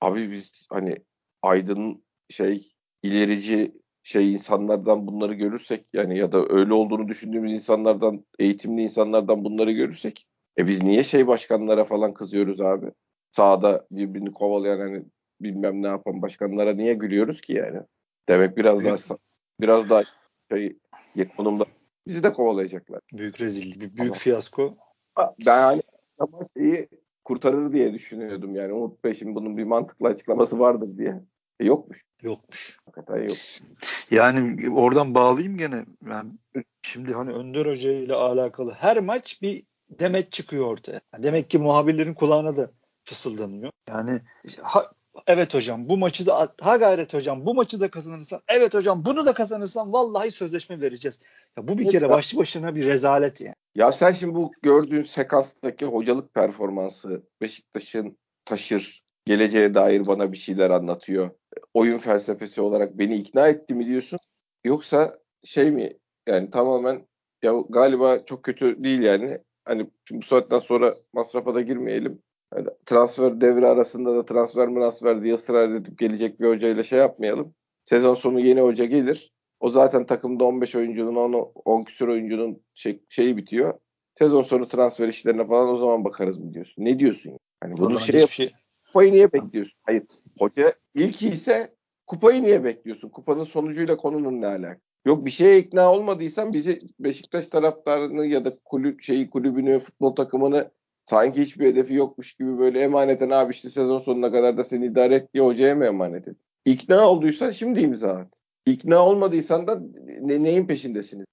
abi 0.00 0.30
biz 0.30 0.66
hani 0.70 0.96
aydın 1.42 2.04
şey 2.30 2.72
ilerici 3.02 3.72
şey 4.02 4.32
insanlardan 4.32 5.06
bunları 5.06 5.34
görürsek 5.34 5.86
yani 5.92 6.18
ya 6.18 6.32
da 6.32 6.46
öyle 6.48 6.74
olduğunu 6.74 7.08
düşündüğümüz 7.08 7.52
insanlardan 7.52 8.24
eğitimli 8.38 8.82
insanlardan 8.82 9.44
bunları 9.44 9.72
görürsek 9.72 10.26
e 10.58 10.66
biz 10.66 10.82
niye 10.82 11.04
şey 11.04 11.26
başkanlara 11.26 11.84
falan 11.84 12.14
kızıyoruz 12.14 12.60
abi? 12.60 12.92
Sağda 13.32 13.86
birbirini 13.90 14.32
kovalayan 14.32 14.78
hani 14.78 15.04
bilmem 15.40 15.82
ne 15.82 15.86
yapan 15.86 16.22
başkanlara 16.22 16.74
niye 16.74 16.94
gülüyoruz 16.94 17.40
ki 17.40 17.52
yani? 17.52 17.80
Demek 18.28 18.56
biraz 18.56 18.84
daha 18.84 19.18
biraz 19.60 19.90
daha 19.90 20.02
şey 20.52 20.76
konumda 21.36 21.64
bizi 22.06 22.22
de 22.22 22.32
kovalayacaklar. 22.32 23.00
Büyük 23.12 23.40
rezillik, 23.40 23.80
büyük 23.80 24.00
Ama, 24.00 24.14
fiyasko. 24.14 24.76
Ben 25.46 25.62
hani 25.62 25.82
şeyi 26.54 26.88
kurtarır 27.28 27.72
diye 27.72 27.94
düşünüyordum 27.94 28.54
yani. 28.54 28.72
Umut 28.72 29.04
Bey 29.04 29.14
şimdi 29.14 29.34
bunun 29.34 29.56
bir 29.56 29.64
mantıklı 29.64 30.08
açıklaması 30.08 30.58
vardır 30.58 30.98
diye. 30.98 31.20
E, 31.60 31.66
yokmuş. 31.66 32.04
Yokmuş. 32.22 32.78
Hakikaten 32.84 33.26
yok. 33.26 33.36
Yani 34.10 34.70
oradan 34.70 35.14
bağlayayım 35.14 35.58
gene. 35.58 35.84
Yani 36.08 36.30
şimdi 36.82 37.14
hani 37.14 37.32
Önder 37.32 37.66
Hoca 37.66 37.92
ile 37.92 38.14
alakalı 38.14 38.72
her 38.72 39.00
maç 39.00 39.42
bir 39.42 39.62
demet 39.90 40.32
çıkıyor 40.32 40.66
ortaya. 40.66 41.00
Demek 41.18 41.50
ki 41.50 41.58
muhabirlerin 41.58 42.14
kulağına 42.14 42.56
da 42.56 42.70
fısıldanıyor. 43.04 43.72
Yani 43.88 44.20
ha, 44.62 44.92
evet 45.28 45.54
hocam 45.54 45.88
bu 45.88 45.96
maçı 45.96 46.26
da 46.26 46.54
ha 46.60 46.76
gayret 46.76 47.14
hocam 47.14 47.46
bu 47.46 47.54
maçı 47.54 47.80
da 47.80 47.90
kazanırsan 47.90 48.40
evet 48.48 48.74
hocam 48.74 49.04
bunu 49.04 49.26
da 49.26 49.32
kazanırsan 49.32 49.92
vallahi 49.92 50.30
sözleşme 50.30 50.80
vereceğiz. 50.80 51.18
Ya 51.56 51.68
bu 51.68 51.78
bir 51.78 51.88
kere 51.88 52.08
başlı 52.08 52.38
başına 52.38 52.74
bir 52.74 52.86
rezalet 52.86 53.40
yani. 53.40 53.54
Ya 53.74 53.92
sen 53.92 54.12
şimdi 54.12 54.34
bu 54.34 54.52
gördüğün 54.62 55.04
sekanstaki 55.04 55.86
hocalık 55.86 56.34
performansı 56.34 57.22
Beşiktaş'ın 57.40 58.18
taşır 58.44 59.02
geleceğe 59.24 59.74
dair 59.74 60.06
bana 60.06 60.32
bir 60.32 60.36
şeyler 60.36 60.70
anlatıyor. 60.70 61.30
Oyun 61.74 61.98
felsefesi 61.98 62.60
olarak 62.60 62.98
beni 62.98 63.16
ikna 63.16 63.48
etti 63.48 63.74
mi 63.74 63.84
diyorsun? 63.84 64.18
Yoksa 64.64 65.18
şey 65.44 65.70
mi 65.70 65.92
yani 66.28 66.50
tamamen 66.50 67.06
ya 67.42 67.52
galiba 67.68 68.24
çok 68.24 68.42
kötü 68.42 68.84
değil 68.84 69.02
yani. 69.02 69.38
Hani 69.64 69.90
bu 70.10 70.22
saatten 70.22 70.58
sonra 70.58 70.94
masrafa 71.12 71.54
da 71.54 71.60
girmeyelim. 71.60 72.22
Yani 72.56 72.68
transfer 72.86 73.40
devri 73.40 73.66
arasında 73.66 74.16
da 74.16 74.24
transfer 74.26 74.66
transfer 74.66 75.22
diye 75.22 75.34
ısrar 75.34 75.70
edip 75.70 75.98
gelecek 75.98 76.40
bir 76.40 76.48
hocayla 76.48 76.84
şey 76.84 76.98
yapmayalım. 76.98 77.54
Sezon 77.84 78.14
sonu 78.14 78.40
yeni 78.40 78.60
hoca 78.60 78.84
gelir. 78.84 79.32
O 79.60 79.70
zaten 79.70 80.06
takımda 80.06 80.44
15 80.44 80.74
oyuncunun 80.74 81.16
10, 81.16 81.52
10 81.64 81.82
küsur 81.82 82.08
oyuncunun 82.08 82.62
şey, 82.74 83.02
şeyi 83.08 83.36
bitiyor. 83.36 83.74
Sezon 84.18 84.42
sonu 84.42 84.68
transfer 84.68 85.08
işlerine 85.08 85.46
falan 85.46 85.68
o 85.68 85.76
zaman 85.76 86.04
bakarız 86.04 86.38
mı 86.38 86.54
diyorsun? 86.54 86.84
Ne 86.84 86.98
diyorsun? 86.98 87.38
Hani 87.60 87.76
bunu 87.76 88.00
şey, 88.00 88.20
yap- 88.20 88.30
şey 88.30 88.52
kupayı 88.86 89.12
niye 89.12 89.32
bekliyorsun? 89.32 89.78
Hayır. 89.82 90.02
Hoca 90.38 90.74
ilk 90.94 91.22
ise 91.22 91.74
kupayı 92.06 92.42
niye 92.42 92.64
bekliyorsun? 92.64 93.08
Kupanın 93.08 93.44
sonucuyla 93.44 93.96
konunun 93.96 94.40
ne 94.40 94.46
alakası? 94.46 94.88
Yok 95.06 95.26
bir 95.26 95.30
şeye 95.30 95.58
ikna 95.58 95.92
olmadıysan 95.92 96.52
bizi 96.52 96.78
Beşiktaş 97.00 97.46
taraftarını 97.46 98.26
ya 98.26 98.44
da 98.44 98.58
kulüp 98.64 99.02
şeyi 99.02 99.30
kulübünü, 99.30 99.80
futbol 99.80 100.14
takımını 100.14 100.70
sanki 101.08 101.42
hiçbir 101.42 101.66
hedefi 101.66 101.94
yokmuş 101.94 102.32
gibi 102.32 102.58
böyle 102.58 102.80
emaneten 102.80 103.30
abi 103.30 103.52
işte 103.52 103.70
sezon 103.70 103.98
sonuna 103.98 104.32
kadar 104.32 104.56
da 104.56 104.64
seni 104.64 104.86
idare 104.86 105.14
et 105.14 105.34
diye 105.34 105.44
hocaya 105.44 105.74
mı 105.74 105.84
emanet 105.84 106.28
et? 106.28 106.36
İkna 106.64 107.08
olduysan 107.08 107.50
şimdi 107.50 107.80
imza 107.80 108.10
at. 108.12 108.28
İkna 108.66 108.98
olmadıysan 109.04 109.66
da 109.66 109.82
ne, 110.20 110.42
neyin 110.42 110.66
peşindesiniz? 110.66 111.26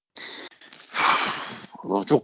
Allah 1.84 2.04
çok 2.04 2.24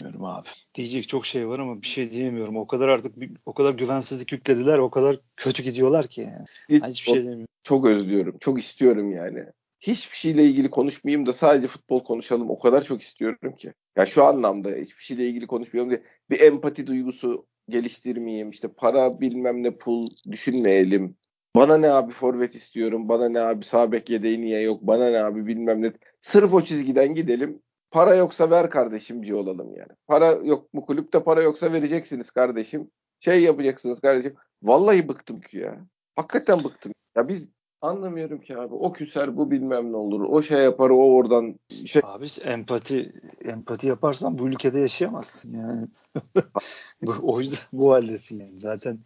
bilmiyorum 0.00 0.24
abi. 0.24 0.48
Diyecek 0.74 1.08
çok 1.08 1.26
şey 1.26 1.48
var 1.48 1.58
ama 1.58 1.82
bir 1.82 1.86
şey 1.86 2.10
diyemiyorum. 2.10 2.56
O 2.56 2.66
kadar 2.66 2.88
artık 2.88 3.14
o 3.46 3.54
kadar 3.54 3.74
güvensizlik 3.74 4.32
yüklediler, 4.32 4.78
o 4.78 4.90
kadar 4.90 5.20
kötü 5.36 5.62
gidiyorlar 5.62 6.06
ki 6.06 6.20
yani. 6.20 6.46
Biz 6.68 6.82
Ben 6.82 6.90
hiçbir 6.90 7.10
şey 7.12 7.22
demiyorum. 7.22 7.46
çok 7.62 7.86
özlüyorum. 7.86 8.36
Çok 8.40 8.58
istiyorum 8.58 9.10
yani. 9.10 9.46
Hiçbir 9.80 10.16
şeyle 10.16 10.44
ilgili 10.44 10.70
konuşmayayım 10.70 11.26
da 11.26 11.32
sadece 11.32 11.68
futbol 11.68 12.04
konuşalım. 12.04 12.50
O 12.50 12.58
kadar 12.58 12.82
çok 12.84 13.02
istiyorum 13.02 13.54
ki. 13.56 13.72
Ya 13.96 14.06
şu 14.06 14.24
anlamda 14.24 14.68
hiçbir 14.70 15.02
şeyle 15.02 15.28
ilgili 15.28 15.46
konuşmayalım 15.46 15.90
diye 15.90 16.02
bir 16.30 16.40
empati 16.40 16.86
duygusu 16.86 17.46
geliştirmeyeyim. 17.68 18.50
İşte 18.50 18.68
para 18.68 19.20
bilmem 19.20 19.62
ne 19.62 19.76
pul 19.76 20.06
düşünmeyelim. 20.30 21.16
Bana 21.56 21.76
ne 21.76 21.90
abi 21.90 22.12
forvet 22.12 22.54
istiyorum. 22.54 23.08
Bana 23.08 23.28
ne 23.28 23.40
abi 23.40 23.64
sağ 23.64 23.92
bek 23.92 24.10
yedeği 24.10 24.40
niye 24.40 24.60
yok. 24.60 24.82
Bana 24.82 25.10
ne 25.10 25.24
abi 25.24 25.46
bilmem 25.46 25.82
ne. 25.82 25.92
Sırf 26.20 26.54
o 26.54 26.62
çizgiden 26.62 27.14
gidelim. 27.14 27.62
Para 27.90 28.14
yoksa 28.14 28.50
ver 28.50 28.70
kardeşimci 28.70 29.34
olalım 29.34 29.74
yani. 29.74 29.92
Para 30.06 30.30
yok 30.30 30.74
mu 30.74 30.86
kulüpte 30.86 31.24
para 31.24 31.42
yoksa 31.42 31.72
vereceksiniz 31.72 32.30
kardeşim. 32.30 32.90
Şey 33.20 33.42
yapacaksınız 33.42 34.00
kardeşim. 34.00 34.34
Vallahi 34.62 35.08
bıktım 35.08 35.40
ki 35.40 35.58
ya. 35.58 35.86
Hakikaten 36.16 36.64
bıktım. 36.64 36.92
Ya 37.16 37.28
biz 37.28 37.48
anlamıyorum 37.80 38.40
ki 38.40 38.58
abi. 38.58 38.74
O 38.74 38.92
küser 38.92 39.36
bu 39.36 39.50
bilmem 39.50 39.92
ne 39.92 39.96
olur. 39.96 40.20
O 40.20 40.42
şey 40.42 40.58
yapar 40.58 40.90
o 40.90 40.96
oradan 40.96 41.54
şey 41.86 42.02
Abi 42.04 42.26
empati 42.44 43.12
empati 43.44 43.86
yaparsan 43.86 44.38
bu 44.38 44.48
ülkede 44.48 44.78
yaşayamazsın 44.78 45.54
yani. 45.54 45.86
bu, 47.02 47.12
o 47.22 47.40
yüzden 47.40 47.58
bu 47.72 47.92
haldesin 47.92 48.40
yani. 48.40 48.60
Zaten 48.60 48.98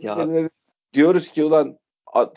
Ya- 0.00 0.48
diyoruz 0.92 1.28
ki 1.28 1.44
ulan 1.44 1.78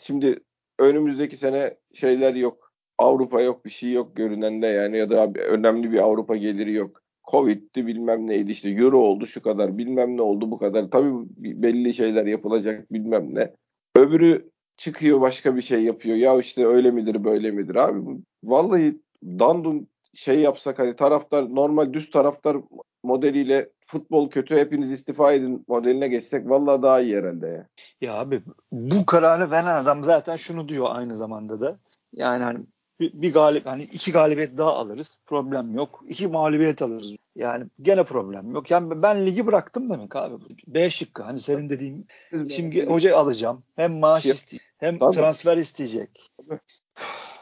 şimdi 0.02 0.40
önümüzdeki 0.78 1.36
sene 1.36 1.76
şeyler 1.94 2.34
yok. 2.34 2.70
Avrupa 2.98 3.40
yok 3.40 3.64
bir 3.64 3.70
şey 3.70 3.92
yok 3.92 4.16
görünende 4.16 4.66
yani 4.66 4.96
ya 4.96 5.10
da 5.10 5.20
abi 5.20 5.40
önemli 5.40 5.92
bir 5.92 5.98
Avrupa 5.98 6.36
geliri 6.36 6.72
yok. 6.72 7.02
Covid'di 7.30 7.86
bilmem 7.86 8.26
neydi 8.26 8.52
işte 8.52 8.70
Euro 8.70 8.98
oldu 8.98 9.26
şu 9.26 9.42
kadar 9.42 9.78
bilmem 9.78 10.16
ne 10.16 10.22
oldu 10.22 10.50
bu 10.50 10.58
kadar. 10.58 10.90
Tabii 10.90 11.12
belli 11.36 11.94
şeyler 11.94 12.26
yapılacak 12.26 12.92
bilmem 12.92 13.34
ne. 13.34 13.54
Öbürü 13.96 14.50
çıkıyor 14.80 15.20
başka 15.20 15.56
bir 15.56 15.62
şey 15.62 15.84
yapıyor. 15.84 16.16
Ya 16.16 16.38
işte 16.38 16.66
öyle 16.66 16.90
midir 16.90 17.24
böyle 17.24 17.50
midir 17.50 17.74
abi. 17.74 18.00
Vallahi 18.44 19.00
dandun 19.24 19.88
şey 20.14 20.40
yapsak 20.40 20.78
hani 20.78 20.96
taraftar 20.96 21.54
normal 21.54 21.92
düz 21.92 22.10
taraftar 22.10 22.56
modeliyle 23.02 23.68
futbol 23.86 24.30
kötü 24.30 24.56
hepiniz 24.56 24.92
istifa 24.92 25.32
edin 25.32 25.64
modeline 25.68 26.08
geçsek 26.08 26.50
vallahi 26.50 26.82
daha 26.82 27.00
iyi 27.00 27.16
herhalde 27.16 27.46
ya. 27.46 27.66
ya 28.00 28.14
abi 28.14 28.42
bu 28.72 29.06
kararı 29.06 29.50
veren 29.50 29.82
adam 29.82 30.04
zaten 30.04 30.36
şunu 30.36 30.68
diyor 30.68 30.86
aynı 30.90 31.16
zamanda 31.16 31.60
da. 31.60 31.78
Yani 32.12 32.42
hani 32.42 32.58
bir, 33.00 33.12
bir 33.22 33.32
galip 33.32 33.66
hani 33.66 33.82
iki 33.82 34.12
galibiyet 34.12 34.58
daha 34.58 34.72
alırız. 34.72 35.18
Problem 35.26 35.74
yok. 35.74 36.04
İki 36.08 36.28
mağlubiyet 36.28 36.82
alırız. 36.82 37.16
Yani 37.40 37.66
gene 37.82 38.04
problem 38.04 38.54
yok. 38.54 38.70
Yani 38.70 39.02
ben 39.02 39.26
ligi 39.26 39.46
bıraktım 39.46 39.90
demek 39.90 40.16
abi. 40.16 40.34
B 40.66 40.90
şıkkı 40.90 41.22
hani 41.22 41.38
senin 41.38 41.68
dediğin 41.70 42.06
Şimdi 42.50 42.86
hoca 42.86 43.16
alacağım. 43.16 43.62
Hem 43.76 43.98
maaş 43.98 44.22
Şey- 44.22 44.32
isteyecek 44.32 44.68
hem 44.78 44.98
Tabii. 44.98 45.16
transfer 45.16 45.56
isteyecek. 45.56 46.26
Tabii. 46.36 46.60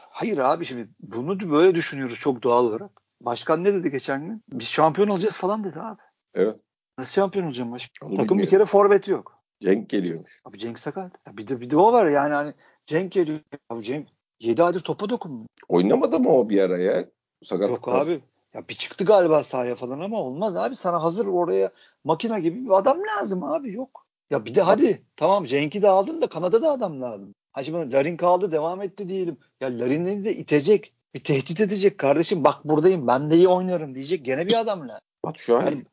Hayır 0.09 0.37
abi 0.37 0.65
şimdi 0.65 0.89
bunu 0.99 1.39
da 1.39 1.51
böyle 1.51 1.75
düşünüyoruz 1.75 2.19
çok 2.19 2.43
doğal 2.43 2.65
olarak. 2.65 2.91
Başkan 3.21 3.63
ne 3.63 3.73
dedi 3.73 3.91
geçen 3.91 4.25
gün? 4.25 4.43
Biz 4.53 4.67
şampiyon 4.67 5.07
olacağız 5.07 5.37
falan 5.37 5.63
dedi 5.63 5.79
abi. 5.79 6.01
Evet. 6.33 6.55
Nasıl 6.97 7.13
şampiyon 7.13 7.45
olacağım 7.45 7.71
başkan? 7.71 8.09
Onu 8.09 8.17
Takım 8.17 8.39
bir 8.39 8.49
kere 8.49 8.65
forveti 8.65 9.11
yok. 9.11 9.39
Cenk 9.61 9.89
geliyormuş. 9.89 10.41
Abi 10.45 10.57
Cenk 10.57 10.79
sakat. 10.79 11.11
Ya 11.27 11.37
bir 11.37 11.47
de 11.47 11.61
bir 11.61 11.69
de 11.69 11.77
o 11.77 11.93
var 11.93 12.05
yani 12.05 12.33
hani 12.33 12.53
Cenk 12.85 13.11
geliyor. 13.11 13.39
Abi 13.69 13.83
Cenk 13.83 14.07
7 14.39 14.63
aydır 14.63 14.79
topa 14.81 15.09
dokunmuyor. 15.09 15.47
Oynamadı 15.67 16.19
mı 16.19 16.29
o 16.29 16.49
bir 16.49 16.61
ara 16.61 16.77
ya? 16.77 17.05
Sakatlık 17.43 17.87
Yok 17.87 17.87
abi. 17.87 18.21
Ya 18.53 18.67
bir 18.69 18.75
çıktı 18.75 19.05
galiba 19.05 19.43
sahaya 19.43 19.75
falan 19.75 19.99
ama 19.99 20.21
olmaz 20.21 20.57
abi. 20.57 20.75
Sana 20.75 21.03
hazır 21.03 21.27
oraya 21.27 21.71
makine 22.03 22.39
gibi 22.39 22.65
bir 22.65 22.77
adam 22.77 22.99
lazım 23.07 23.43
abi. 23.43 23.73
Yok. 23.73 24.05
Ya 24.29 24.45
bir 24.45 24.55
de 24.55 24.61
hadi 24.61 25.05
tamam 25.15 25.45
Cenk'i 25.45 25.81
de 25.81 25.89
aldın 25.89 26.21
da 26.21 26.27
Kanada 26.27 26.61
da 26.61 26.71
adam 26.71 27.01
lazım. 27.01 27.35
Ha 27.51 27.63
şimdi 27.63 27.91
Larin 27.91 28.17
kaldı 28.17 28.51
devam 28.51 28.81
etti 28.81 29.09
diyelim. 29.09 29.37
Ya 29.61 29.79
Larin'i 29.79 30.23
de 30.23 30.35
itecek. 30.35 30.93
Bir 31.13 31.23
tehdit 31.23 31.61
edecek 31.61 31.97
kardeşim 31.97 32.43
bak 32.43 32.65
buradayım 32.65 33.07
ben 33.07 33.31
de 33.31 33.35
iyi 33.35 33.47
oynarım 33.47 33.95
diyecek 33.95 34.25
gene 34.25 34.47
bir 34.47 34.59
adam 34.59 34.87
lazım. 34.87 35.35
Şahin. 35.35 35.65
Yani, 35.65 35.85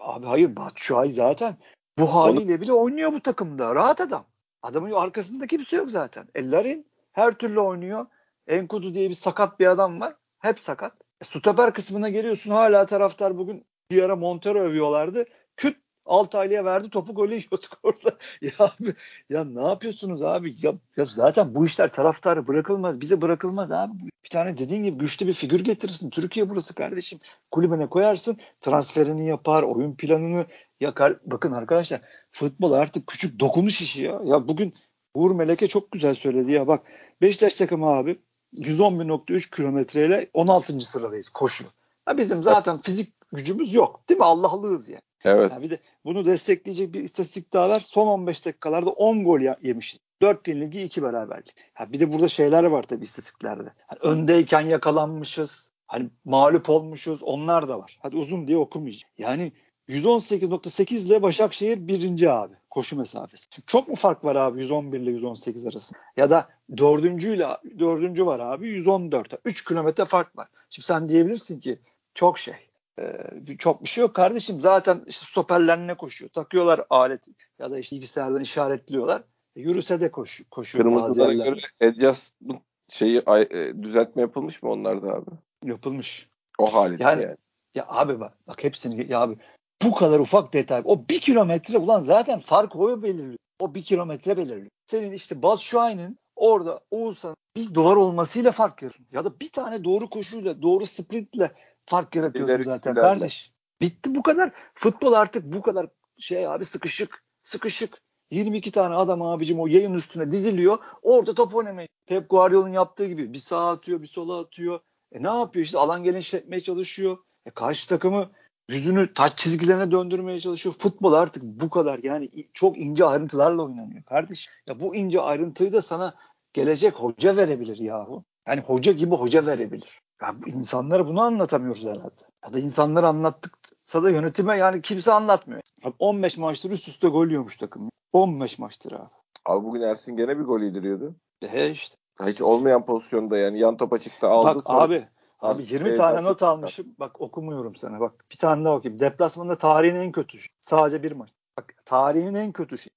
abi 0.00 0.26
hayır 0.26 0.56
Batshuayi 0.56 1.12
zaten 1.12 1.56
bu 1.98 2.14
haliyle 2.14 2.60
bile 2.60 2.72
oynuyor 2.72 3.12
bu 3.12 3.22
takımda. 3.22 3.74
Rahat 3.74 4.00
adam. 4.00 4.26
Adamın 4.62 4.90
arkasında 4.90 5.46
kimse 5.46 5.76
yok 5.76 5.90
zaten. 5.90 6.28
E, 6.34 6.50
Larin 6.50 6.86
her 7.12 7.34
türlü 7.34 7.60
oynuyor. 7.60 8.06
Enkudu 8.46 8.94
diye 8.94 9.10
bir 9.10 9.14
sakat 9.14 9.60
bir 9.60 9.66
adam 9.66 10.00
var. 10.00 10.16
Hep 10.38 10.60
sakat. 10.60 10.92
Stoper 11.22 11.74
kısmına 11.74 12.08
geliyorsun 12.08 12.50
hala 12.50 12.86
taraftar 12.86 13.38
bugün 13.38 13.66
bir 13.90 14.02
ara 14.02 14.16
Montero 14.16 14.58
övüyorlardı. 14.58 15.24
Küt 15.56 15.76
Altaylı'ya 16.04 16.64
verdi 16.64 16.90
topu 16.90 17.14
golü 17.14 17.34
yiyorduk 17.34 17.78
orada. 17.82 18.16
Ya 18.42 18.50
abi 18.58 18.94
ya 19.30 19.44
ne 19.44 19.62
yapıyorsunuz 19.62 20.22
abi? 20.22 20.56
Ya, 20.62 20.72
ya 20.96 21.04
zaten 21.04 21.54
bu 21.54 21.66
işler 21.66 21.92
taraftarı 21.92 22.46
bırakılmaz. 22.46 23.00
Bize 23.00 23.22
bırakılmaz 23.22 23.72
abi. 23.72 23.92
Bir 24.24 24.28
tane 24.28 24.58
dediğin 24.58 24.84
gibi 24.84 24.98
güçlü 24.98 25.26
bir 25.26 25.34
figür 25.34 25.60
getirirsin. 25.60 26.10
Türkiye 26.10 26.48
burası 26.48 26.74
kardeşim. 26.74 27.20
Kulübüne 27.50 27.88
koyarsın. 27.88 28.36
Transferini 28.60 29.26
yapar. 29.26 29.62
Oyun 29.62 29.96
planını 29.96 30.46
yakar. 30.80 31.18
Bakın 31.26 31.52
arkadaşlar 31.52 32.00
futbol 32.32 32.72
artık 32.72 33.06
küçük 33.06 33.40
dokunuş 33.40 33.80
işi 33.80 34.02
ya. 34.02 34.20
Ya 34.24 34.48
bugün 34.48 34.74
Uğur 35.14 35.30
Meleke 35.30 35.68
çok 35.68 35.92
güzel 35.92 36.14
söyledi 36.14 36.52
ya 36.52 36.66
bak 36.66 36.86
Beşiktaş 37.22 37.54
takımı 37.54 37.86
abi 37.86 38.18
111.3 38.54 39.56
kilometreyle 39.56 40.30
16. 40.34 40.80
sıradayız 40.80 41.28
koşu. 41.28 41.64
Ya 42.08 42.18
bizim 42.18 42.42
zaten 42.42 42.80
fizik 42.80 43.12
gücümüz 43.32 43.74
yok 43.74 44.08
değil 44.08 44.18
mi? 44.18 44.24
Allah'lıyız 44.24 44.88
yani. 44.88 45.02
Evet. 45.24 45.52
Ya 45.52 45.62
bir 45.62 45.70
de 45.70 45.78
bunu 46.04 46.24
destekleyecek 46.24 46.94
bir 46.94 47.02
istatistik 47.02 47.52
daha 47.52 47.68
var. 47.68 47.80
Son 47.80 48.06
15 48.06 48.46
dakikalarda 48.46 48.90
10 48.90 49.24
gol 49.24 49.40
yemişiz. 49.62 50.00
4 50.22 50.48
yenilgi 50.48 50.82
2 50.82 51.02
beraberlik. 51.02 51.54
Ha 51.74 51.92
bir 51.92 52.00
de 52.00 52.12
burada 52.12 52.28
şeyler 52.28 52.64
var 52.64 52.82
tabii 52.82 53.04
istatistiklerde. 53.04 53.72
Hani 53.86 53.98
öndeyken 54.00 54.60
yakalanmışız. 54.60 55.72
Hani 55.86 56.10
mağlup 56.24 56.70
olmuşuz. 56.70 57.22
Onlar 57.22 57.68
da 57.68 57.78
var. 57.78 57.98
Hadi 58.02 58.16
uzun 58.16 58.46
diye 58.46 58.58
okumayacağım. 58.58 59.12
Yani 59.18 59.52
118.8 59.90 61.06
ile 61.06 61.22
Başakşehir 61.22 61.88
birinci 61.88 62.30
abi 62.30 62.54
koşu 62.70 62.98
mesafesi. 62.98 63.46
Şimdi 63.54 63.66
çok 63.66 63.88
mu 63.88 63.94
fark 63.94 64.24
var 64.24 64.36
abi 64.36 64.60
111 64.60 65.00
ile 65.00 65.10
118 65.10 65.66
arasında? 65.66 65.98
Ya 66.16 66.30
da 66.30 66.48
dördüncüyle 66.76 67.46
dördüncü 67.78 68.26
var 68.26 68.40
abi 68.40 68.72
114. 68.72 69.34
3 69.44 69.64
kilometre 69.64 70.04
fark 70.04 70.36
var. 70.36 70.48
Şimdi 70.70 70.86
sen 70.86 71.08
diyebilirsin 71.08 71.60
ki 71.60 71.78
çok 72.14 72.38
şey. 72.38 72.54
Ee, 72.98 73.56
çok 73.58 73.82
bir 73.82 73.88
şey 73.88 74.02
yok 74.02 74.14
kardeşim. 74.14 74.60
Zaten 74.60 75.04
işte 75.06 75.26
stoperler 75.26 75.78
ne 75.78 75.94
koşuyor? 75.94 76.30
Takıyorlar 76.30 76.80
alet 76.90 77.28
ya 77.58 77.70
da 77.70 77.78
işte 77.78 77.96
bilgisayardan 77.96 78.40
işaretliyorlar. 78.40 79.22
E, 79.56 79.60
yürüse 79.60 80.00
de 80.00 80.10
koşu, 80.10 80.50
koşuyor 80.50 80.84
Kırmızılara 80.84 81.32
göre 81.32 81.60
adjustment 81.80 82.62
şeyi 82.88 83.22
e, 83.28 83.82
düzeltme 83.82 84.22
yapılmış 84.22 84.62
mı 84.62 84.70
onlarda 84.70 85.14
abi? 85.14 85.30
Yapılmış. 85.64 86.28
O 86.58 86.74
halinde 86.74 87.02
Yani- 87.02 87.22
yani. 87.22 87.36
Ya 87.74 87.84
abi 87.88 88.20
bak, 88.20 88.32
bak 88.48 88.64
hepsini 88.64 89.12
ya 89.12 89.20
abi 89.20 89.36
bu 89.82 89.94
kadar 89.94 90.20
ufak 90.20 90.52
detay. 90.52 90.82
O 90.84 91.08
bir 91.08 91.20
kilometre 91.20 91.78
ulan 91.78 92.00
zaten 92.00 92.38
fark 92.38 92.76
o 92.76 93.02
belirliyor. 93.02 93.38
O 93.60 93.74
bir 93.74 93.84
kilometre 93.84 94.36
belirliyor. 94.36 94.70
Senin 94.86 95.12
işte 95.12 95.42
Baz 95.42 95.60
Şahin'in 95.60 96.18
orada 96.36 96.80
Oğuzhan 96.90 97.36
bir 97.56 97.74
duvar 97.74 97.96
olmasıyla 97.96 98.52
fark 98.52 98.82
yaratıyor. 98.82 99.08
Ya 99.12 99.24
da 99.24 99.40
bir 99.40 99.48
tane 99.48 99.84
doğru 99.84 100.10
koşuyla, 100.10 100.62
doğru 100.62 100.86
sprintle 100.86 101.52
fark 101.86 102.16
yaratıyorsun 102.16 102.62
zaten 102.64 102.92
ilerle. 102.92 103.08
kardeş. 103.08 103.52
Bitti 103.80 104.14
bu 104.14 104.22
kadar. 104.22 104.52
Futbol 104.74 105.12
artık 105.12 105.44
bu 105.44 105.62
kadar 105.62 105.86
şey 106.18 106.46
abi 106.46 106.64
sıkışık. 106.64 107.24
Sıkışık. 107.42 108.02
22 108.30 108.70
tane 108.70 108.94
adam 108.94 109.22
abicim 109.22 109.60
o 109.60 109.66
yayın 109.66 109.94
üstüne 109.94 110.30
diziliyor. 110.30 110.78
Orada 111.02 111.34
top 111.34 111.54
oynamaya. 111.54 111.88
Pep 112.06 112.30
Guardiola'nın 112.30 112.72
yaptığı 112.72 113.06
gibi 113.06 113.32
bir 113.32 113.38
sağa 113.38 113.70
atıyor, 113.70 114.02
bir 114.02 114.06
sola 114.06 114.40
atıyor. 114.40 114.80
E 115.12 115.22
ne 115.22 115.28
yapıyor 115.28 115.66
işte 115.66 115.78
alan 115.78 116.04
genişletmeye 116.04 116.60
çalışıyor. 116.60 117.18
E 117.46 117.50
karşı 117.50 117.88
takımı 117.88 118.30
yüzünü 118.70 119.14
taç 119.14 119.38
çizgilerine 119.38 119.90
döndürmeye 119.90 120.40
çalışıyor. 120.40 120.74
Futbol 120.78 121.12
artık 121.12 121.42
bu 121.42 121.70
kadar 121.70 122.00
yani 122.02 122.30
çok 122.54 122.78
ince 122.78 123.04
ayrıntılarla 123.04 123.62
oynanıyor 123.62 124.02
kardeş. 124.02 124.48
Ya 124.68 124.80
bu 124.80 124.94
ince 124.96 125.20
ayrıntıyı 125.20 125.72
da 125.72 125.82
sana 125.82 126.14
gelecek 126.52 126.94
hoca 126.94 127.36
verebilir 127.36 127.78
yahu. 127.78 128.24
Yani 128.48 128.60
hoca 128.60 128.92
gibi 128.92 129.14
hoca 129.14 129.46
verebilir. 129.46 130.00
Ya 130.22 130.34
insanlara 130.46 131.06
bunu 131.06 131.20
anlatamıyoruz 131.20 131.84
herhalde. 131.84 132.24
Ya 132.44 132.52
da 132.52 132.58
insanlar 132.58 133.04
anlattıksa 133.04 134.02
da 134.02 134.10
yönetime 134.10 134.56
yani 134.56 134.82
kimse 134.82 135.12
anlatmıyor. 135.12 135.60
Abi 135.84 135.94
15 135.98 136.36
maçtır 136.38 136.70
üst 136.70 136.88
üste 136.88 137.08
gol 137.08 137.26
yiyormuş 137.26 137.56
takım. 137.56 137.90
15 138.12 138.58
maçtır 138.58 138.92
abi. 138.92 139.10
Abi 139.46 139.64
bugün 139.64 139.80
Ersin 139.80 140.16
gene 140.16 140.38
bir 140.38 140.44
gol 140.44 140.60
yediriyordu. 140.60 141.14
He 141.46 141.70
işte. 141.70 141.96
Hiç 142.26 142.42
olmayan 142.42 142.84
pozisyonda 142.84 143.38
yani 143.38 143.58
yan 143.58 143.76
topa 143.76 143.98
çıktı 143.98 144.28
aldı. 144.28 144.56
Bak 144.56 144.64
sonra- 144.66 144.80
abi 144.82 145.04
Abi 145.42 145.62
20 145.62 145.88
Şey 145.88 145.96
tane 145.96 146.22
not 146.22 146.42
almışım. 146.42 146.86
Bak 147.00 147.20
okumuyorum 147.20 147.76
sana. 147.76 148.00
Bak 148.00 148.24
bir 148.32 148.36
tane 148.36 148.64
daha 148.64 148.76
okuyayım. 148.76 149.00
Deplasmanda 149.00 149.58
tarihin 149.58 149.96
en 149.96 150.12
kötü. 150.12 150.38
şey. 150.38 150.52
Sadece 150.60 151.02
bir 151.02 151.12
maç. 151.12 151.30
Bak 151.58 151.74
tarihin 151.84 152.34
en 152.34 152.52
kötü 152.52 152.78
şey. 152.78 152.90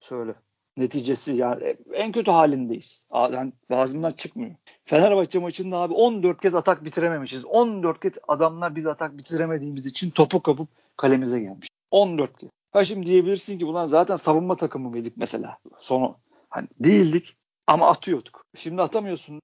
Söyle. 0.00 0.34
Neticesi 0.76 1.32
yani 1.32 1.76
en 1.92 2.12
kötü 2.12 2.30
halindeyiz. 2.30 3.06
Yani 3.12 3.52
ağzımdan 3.70 4.12
çıkmıyor. 4.12 4.54
Fenerbahçe 4.84 5.38
maçında 5.38 5.76
abi 5.76 5.94
14 5.94 6.40
kez 6.40 6.54
atak 6.54 6.84
bitirememişiz. 6.84 7.44
14 7.44 8.00
kez 8.00 8.12
adamlar 8.28 8.76
biz 8.76 8.86
atak 8.86 9.18
bitiremediğimiz 9.18 9.86
için 9.86 10.10
topu 10.10 10.42
kapıp 10.42 10.68
kalemize 10.96 11.40
gelmiş. 11.40 11.68
14 11.90 12.38
kez. 12.38 12.50
Ha 12.72 12.84
şimdi 12.84 13.06
diyebilirsin 13.06 13.58
ki 13.58 13.64
ulan 13.64 13.86
zaten 13.86 14.16
savunma 14.16 14.56
takımı 14.56 14.90
mıydık 14.90 15.16
mesela? 15.16 15.58
Sonu 15.80 16.16
hani 16.50 16.68
değildik 16.80 17.36
ama 17.66 17.88
atıyorduk. 17.88 18.44
Şimdi 18.56 18.82
atamıyorsun. 18.82 19.40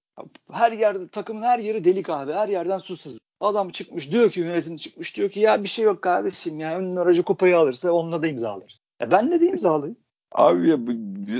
Her 0.53 0.73
yerde 0.73 1.09
takımın 1.09 1.43
her 1.43 1.59
yeri 1.59 1.85
delik 1.85 2.11
abi. 2.11 2.33
Her 2.33 2.49
yerden 2.49 2.79
su 2.79 2.97
sızıyor. 2.97 3.21
Adam 3.41 3.69
çıkmış 3.69 4.13
diyor 4.13 4.31
ki 4.31 4.41
yönetim 4.41 4.77
çıkmış 4.77 5.17
diyor 5.17 5.31
ki 5.31 5.41
ya 5.41 5.63
bir 5.63 5.69
şey 5.69 5.85
yok 5.85 6.03
kardeşim 6.03 6.61
ya 6.61 6.79
önün 6.79 6.97
aracı 6.97 7.23
kupayı 7.23 7.59
alırsa 7.59 7.93
onunla 7.93 8.23
da 8.23 8.27
imzalarız. 8.27 8.79
E 9.03 9.11
ben 9.11 9.31
de 9.31 9.41
de 9.41 9.47
imzalayayım. 9.47 9.97
Abi 10.33 10.69
ya 10.69 10.87
bu, 10.87 10.93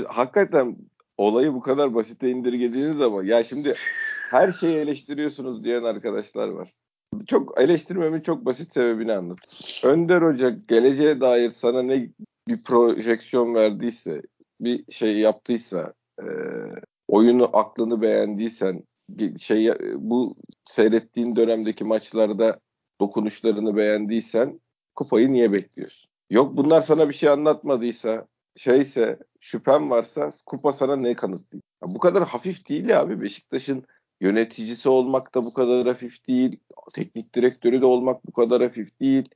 hakikaten 0.07 0.77
olayı 1.17 1.53
bu 1.53 1.61
kadar 1.61 1.95
basite 1.95 2.29
indirgediğiniz 2.29 3.01
ama 3.01 3.23
ya 3.23 3.43
şimdi 3.43 3.75
her 4.29 4.51
şeyi 4.51 4.77
eleştiriyorsunuz 4.77 5.63
diyen 5.63 5.83
arkadaşlar 5.83 6.47
var. 6.47 6.73
Çok 7.27 7.61
eleştirmemin 7.61 8.21
çok 8.21 8.45
basit 8.45 8.73
sebebini 8.73 9.13
anlat. 9.13 9.37
Önder 9.83 10.21
Hoca 10.21 10.49
geleceğe 10.67 11.21
dair 11.21 11.51
sana 11.51 11.81
ne 11.81 12.09
bir 12.47 12.63
projeksiyon 12.63 13.55
verdiyse, 13.55 14.21
bir 14.61 14.91
şey 14.91 15.17
yaptıysa, 15.17 15.93
e, 16.19 16.25
oyunu 17.07 17.57
aklını 17.57 18.01
beğendiysen, 18.01 18.83
şey 19.39 19.73
bu 19.95 20.35
seyrettiğin 20.65 21.35
dönemdeki 21.35 21.83
maçlarda 21.83 22.59
dokunuşlarını 23.01 23.75
beğendiysen 23.75 24.59
kupayı 24.95 25.33
niye 25.33 25.51
bekliyorsun? 25.51 26.09
Yok 26.29 26.57
bunlar 26.57 26.81
sana 26.81 27.09
bir 27.09 27.13
şey 27.13 27.29
anlatmadıysa, 27.29 28.27
şeyse, 28.55 29.19
şüphem 29.39 29.89
varsa 29.89 30.31
kupa 30.45 30.73
sana 30.73 30.95
ne 30.95 31.15
kanıtlıyor? 31.15 31.61
Ya 31.83 31.95
bu 31.95 31.99
kadar 31.99 32.27
hafif 32.27 32.69
değil 32.69 32.99
abi. 32.99 33.21
Beşiktaş'ın 33.21 33.83
yöneticisi 34.21 34.89
olmak 34.89 35.35
da 35.35 35.45
bu 35.45 35.53
kadar 35.53 35.87
hafif 35.87 36.27
değil. 36.27 36.59
Teknik 36.93 37.35
direktörü 37.35 37.81
de 37.81 37.85
olmak 37.85 38.27
bu 38.27 38.31
kadar 38.31 38.61
hafif 38.61 38.99
değil. 38.99 39.29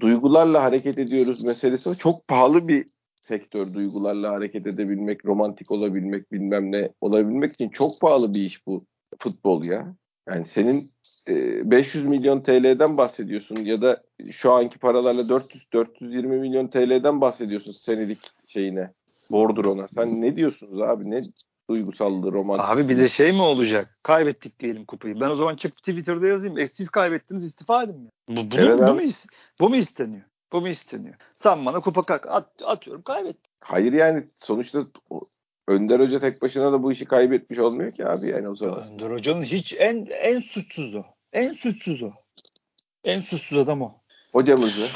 Duygularla 0.00 0.62
hareket 0.62 0.98
ediyoruz 0.98 1.44
meselesi. 1.44 1.98
Çok 1.98 2.28
pahalı 2.28 2.68
bir 2.68 2.86
sektör 3.26 3.74
duygularla 3.74 4.30
hareket 4.30 4.66
edebilmek, 4.66 5.24
romantik 5.24 5.70
olabilmek, 5.70 6.32
bilmem 6.32 6.72
ne 6.72 6.90
olabilmek 7.00 7.54
için 7.54 7.68
çok 7.68 8.00
pahalı 8.00 8.34
bir 8.34 8.40
iş 8.40 8.66
bu 8.66 8.82
futbol 9.18 9.64
ya. 9.64 9.94
Yani 10.28 10.46
senin 10.46 10.92
e, 11.28 11.70
500 11.70 12.04
milyon 12.06 12.40
TL'den 12.40 12.96
bahsediyorsun 12.96 13.56
ya 13.56 13.82
da 13.82 14.02
şu 14.30 14.52
anki 14.52 14.78
paralarla 14.78 15.28
400 15.28 15.64
420 15.72 16.38
milyon 16.38 16.68
TL'den 16.68 17.20
bahsediyorsun 17.20 17.72
senelik 17.72 18.18
şeyine. 18.46 18.90
Bordrona. 19.30 19.88
Sen 19.94 20.22
ne 20.22 20.36
diyorsunuz 20.36 20.80
abi? 20.80 21.10
Ne 21.10 21.22
duygusallığı, 21.70 22.32
romantik. 22.32 22.68
Abi 22.68 22.88
bir 22.88 22.98
de 22.98 23.08
şey 23.08 23.32
mi 23.32 23.42
olacak? 23.42 23.98
Kaybettik 24.02 24.60
diyelim 24.60 24.84
kupayı. 24.84 25.20
Ben 25.20 25.30
o 25.30 25.34
zaman 25.34 25.56
çıkıp 25.56 25.78
Twitter'da 25.78 26.26
yazayım. 26.26 26.58
E 26.58 26.66
siz 26.66 26.90
kaybettiniz 26.90 27.44
istifa 27.44 27.82
edin 27.82 28.00
mi? 28.00 28.08
Bu, 28.28 28.50
bunu, 28.50 28.60
Evet 28.60 28.78
bu, 28.78 28.94
mu, 28.94 29.00
bu 29.60 29.68
mu 29.68 29.76
isteniyor? 29.76 30.22
Bu 30.56 30.60
mu 30.60 30.68
isteniyor? 30.68 31.14
Sen 31.34 31.66
bana 31.66 31.80
kupa 31.80 32.02
kalk 32.02 32.26
at, 32.26 32.48
atıyorum 32.64 33.02
kaybettim. 33.02 33.52
Hayır 33.60 33.92
yani 33.92 34.24
sonuçta 34.38 34.86
Önder 35.68 36.00
Hoca 36.00 36.20
tek 36.20 36.42
başına 36.42 36.72
da 36.72 36.82
bu 36.82 36.92
işi 36.92 37.04
kaybetmiş 37.04 37.58
olmuyor 37.58 37.92
ki 37.92 38.06
abi 38.06 38.28
yani 38.28 38.48
o 38.48 38.56
zaman. 38.56 38.88
Önder 38.88 39.10
Hoca'nın 39.10 39.42
hiç 39.42 39.74
en 39.78 40.06
en 40.10 40.40
suçsuzu. 40.40 41.04
En 41.32 41.52
suçsuzu. 41.52 42.12
En 43.04 43.20
suçsuz 43.20 43.58
adam 43.58 43.82
o. 43.82 43.92
Hocamızı 44.32 44.86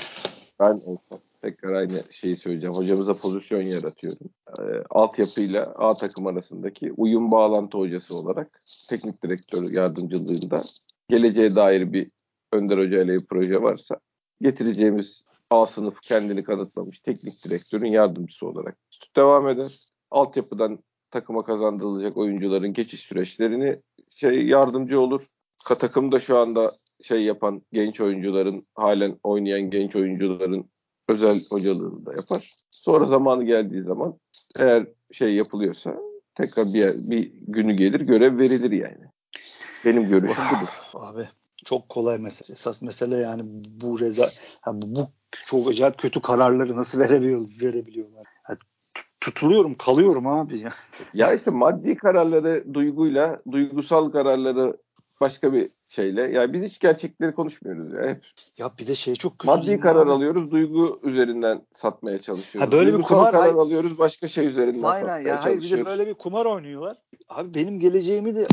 ben 0.61 0.73
olsam 0.85 1.21
tekrar 1.43 1.73
aynı 1.73 2.03
şeyi 2.11 2.37
söyleyeceğim. 2.37 2.75
Hocamıza 2.75 3.15
pozisyon 3.15 3.63
yaratıyorum. 3.63 4.31
Ee, 4.59 4.63
altyapıyla 4.91 5.65
A 5.65 5.97
takım 5.97 6.27
arasındaki 6.27 6.93
uyum 6.97 7.31
bağlantı 7.31 7.79
hocası 7.79 8.17
olarak 8.17 8.63
teknik 8.89 9.25
direktör 9.25 9.73
yardımcılığında 9.73 10.63
geleceğe 11.09 11.57
dair 11.57 11.93
bir 11.93 12.11
Önder 12.53 12.79
Hoca 12.79 13.03
ile 13.03 13.15
bir 13.15 13.27
proje 13.27 13.63
varsa 13.63 13.97
getireceğimiz 14.41 15.25
A 15.51 15.67
sınıf 15.67 16.01
kendini 16.01 16.45
kanıtlamış 16.45 17.01
teknik 17.01 17.45
direktörün 17.45 17.93
yardımcısı 17.93 18.47
olarak 18.47 18.77
devam 19.17 19.49
eder. 19.49 19.79
Altyapıdan 20.11 20.79
takıma 21.11 21.45
kazandırılacak 21.45 22.17
oyuncuların 22.17 22.73
geçiş 22.73 23.01
süreçlerini 23.01 23.81
şey 24.15 24.47
yardımcı 24.47 25.01
olur. 25.01 25.27
Ka 25.65 25.79
takımda 25.79 26.21
şu 26.21 26.39
anda 26.39 26.77
şey 27.03 27.25
yapan 27.25 27.63
genç 27.73 28.01
oyuncuların 28.01 28.67
halen 28.75 29.19
oynayan 29.23 29.71
genç 29.71 29.97
oyuncuların 29.97 30.71
özel 31.09 31.41
hocalığını 31.51 32.07
da 32.07 32.13
yapar. 32.15 32.57
Sonra 32.71 33.07
zamanı 33.07 33.45
geldiği 33.45 33.83
zaman 33.83 34.19
eğer 34.59 34.87
şey 35.13 35.35
yapılıyorsa 35.35 35.97
tekrar 36.35 36.67
bir, 36.67 36.79
yer- 36.79 37.11
bir 37.11 37.33
günü 37.49 37.73
gelir 37.73 38.01
görev 38.01 38.39
verilir 38.39 38.71
yani. 38.71 39.05
Benim 39.85 40.09
görüşüm 40.09 40.45
budur. 40.45 40.69
Abi 40.95 41.29
çok 41.65 41.89
kolay 41.89 42.19
mesele. 42.19 42.53
Esas 42.53 42.83
mesele 42.83 43.17
yani 43.17 43.43
bu 43.83 44.01
reza 44.01 44.29
ha, 44.61 44.71
bu, 44.75 45.09
çok 45.33 45.69
acayip 45.69 45.99
kötü 45.99 46.21
kararları 46.23 46.77
nasıl 46.77 46.99
verebiliyor, 46.99 47.49
verebiliyorlar. 47.63 48.27
Tut- 48.95 49.07
tutuluyorum, 49.21 49.75
kalıyorum 49.75 50.27
abi 50.27 50.59
ya. 50.61 50.75
Ya 51.15 51.35
işte 51.35 51.51
maddi 51.51 51.97
kararları 51.97 52.75
duyguyla, 52.75 53.43
duygusal 53.53 54.11
kararları 54.11 54.77
başka 55.21 55.53
bir 55.53 55.71
şeyle. 55.89 56.23
Ya 56.23 56.53
biz 56.53 56.63
hiç 56.63 56.79
gerçekleri 56.79 57.35
konuşmuyoruz 57.35 57.93
ya. 57.93 58.03
Hep 58.03 58.25
Ya 58.59 58.71
bir 58.79 58.87
de 58.87 58.95
şey 58.95 59.15
çok 59.15 59.39
kötü 59.39 59.47
maddi 59.47 59.81
karar 59.81 60.03
abi? 60.07 60.11
alıyoruz, 60.13 60.51
duygu 60.51 61.01
üzerinden 61.03 61.63
satmaya 61.75 62.21
çalışıyoruz. 62.23 62.69
Ha, 62.69 62.73
böyle 62.73 62.89
bir 62.89 62.93
Duygusal 62.95 63.17
kumar- 63.17 63.31
karar 63.31 63.41
hayır. 63.43 63.55
alıyoruz, 63.55 63.99
başka 63.99 64.29
şey 64.29 64.47
üzerinden 64.47 64.83
Aynen 64.83 65.01
satmaya 65.07 65.29
ya. 65.29 65.45
Hayır 65.45 65.57
bir 65.57 65.63
de 65.63 65.69
çalışıyoruz. 65.69 65.87
böyle 65.87 66.07
bir 66.07 66.15
kumar 66.15 66.47
oynuyorlar. 66.47 66.97
Abi 67.29 67.55
benim 67.55 67.81
geleceğimi 67.81 68.35
de 68.35 68.47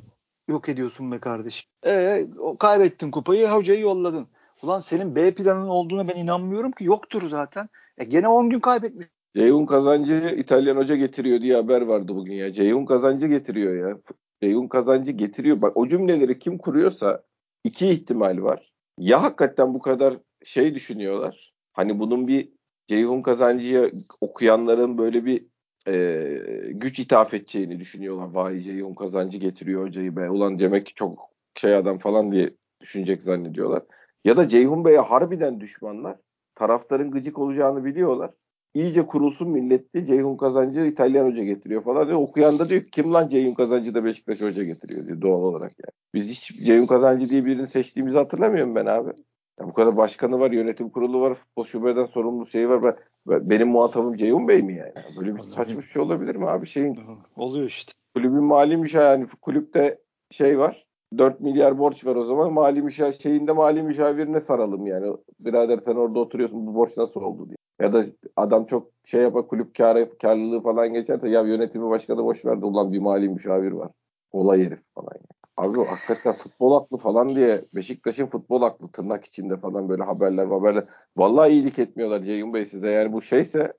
yok 0.47 0.69
ediyorsun 0.69 1.11
be 1.11 1.19
kardeşim. 1.19 1.69
Ee, 1.85 2.27
kaybettin 2.59 3.11
kupayı, 3.11 3.47
hocayı 3.47 3.79
yolladın. 3.79 4.27
Ulan 4.63 4.79
senin 4.79 5.15
B 5.15 5.33
planın 5.33 5.67
olduğuna 5.67 6.07
ben 6.07 6.15
inanmıyorum 6.15 6.71
ki. 6.71 6.83
Yoktur 6.83 7.29
zaten. 7.29 7.69
E 7.97 8.03
gene 8.03 8.27
10 8.27 8.49
gün 8.49 8.59
kaybetmiş. 8.59 9.07
Ceyhun 9.35 9.65
Kazancı 9.65 10.35
İtalyan 10.37 10.75
hoca 10.75 10.95
getiriyor 10.95 11.41
diye 11.41 11.55
haber 11.55 11.81
vardı 11.81 12.15
bugün 12.15 12.33
ya. 12.33 12.53
Ceyhun 12.53 12.85
Kazancı 12.85 13.27
getiriyor 13.27 13.89
ya. 13.89 13.97
Ceyhun 14.41 14.67
Kazancı 14.67 15.11
getiriyor. 15.11 15.61
Bak 15.61 15.77
o 15.77 15.87
cümleleri 15.87 16.39
kim 16.39 16.57
kuruyorsa 16.57 17.23
iki 17.63 17.89
ihtimal 17.89 18.41
var. 18.41 18.71
Ya 18.99 19.23
hakikaten 19.23 19.73
bu 19.73 19.79
kadar 19.79 20.17
şey 20.43 20.75
düşünüyorlar. 20.75 21.53
Hani 21.73 21.99
bunun 21.99 22.27
bir 22.27 22.49
Ceyhun 22.87 23.21
Kazancı'ya 23.21 23.91
okuyanların 24.21 24.97
böyle 24.97 25.25
bir 25.25 25.45
e, 25.87 26.71
güç 26.71 26.99
ithaf 26.99 27.33
edeceğini 27.33 27.79
düşünüyorlar. 27.79 28.27
Vay 28.33 28.61
Ceyhun 28.61 28.95
Kazancı 28.95 29.37
getiriyor 29.37 29.87
hocayı 29.87 30.15
be. 30.15 30.29
Ulan 30.29 30.59
demek 30.59 30.85
ki 30.85 30.93
çok 30.93 31.29
şey 31.55 31.75
adam 31.75 31.97
falan 31.97 32.31
diye 32.31 32.53
düşünecek 32.81 33.23
zannediyorlar. 33.23 33.83
Ya 34.25 34.37
da 34.37 34.49
Ceyhun 34.49 34.85
Bey'e 34.85 34.97
harbiden 34.97 35.59
düşmanlar. 35.59 36.17
Taraftarın 36.55 37.11
gıcık 37.11 37.39
olacağını 37.39 37.85
biliyorlar 37.85 38.31
iyice 38.77 39.07
kurulsun 39.07 39.49
milletli 39.49 40.05
Ceyhun 40.05 40.37
Kazancı 40.37 40.79
İtalyan 40.79 41.25
hoca 41.25 41.43
getiriyor 41.43 41.83
falan 41.83 42.07
diyor. 42.07 42.19
Okuyan 42.19 42.59
da 42.59 42.69
diyor 42.69 42.81
ki 42.81 42.91
kim 42.91 43.13
lan 43.13 43.29
Ceyhun 43.29 43.53
Kazancı 43.53 43.95
da 43.95 44.03
Beşiktaş 44.03 44.41
hoca 44.41 44.63
getiriyor 44.63 45.07
diyor 45.07 45.21
doğal 45.21 45.41
olarak 45.41 45.71
yani. 45.71 45.91
Biz 46.13 46.29
hiç 46.29 46.65
Ceyhun 46.65 46.85
Kazancı 46.85 47.29
diye 47.29 47.45
birini 47.45 47.67
seçtiğimizi 47.67 48.17
hatırlamıyorum 48.17 48.75
ben 48.75 48.85
abi. 48.85 49.11
Ya 49.59 49.67
bu 49.67 49.73
kadar 49.73 49.97
başkanı 49.97 50.39
var, 50.39 50.51
yönetim 50.51 50.89
kurulu 50.89 51.21
var, 51.21 51.33
futbol 51.35 51.63
şubeden 51.63 52.05
sorumlu 52.05 52.45
şey 52.45 52.69
var. 52.69 52.83
Ben, 52.83 52.95
ben- 53.27 53.49
benim 53.49 53.67
muhatabım 53.67 54.15
Ceyhun 54.15 54.47
Bey 54.47 54.61
mi 54.61 54.75
yani? 54.75 54.93
Böyle 55.17 55.35
bir 55.35 55.41
saçma 55.41 55.77
bir 55.81 55.87
şey 55.87 56.01
olabilir 56.01 56.35
mi 56.35 56.49
abi? 56.49 56.67
Şeyin 56.67 56.99
Oluyor 57.35 57.65
işte. 57.67 57.93
kulübün 58.15 58.43
mali 58.43 58.77
müşaviri 58.77 59.21
yani 59.21 59.27
kulüpte 59.41 59.99
şey 60.31 60.59
var. 60.59 60.87
4 61.17 61.39
milyar 61.41 61.77
borç 61.79 62.05
var 62.05 62.15
o 62.15 62.25
zaman. 62.25 62.53
Mali 62.53 62.81
müşavir 62.81 63.13
şeyinde 63.13 63.51
mali 63.51 63.83
müşavirine 63.83 64.41
saralım 64.41 64.87
yani. 64.87 65.17
Birader 65.39 65.77
sen 65.77 65.95
orada 65.95 66.19
oturuyorsun 66.19 66.67
bu 66.67 66.75
borç 66.75 66.97
nasıl 66.97 67.21
oldu 67.21 67.47
diye. 67.47 67.57
Ya 67.81 67.93
da 67.93 68.03
adam 68.35 68.65
çok 68.65 68.91
şey 69.05 69.21
yapar 69.21 69.47
kulüp 69.47 69.75
kârı, 69.75 70.17
karlılığı 70.17 70.61
falan 70.61 70.93
geçerse 70.93 71.29
ya 71.29 71.41
yönetimi 71.41 71.89
başkanı 71.89 72.23
boş 72.23 72.45
verdi 72.45 72.65
ulan 72.65 72.93
bir 72.93 72.99
mali 72.99 73.29
müşavir 73.29 73.71
var. 73.71 73.91
Olay 74.31 74.65
herif 74.65 74.79
falan. 74.95 75.11
Yani. 75.13 75.36
Abi 75.57 75.85
hakikaten 75.85 76.33
futbol 76.33 76.81
aklı 76.81 76.97
falan 76.97 77.35
diye 77.35 77.65
Beşiktaş'ın 77.75 78.25
futbol 78.25 78.61
aklı 78.61 78.91
tırnak 78.91 79.25
içinde 79.25 79.57
falan 79.57 79.89
böyle 79.89 80.03
haberler 80.03 80.45
haberler. 80.45 80.85
Vallahi 81.17 81.51
iyilik 81.51 81.79
etmiyorlar 81.79 82.23
Ceyhun 82.23 82.53
Bey 82.53 82.65
size. 82.65 82.89
Yani 82.89 83.13
bu 83.13 83.21
şeyse 83.21 83.73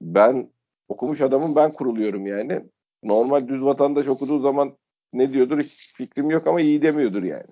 ben 0.00 0.50
okumuş 0.88 1.20
adamım 1.20 1.56
ben 1.56 1.72
kuruluyorum 1.72 2.26
yani. 2.26 2.62
Normal 3.02 3.48
düz 3.48 3.62
vatandaş 3.62 4.08
okuduğu 4.08 4.38
zaman 4.38 4.76
ne 5.12 5.32
diyordur 5.32 5.58
hiç 5.60 5.94
fikrim 5.94 6.30
yok 6.30 6.46
ama 6.46 6.60
iyi 6.60 6.82
demiyordur 6.82 7.22
yani. 7.22 7.46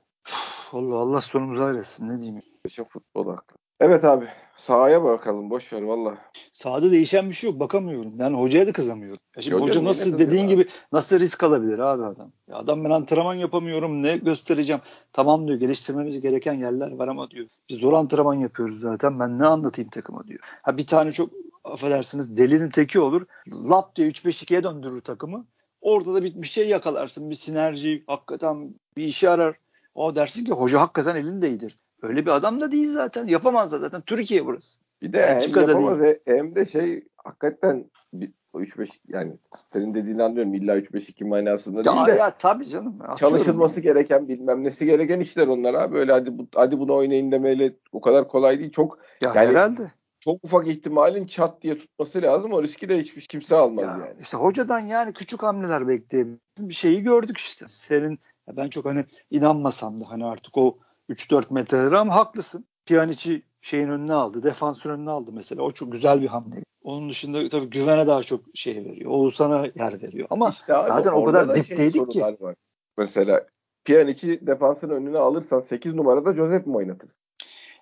Allah 0.73 0.97
Allah 0.97 1.21
sonumuzu 1.21 1.65
hayretsin 1.65 2.09
ne 2.09 2.21
diyeyim. 2.21 2.43
İşin 2.65 2.85
futbol 2.85 3.29
aklı. 3.29 3.64
Evet 3.81 4.05
abi 4.05 4.29
sahaya 4.59 5.05
bakalım 5.05 5.51
boş 5.51 5.73
ver 5.73 5.83
valla. 5.83 6.19
Sahada 6.53 6.91
değişen 6.91 7.29
bir 7.29 7.35
şey 7.35 7.51
yok 7.51 7.61
bakamıyorum. 7.61 8.13
Yani 8.19 8.37
hocaya 8.37 8.67
da 8.67 8.73
kızamıyorum. 8.73 9.19
Ya 9.37 9.43
şimdi 9.43 9.55
Hocam 9.55 9.69
hoca 9.69 9.85
nasıl 9.85 10.19
dediğin 10.19 10.45
abi. 10.45 10.51
gibi 10.51 10.69
nasıl 10.93 11.19
risk 11.19 11.43
alabilir 11.43 11.79
abi 11.79 12.05
adam? 12.05 12.33
Ya 12.49 12.57
adam 12.57 12.85
ben 12.85 12.91
antrenman 12.91 13.35
yapamıyorum 13.35 14.03
ne 14.03 14.17
göstereceğim. 14.17 14.83
Tamam 15.13 15.47
diyor 15.49 15.59
geliştirmemiz 15.59 16.21
gereken 16.21 16.55
yerler 16.55 16.91
var 16.91 17.09
ama 17.09 17.31
diyor. 17.31 17.47
Biz 17.69 17.79
zor 17.79 17.93
antrenman 17.93 18.35
yapıyoruz 18.35 18.81
zaten 18.81 19.21
ben 19.21 19.39
ne 19.39 19.47
anlatayım 19.47 19.91
takıma 19.91 20.27
diyor. 20.27 20.41
Ha 20.63 20.77
bir 20.77 20.87
tane 20.87 21.13
çok 21.13 21.31
affedersiniz 21.65 22.37
delinin 22.37 22.71
teki 22.71 23.01
olur. 23.01 23.27
Lap 23.71 23.97
diye 23.97 24.09
3-5-2'ye 24.09 24.65
döndürür 24.65 25.01
takımı. 25.01 25.47
Orada 25.81 26.15
da 26.15 26.23
bir, 26.23 26.43
bir 26.43 26.47
şey 26.47 26.69
yakalarsın. 26.69 27.31
Bir 27.31 27.35
sinerji 27.35 28.05
hakikaten 28.07 28.75
bir 28.97 29.05
işe 29.05 29.31
arar. 29.31 29.57
O 29.95 30.17
dersin 30.17 30.45
ki 30.45 30.53
hoca 30.53 30.81
hakikaten 30.81 31.17
elini 31.17 31.43
değdirdi. 31.43 31.83
Öyle 32.05 32.27
bir 32.27 32.31
adam 32.31 32.61
da 32.61 32.73
değil 32.73 32.91
zaten. 32.91 33.27
Yapamaz 33.27 33.73
da 33.73 33.79
zaten. 33.79 34.01
Türkiye 34.01 34.47
burası. 34.47 34.79
Bir 35.03 35.13
de 35.13 35.27
hem 35.27 35.37
Belçika'da 35.37 35.71
yapamaz 35.71 36.01
he- 36.01 36.21
hem 36.27 36.55
de 36.55 36.67
şey 36.67 37.05
hakikaten 37.17 37.91
bir- 38.13 38.33
o 38.53 38.61
3-5 38.61 38.89
yani 39.09 39.33
senin 39.67 39.95
dediğini 39.95 40.23
anlıyorum 40.23 40.55
illa 40.55 40.77
3-5-2 40.77 41.25
manasında 41.25 41.85
değil 41.85 41.97
Ya, 41.97 42.07
de 42.07 42.11
ya 42.19 42.31
tabii 42.31 42.65
canım. 42.65 42.99
Çalışılması 43.19 43.77
yani. 43.81 43.83
gereken 43.85 44.29
bilmem 44.29 44.65
nesi 44.65 44.87
gereken 44.87 45.21
işler 45.21 45.47
onlar 45.47 45.75
abi. 45.75 45.95
Böyle 45.95 46.13
hadi, 46.13 46.39
bu, 46.39 46.47
hadi 46.55 46.79
bunu 46.79 46.95
oynayın 46.95 47.33
demeyle 47.33 47.73
o 47.93 48.01
kadar 48.01 48.29
kolay 48.29 48.59
değil. 48.59 48.73
Çok 48.73 48.99
Ya 49.23 49.33
Yani- 49.35 49.49
herhalde. 49.49 49.83
çok 50.21 50.45
ufak 50.45 50.69
ihtimalin 50.69 51.27
çat 51.27 51.63
diye 51.63 51.79
tutması 51.79 52.23
lazım. 52.23 52.53
O 52.53 52.63
riski 52.63 52.89
de 52.89 52.99
hiçbir 53.01 53.23
kimse 53.23 53.57
almaz 53.57 53.85
Ya, 53.85 53.91
yani. 54.07 54.17
işte 54.21 54.37
hocadan 54.37 54.81
yani 54.81 55.13
küçük 55.13 55.43
hamleler 55.43 55.89
bekleyebiliriz. 55.89 56.39
Bir 56.59 56.75
şeyi 56.75 57.03
gördük 57.03 57.39
işte. 57.39 57.67
Senin 57.69 58.19
ya 58.49 58.57
ben 58.57 58.69
çok 58.69 58.85
hani 58.85 59.05
inanmasam 59.31 60.01
da 60.01 60.11
hani 60.11 60.25
artık 60.27 60.57
o 60.59 60.79
3-4 61.11 61.55
metreleri 61.55 61.99
ama 61.99 62.15
haklısın. 62.15 62.67
Pjanic 62.87 63.43
şeyin 63.61 63.89
önüne 63.89 64.13
aldı. 64.13 64.43
Defansın 64.43 64.91
önüne 64.91 65.11
aldı 65.11 65.31
mesela. 65.33 65.63
O 65.63 65.71
çok 65.71 65.93
güzel 65.93 66.23
bir 66.23 66.27
hamle. 66.27 66.57
Onun 66.83 67.09
dışında 67.11 67.49
tabii 67.49 67.71
güvene 67.71 68.07
daha 68.07 68.23
çok 68.23 68.41
şey 68.55 68.77
veriyor. 68.77 69.11
Oğuzhan'a 69.11 69.67
yer 69.75 70.03
veriyor. 70.03 70.27
Ama 70.31 70.51
İşte 70.51 70.75
abi 70.75 70.87
zaten 70.87 71.13
o 71.13 71.25
kadar 71.25 71.49
da 71.49 71.55
dipteydik 71.55 72.11
ki. 72.11 72.21
Var. 72.21 72.55
Mesela 72.99 73.47
Pjanic'i 73.85 74.47
defansın 74.47 74.91
önüne 74.91 75.19
alırsan 75.19 75.61
8 75.61 75.95
numarada 75.95 76.35
Joseph 76.35 76.67
mi 76.67 76.77
oynatırsın? 76.77 77.23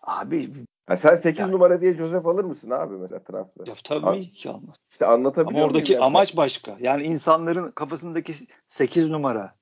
abi 0.02 0.50
Ha 0.86 0.96
sen 0.96 1.16
8 1.16 1.38
Yani. 1.40 1.52
numara 1.52 1.80
diye 1.80 1.96
Joseph 1.96 2.26
alır 2.26 2.44
mısın 2.44 2.70
abi 2.70 2.94
mesela 2.94 3.22
transfer? 3.22 3.66
ya 3.66 3.74
tabii 3.84 4.06
Abi, 4.06 4.32
ki 4.32 4.50
almaz. 4.50 4.76
İşte 4.90 5.06
anlatabiliyor 5.06 5.60
Ama 5.62 5.66
oradaki 5.66 5.92
yani? 5.92 6.04
amaç 6.04 6.36
başka. 6.36 6.76
Yani 6.80 7.02
insanların 7.02 7.70
kafasındaki 7.70 8.34
8 8.68 9.10
numara 9.10 9.54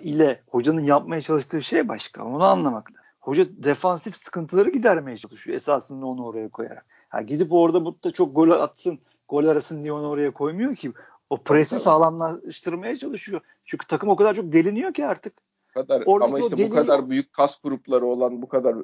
ile 0.00 0.42
hocanın 0.46 0.84
yapmaya 0.84 1.20
çalıştığı 1.20 1.62
şey 1.62 1.88
başka. 1.88 2.24
Onu 2.24 2.44
anlamak 2.44 2.90
lazım. 2.92 3.07
Hoca 3.28 3.46
defansif 3.50 4.16
sıkıntıları 4.16 4.70
gidermeye 4.70 5.16
çalışıyor 5.16 5.56
esasında 5.56 6.06
onu 6.06 6.24
oraya 6.26 6.48
koyarak. 6.48 6.86
Ha 7.08 7.22
gidip 7.22 7.52
orada 7.52 7.84
burada 7.84 8.12
çok 8.12 8.36
gol 8.36 8.50
atsın, 8.50 8.98
gol 9.28 9.44
arasın 9.44 9.82
diye 9.82 9.92
onu 9.92 10.08
oraya 10.08 10.30
koymuyor 10.30 10.76
ki. 10.76 10.92
O 11.30 11.36
presi 11.42 11.70
tabii. 11.70 11.80
sağlamlaştırmaya 11.80 12.96
çalışıyor. 12.96 13.40
Çünkü 13.64 13.86
takım 13.86 14.08
o 14.08 14.16
kadar 14.16 14.34
çok 14.34 14.52
deliniyor 14.52 14.94
ki 14.94 15.06
artık. 15.06 15.32
Bu 15.68 15.80
kadar, 15.80 16.02
Oradaki 16.06 16.28
ama 16.30 16.38
işte 16.38 16.56
bu 16.56 16.60
deliği- 16.60 16.70
kadar 16.70 17.10
büyük 17.10 17.32
kas 17.32 17.60
grupları 17.62 18.06
olan 18.06 18.42
bu 18.42 18.48
kadar 18.48 18.76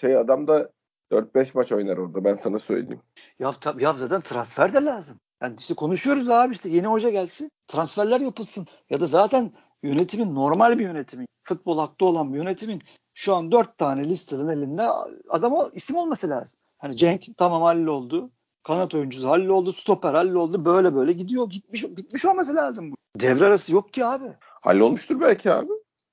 şey 0.00 0.16
adam 0.16 0.48
da 0.48 0.70
4-5 1.12 1.54
maç 1.54 1.72
oynar 1.72 1.96
orada 1.96 2.24
ben 2.24 2.34
sana 2.34 2.58
söyleyeyim. 2.58 3.00
Ya, 3.38 3.52
tabii 3.60 3.84
ya 3.84 3.92
zaten 3.92 4.20
transfer 4.20 4.72
de 4.72 4.84
lazım. 4.84 5.20
Yani 5.42 5.54
işte 5.58 5.74
konuşuyoruz 5.74 6.28
abi 6.28 6.54
işte 6.54 6.68
yeni 6.68 6.86
hoca 6.86 7.10
gelsin, 7.10 7.50
transferler 7.66 8.20
yapılsın. 8.20 8.66
Ya 8.90 9.00
da 9.00 9.06
zaten 9.06 9.52
yönetimin 9.82 10.34
normal 10.34 10.78
bir 10.78 10.84
yönetimin, 10.84 11.26
futbol 11.44 11.78
haklı 11.78 12.06
olan 12.06 12.32
bir 12.32 12.38
yönetimin 12.38 12.82
şu 13.14 13.34
an 13.34 13.52
dört 13.52 13.78
tane 13.78 14.08
listeden 14.08 14.48
elinde 14.48 14.82
adam 15.28 15.52
o 15.52 15.70
isim 15.72 15.96
olması 15.96 16.28
lazım. 16.30 16.58
Hani 16.78 16.96
Cenk 16.96 17.36
tamam 17.36 17.62
halloldu. 17.62 18.30
Kanat 18.62 18.94
oyuncusu 18.94 19.28
halloldu. 19.28 19.72
Stoper 19.72 20.14
halloldu. 20.14 20.64
Böyle 20.64 20.94
böyle 20.94 21.12
gidiyor. 21.12 21.50
Gitmiş 21.50 21.84
bitmiş 21.84 22.24
olması 22.24 22.54
lazım 22.54 22.90
bu. 22.92 22.96
Devre 23.20 23.46
arası 23.46 23.72
yok 23.72 23.92
ki 23.92 24.04
abi. 24.04 24.24
Hallolmuştur 24.40 25.20
belki 25.20 25.52
abi. 25.52 25.70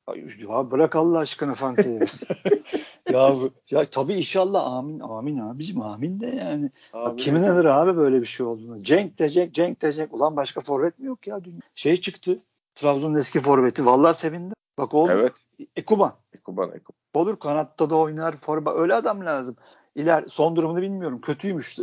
Ay, 0.08 0.26
Ya 0.50 0.72
bırak 0.72 0.96
Allah 0.96 1.20
aşkına 1.20 1.56
Fante'yi. 1.56 2.00
ya, 3.12 3.36
ya 3.70 3.86
tabii 3.86 4.14
inşallah 4.14 4.74
amin 4.74 5.00
amin 5.00 5.40
abicim 5.40 5.82
amin 5.82 6.20
de 6.20 6.28
yani. 6.28 6.72
Ya 6.94 7.16
Kimin 7.16 7.44
inanır 7.44 7.66
abi 7.66 7.98
böyle 7.98 8.22
bir 8.22 8.26
şey 8.26 8.46
olduğunu? 8.46 8.84
Cenk 8.84 9.20
de 9.20 9.30
Cenk, 9.30 9.54
Cenk 9.54 9.82
de 9.82 9.94
Cenk. 9.94 10.14
Ulan 10.14 10.36
başka 10.36 10.62
forvet 10.62 11.00
mi 11.00 11.06
yok 11.08 11.28
ya? 11.28 11.44
Dünya? 11.44 11.60
Şey 11.76 11.98
çıktı. 11.98 12.40
Trabzon'un 12.76 13.16
eski 13.16 13.40
forveti. 13.40 13.86
Vallahi 13.86 14.18
sevindim. 14.18 14.54
Bak 14.78 14.94
oğlum. 14.94 15.10
Evet. 15.10 15.34
Ekuban. 15.76 16.16
Ekuban 16.34 16.70
Ekuban. 16.70 17.00
Olur 17.14 17.40
kanatta 17.40 17.90
da 17.90 17.96
oynar. 17.98 18.36
Forma 18.38 18.74
öyle 18.74 18.94
adam 18.94 19.26
lazım. 19.26 19.56
İler 19.96 20.24
son 20.28 20.56
durumunu 20.56 20.82
bilmiyorum. 20.82 21.22
Kötüymüş. 21.22 21.78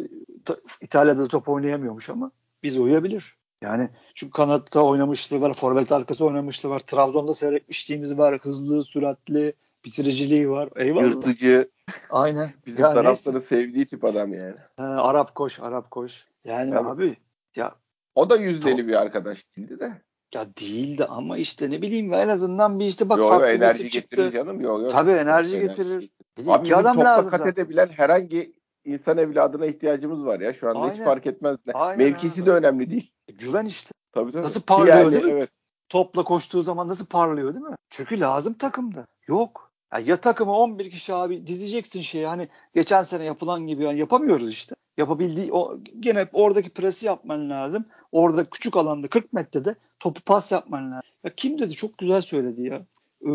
Ta- 0.44 0.56
İtalya'da 0.80 1.20
da 1.22 1.28
top 1.28 1.48
oynayamıyormuş 1.48 2.10
ama 2.10 2.30
biz 2.62 2.78
uyabilir. 2.78 3.36
Yani 3.62 3.90
çünkü 4.14 4.32
kanatta 4.32 4.82
oynamışlığı 4.84 5.40
var, 5.40 5.54
forvet 5.54 5.92
arkası 5.92 6.24
oynamışlığı 6.24 6.68
var. 6.70 6.78
Trabzon'da 6.80 7.34
seyretmişliğimiz 7.34 8.18
var. 8.18 8.38
Hızlı, 8.42 8.84
süratli, 8.84 9.52
bitiriciliği 9.84 10.50
var. 10.50 10.68
Eyvallah. 10.76 11.04
Yırtıcı. 11.04 11.70
Aynen. 12.10 12.52
Bizim 12.66 12.84
Ya 12.84 12.88
neyse. 12.90 13.02
taraftarın 13.02 13.40
sevdiği 13.40 13.86
tip 13.86 14.04
adam 14.04 14.32
yani. 14.32 14.56
Ha, 14.76 14.84
Arap 14.84 15.34
koş, 15.34 15.60
Arap 15.60 15.90
koş. 15.90 16.26
Yani 16.44 16.70
Tabii. 16.70 16.88
abi 16.88 17.16
ya 17.56 17.74
O 18.14 18.30
da 18.30 18.36
yüzdeli 18.36 18.88
bir 18.88 18.94
arkadaş 18.94 19.44
değildi 19.56 19.80
de. 19.80 20.02
Ya 20.34 20.46
değildi 20.60 21.04
ama 21.04 21.38
işte 21.38 21.70
ne 21.70 21.82
bileyim 21.82 22.12
en 22.12 22.28
azından 22.28 22.78
bir 22.78 22.84
işte 22.84 23.08
bak 23.08 23.18
Yo, 23.18 23.24
yo, 23.24 23.30
farklı 23.30 23.46
bir 23.46 23.52
enerji 23.52 23.90
getirir 23.90 24.32
canım. 24.32 24.60
Yo, 24.60 24.80
yo. 24.80 24.88
Tabii 24.88 25.10
enerji 25.10 25.60
getirir. 25.60 26.10
Bir 26.38 26.48
Abi 26.48 26.64
iki 26.66 26.76
adam 26.76 26.96
topla 26.96 27.08
lazım 27.08 27.30
kat 27.30 27.38
zaten. 27.38 27.52
edebilen 27.52 27.88
herhangi 27.88 28.54
insan 28.84 29.18
evladına 29.18 29.66
ihtiyacımız 29.66 30.24
var 30.24 30.40
ya. 30.40 30.52
Şu 30.54 30.68
anda 30.68 30.84
hiç 30.84 30.92
Aynen. 30.92 31.04
fark 31.04 31.26
etmez. 31.26 31.56
Ne. 31.66 31.72
Aynen 31.72 32.06
Mevkisi 32.06 32.40
abi. 32.40 32.46
de 32.46 32.52
önemli 32.52 32.90
değil. 32.90 33.12
Güven 33.34 33.66
işte. 33.66 33.90
Tabii 34.12 34.32
tabii. 34.32 34.42
Nasıl 34.42 34.60
parlıyor 34.60 34.96
Yani, 34.96 35.12
değil 35.12 35.24
mi? 35.24 35.30
Evet. 35.30 35.50
Topla 35.88 36.24
koştuğu 36.24 36.62
zaman 36.62 36.88
nasıl 36.88 37.06
parlıyor 37.06 37.54
değil 37.54 37.66
mi? 37.66 37.76
Çünkü 37.90 38.20
lazım 38.20 38.54
takımda. 38.54 39.06
Yok. 39.28 39.70
Ya, 39.92 39.98
ya 39.98 40.16
takımı 40.16 40.52
11 40.52 40.90
kişi 40.90 41.14
abi 41.14 41.46
dizeceksin 41.46 42.00
şeyi 42.00 42.26
hani 42.26 42.48
geçen 42.74 43.02
sene 43.02 43.24
yapılan 43.24 43.66
gibi 43.66 43.84
yani 43.84 43.98
yapamıyoruz 43.98 44.50
işte. 44.50 44.74
Yapabildiği 44.96 45.52
o 45.52 45.78
gene 46.00 46.28
oradaki 46.32 46.70
presi 46.70 47.06
yapman 47.06 47.50
lazım. 47.50 47.84
Orada 48.12 48.44
küçük 48.44 48.76
alanda 48.76 49.08
40 49.08 49.32
metrede 49.32 49.74
topu 50.00 50.20
pas 50.20 50.52
yapman 50.52 50.92
lazım. 50.92 51.10
Ya 51.24 51.34
kim 51.34 51.58
dedi 51.58 51.74
çok 51.74 51.98
güzel 51.98 52.20
söyledi 52.20 52.62
ya. 52.62 52.86
Ee, 53.26 53.30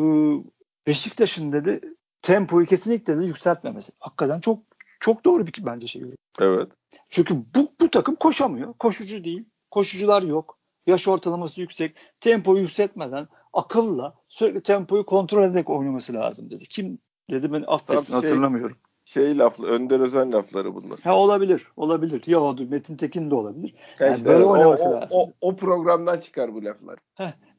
Beşiktaş'ın 0.88 1.52
dedi 1.52 1.82
tempoyu 2.22 2.66
kesinlikle 2.66 3.18
dedi 3.18 3.26
yükseltmemesi. 3.26 3.92
Hakikaten 4.00 4.40
çok 4.40 4.60
çok 5.00 5.26
doğru 5.26 5.48
bir 5.48 5.66
bence 5.66 5.88
şey. 5.88 6.02
Evet. 6.40 6.72
Çünkü 7.10 7.36
bu, 7.56 7.72
bu 7.82 7.92
takım 7.92 8.16
koşamıyor. 8.16 8.74
Koşucu 8.74 9.24
değil. 9.24 9.46
Koşucular 9.72 10.22
yok. 10.22 10.58
Yaş 10.88 11.08
ortalaması 11.08 11.62
yüksek. 11.62 11.96
Tempoyu 12.20 12.62
yükseltmeden 12.62 13.28
akılla 13.54 14.16
sürekli 14.28 14.62
tempoyu 14.62 15.06
kontrol 15.06 15.44
ederek 15.44 15.70
oynaması 15.70 16.14
lazım 16.14 16.50
dedi. 16.50 16.66
Kim 16.66 17.00
dedi 17.32 17.54
ben 17.54 17.64
affetsin 17.68 18.06
şey- 18.06 18.16
hatırlamıyorum. 18.16 18.78
Şey 19.14 19.38
laflı, 19.38 19.68
Önder 19.68 20.00
Özen 20.00 20.32
lafları 20.32 20.76
bunlar. 20.76 21.00
Ha 21.00 21.18
olabilir. 21.18 21.68
Olabilir. 21.78 22.24
Ya 22.26 22.54
Metin 22.70 22.96
Tekin 22.96 23.32
de 23.32 23.36
olabilir. 23.36 23.76
Ya 24.00 24.08
Yani 24.08 24.18
işte 24.18 24.30
böyle 24.30 24.44
o, 24.44 24.52
oynaması 24.52 24.90
o, 24.90 24.92
lazım. 24.92 25.10
o, 25.12 25.32
o 25.42 25.56
programdan 25.56 26.20
çıkar 26.20 26.54
bu 26.54 26.66
laflar. 26.66 27.00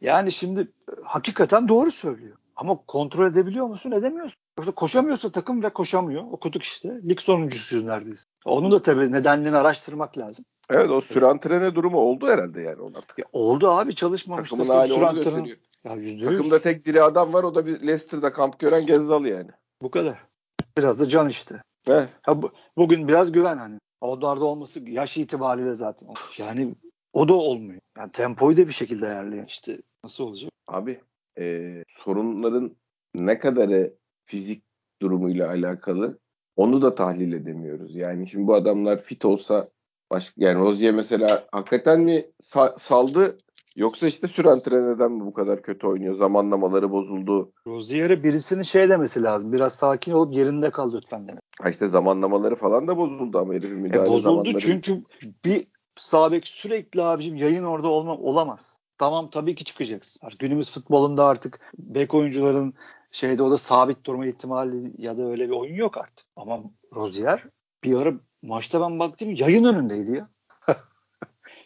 Yani 0.01 0.33
şimdi 0.33 0.61
e, 0.61 0.93
hakikaten 1.05 1.69
doğru 1.69 1.91
söylüyor. 1.91 2.37
Ama 2.57 2.79
kontrol 2.87 3.27
edebiliyor 3.27 3.67
musun? 3.67 3.91
Edemiyorsun. 3.91 4.39
Yoksa 4.59 4.73
koşamıyorsa 4.73 5.31
takım 5.33 5.63
ve 5.63 5.69
koşamıyor. 5.69 6.23
Okuduk 6.33 6.63
işte. 6.63 7.01
Lig 7.09 7.21
sonuncusuyuz 7.21 7.85
neredeyse. 7.85 8.25
Onun 8.45 8.73
da 8.73 8.83
tabii 8.83 9.13
nedenlerini 9.13 9.57
araştırmak 9.57 10.19
lazım. 10.19 10.45
Evet 10.71 10.91
o 10.91 11.01
sürantrene 11.01 11.75
durumu 11.75 11.99
oldu 11.99 12.27
herhalde 12.27 12.61
yani 12.61 12.83
onun 12.83 12.95
artık. 12.95 13.19
Ya 13.19 13.25
oldu 13.33 13.69
abi 13.71 13.95
çalışmamış 13.95 14.51
Takımın 14.51 14.69
takım. 14.69 14.79
hali 14.81 14.93
onu 14.93 14.99
Süren 14.99 15.15
gösteriyor. 15.15 15.57
Ya 15.85 15.95
yüzde 15.95 16.09
yüz. 16.09 16.25
Takımda 16.25 16.59
tek 16.59 16.85
diri 16.87 17.03
adam 17.03 17.33
var 17.33 17.45
o 17.45 17.55
da 17.55 17.67
bir 17.67 17.73
Leicester'da 17.81 18.33
kamp 18.33 18.59
gören 18.59 18.87
Gezzal 18.87 19.25
yani. 19.25 19.51
Bu 19.83 19.91
kadar. 19.91 20.32
Biraz 20.79 21.01
da 21.01 21.09
can 21.09 21.29
işte. 21.29 21.63
Evet. 21.87 22.09
Ha, 22.23 22.43
bu, 22.43 22.53
bugün 22.77 23.09
biraz 23.09 23.33
güven 23.33 23.57
hani. 23.59 23.79
Odarda 24.01 24.45
olması 24.45 24.91
yaş 24.91 25.17
itibariyle 25.19 25.75
zaten. 25.75 26.07
Of, 26.07 26.41
Yani 26.41 26.75
o 27.13 27.29
da 27.29 27.35
olmuyor. 27.35 27.81
Yani 27.99 28.13
tempoyu 28.13 28.57
da 28.57 28.69
bir 28.69 28.73
şekilde 28.73 29.07
ayarlayan 29.07 29.47
işte. 29.47 29.79
Nasıl 30.05 30.25
olacak? 30.25 30.51
Abi 30.67 31.01
e, 31.39 31.75
sorunların 31.99 32.77
ne 33.15 33.39
kadarı 33.39 33.95
fizik 34.27 34.63
durumuyla 35.03 35.49
alakalı 35.49 36.19
onu 36.57 36.83
da 36.83 36.95
tahlil 36.95 37.33
edemiyoruz. 37.33 37.97
Yani 37.97 38.29
şimdi 38.29 38.47
bu 38.47 38.55
adamlar 38.55 39.03
fit 39.03 39.25
olsa 39.25 39.69
başka 40.11 40.35
yani 40.37 40.59
Rozier 40.61 40.95
mesela 40.95 41.45
hakikaten 41.53 42.01
mi 42.01 42.25
sa- 42.43 42.79
saldı 42.79 43.39
yoksa 43.77 44.07
işte 44.07 44.29
sürantrenen 44.29 45.13
mi 45.13 45.27
bu 45.27 45.33
kadar 45.33 45.63
kötü 45.63 45.87
oynuyor? 45.87 46.15
Zamanlamaları 46.15 46.91
bozuldu. 46.91 47.53
Rozier'e 47.67 48.25
birisinin 48.25 48.63
şey 48.63 48.89
demesi 48.89 49.23
lazım. 49.23 49.53
Biraz 49.53 49.73
sakin 49.75 50.13
olup 50.13 50.35
yerinde 50.35 50.71
kal 50.71 50.93
lütfen 50.93 51.29
demek. 51.29 51.43
Ha 51.61 51.71
işte 51.71 51.89
zamanlamaları 51.89 52.55
falan 52.55 52.89
da 52.89 52.97
bozuldu 52.97 53.39
ama 53.39 53.55
herifin 53.55 53.77
E, 53.77 53.81
müdahale 53.81 54.09
bozuldu 54.09 54.23
zamanları. 54.23 54.59
çünkü 54.61 54.97
bir 55.45 55.67
sağ 55.97 56.33
bek 56.33 56.49
sürekli 56.49 57.03
abicim 57.03 57.37
yayın 57.37 57.65
orada 57.65 57.89
olma, 57.89 58.17
olamaz. 58.17 58.73
Tamam 58.99 59.31
tabii 59.31 59.55
ki 59.55 59.65
çıkacaksın. 59.65 60.29
Günümüz 60.39 60.71
futbolunda 60.71 61.27
artık 61.27 61.61
bek 61.79 62.15
oyuncuların 62.15 62.75
şeyde 63.11 63.43
o 63.43 63.51
da 63.51 63.59
sabit 63.59 64.05
durma 64.05 64.27
ihtimali 64.27 64.93
ya 64.99 65.19
da 65.19 65.23
öyle 65.27 65.49
bir 65.49 65.55
oyun 65.55 65.75
yok 65.75 65.99
artık. 65.99 66.27
Ama 66.37 66.61
Rozier 66.95 67.45
bir 67.85 67.97
ara 67.97 68.15
maçta 68.43 68.81
ben 68.81 68.99
baktım 68.99 69.35
yayın 69.37 69.65
önündeydi 69.65 70.17
ya. 70.17 70.29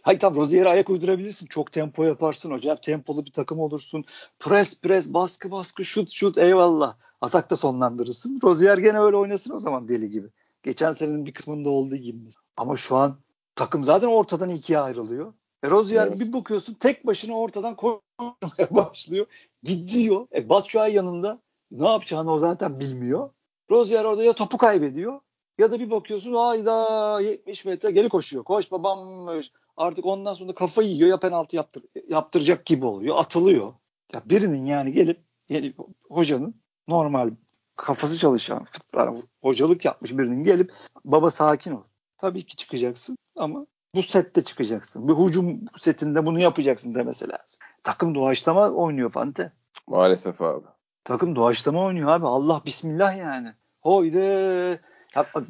Hayır 0.06 0.18
tam 0.18 0.34
Rozier'e 0.34 0.68
ayak 0.68 0.90
uydurabilirsin. 0.90 1.46
Çok 1.46 1.72
tempo 1.72 2.04
yaparsın 2.04 2.50
hocam. 2.50 2.76
Tempolu 2.82 3.24
bir 3.26 3.32
takım 3.32 3.60
olursun. 3.60 4.04
Pres 4.38 4.80
pres 4.80 5.14
baskı 5.14 5.50
baskı 5.50 5.84
şut 5.84 6.12
şut 6.12 6.38
eyvallah. 6.38 6.96
Atakta 7.20 7.56
sonlandırırsın. 7.56 8.40
Rozier 8.42 8.78
gene 8.78 9.00
öyle 9.00 9.16
oynasın 9.16 9.54
o 9.54 9.60
zaman 9.60 9.88
deli 9.88 10.10
gibi. 10.10 10.28
Geçen 10.62 10.92
senenin 10.92 11.26
bir 11.26 11.32
kısmında 11.34 11.70
olduğu 11.70 11.96
gibi. 11.96 12.18
Ama 12.56 12.76
şu 12.76 12.96
an 12.96 13.16
takım 13.54 13.84
zaten 13.84 14.06
ortadan 14.06 14.48
ikiye 14.48 14.78
ayrılıyor. 14.78 15.32
E 15.62 15.70
Rozier 15.70 16.06
evet. 16.06 16.20
bir 16.20 16.32
bakıyorsun 16.32 16.74
tek 16.74 17.06
başına 17.06 17.38
ortadan 17.38 17.76
koşmaya 17.76 18.68
başlıyor. 18.70 19.26
Gidiyor. 19.62 20.26
E 20.34 20.48
Batshuayi 20.48 20.94
yanında 20.94 21.38
ne 21.70 21.88
yapacağını 21.88 22.32
o 22.32 22.38
zaten 22.38 22.80
bilmiyor. 22.80 23.30
Rozier 23.70 24.04
orada 24.04 24.24
ya 24.24 24.32
topu 24.32 24.58
kaybediyor 24.58 25.20
ya 25.58 25.70
da 25.70 25.80
bir 25.80 25.90
bakıyorsun 25.90 26.34
ayda 26.34 27.20
70 27.20 27.64
metre 27.64 27.90
geri 27.90 28.08
koşuyor. 28.08 28.44
Koş 28.44 28.72
babam 28.72 29.28
artık 29.76 30.06
ondan 30.06 30.34
sonra 30.34 30.54
kafayı 30.54 30.88
yiyor 30.88 31.08
ya 31.08 31.20
penaltı 31.20 31.56
yaptır, 31.56 31.82
yaptıracak 32.08 32.66
gibi 32.66 32.86
oluyor. 32.86 33.16
Atılıyor. 33.18 33.72
Ya 34.12 34.22
birinin 34.24 34.64
yani 34.64 34.92
gelip 34.92 35.20
yani 35.48 35.74
hocanın 36.08 36.54
normal 36.88 37.30
kafası 37.76 38.18
çalışan 38.18 38.64
futbol 38.64 39.22
hocalık 39.42 39.84
yapmış 39.84 40.18
birinin 40.18 40.44
gelip 40.44 40.72
baba 41.04 41.30
sakin 41.30 41.72
ol. 41.72 41.82
Tabii 42.18 42.46
ki 42.46 42.56
çıkacaksın 42.56 43.18
ama 43.36 43.66
bu 43.94 44.02
sette 44.02 44.44
çıkacaksın. 44.44 45.08
Bir 45.08 45.14
hücum 45.14 45.60
setinde 45.78 46.26
bunu 46.26 46.40
yapacaksın 46.40 46.94
demesi 46.94 47.28
lazım. 47.28 47.58
Takım 47.82 48.14
doğaçlama 48.14 48.70
oynuyor 48.70 49.12
Pante. 49.12 49.52
Maalesef 49.86 50.40
abi. 50.40 50.66
Takım 51.04 51.36
doğaçlama 51.36 51.84
oynuyor 51.84 52.08
abi. 52.08 52.26
Allah 52.26 52.62
bismillah 52.66 53.16
yani. 53.16 53.52
Hoyde. 53.80 54.80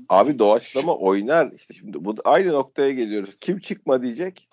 Abi 0.09 0.39
doğaçlama 0.39 0.97
oynar. 0.97 1.53
İşte 1.53 1.75
şimdi 1.75 2.05
bu 2.05 2.15
aynı 2.25 2.53
noktaya 2.53 2.91
geliyoruz. 2.91 3.37
Kim 3.41 3.59
çıkma 3.59 4.03
diyecek? 4.03 4.49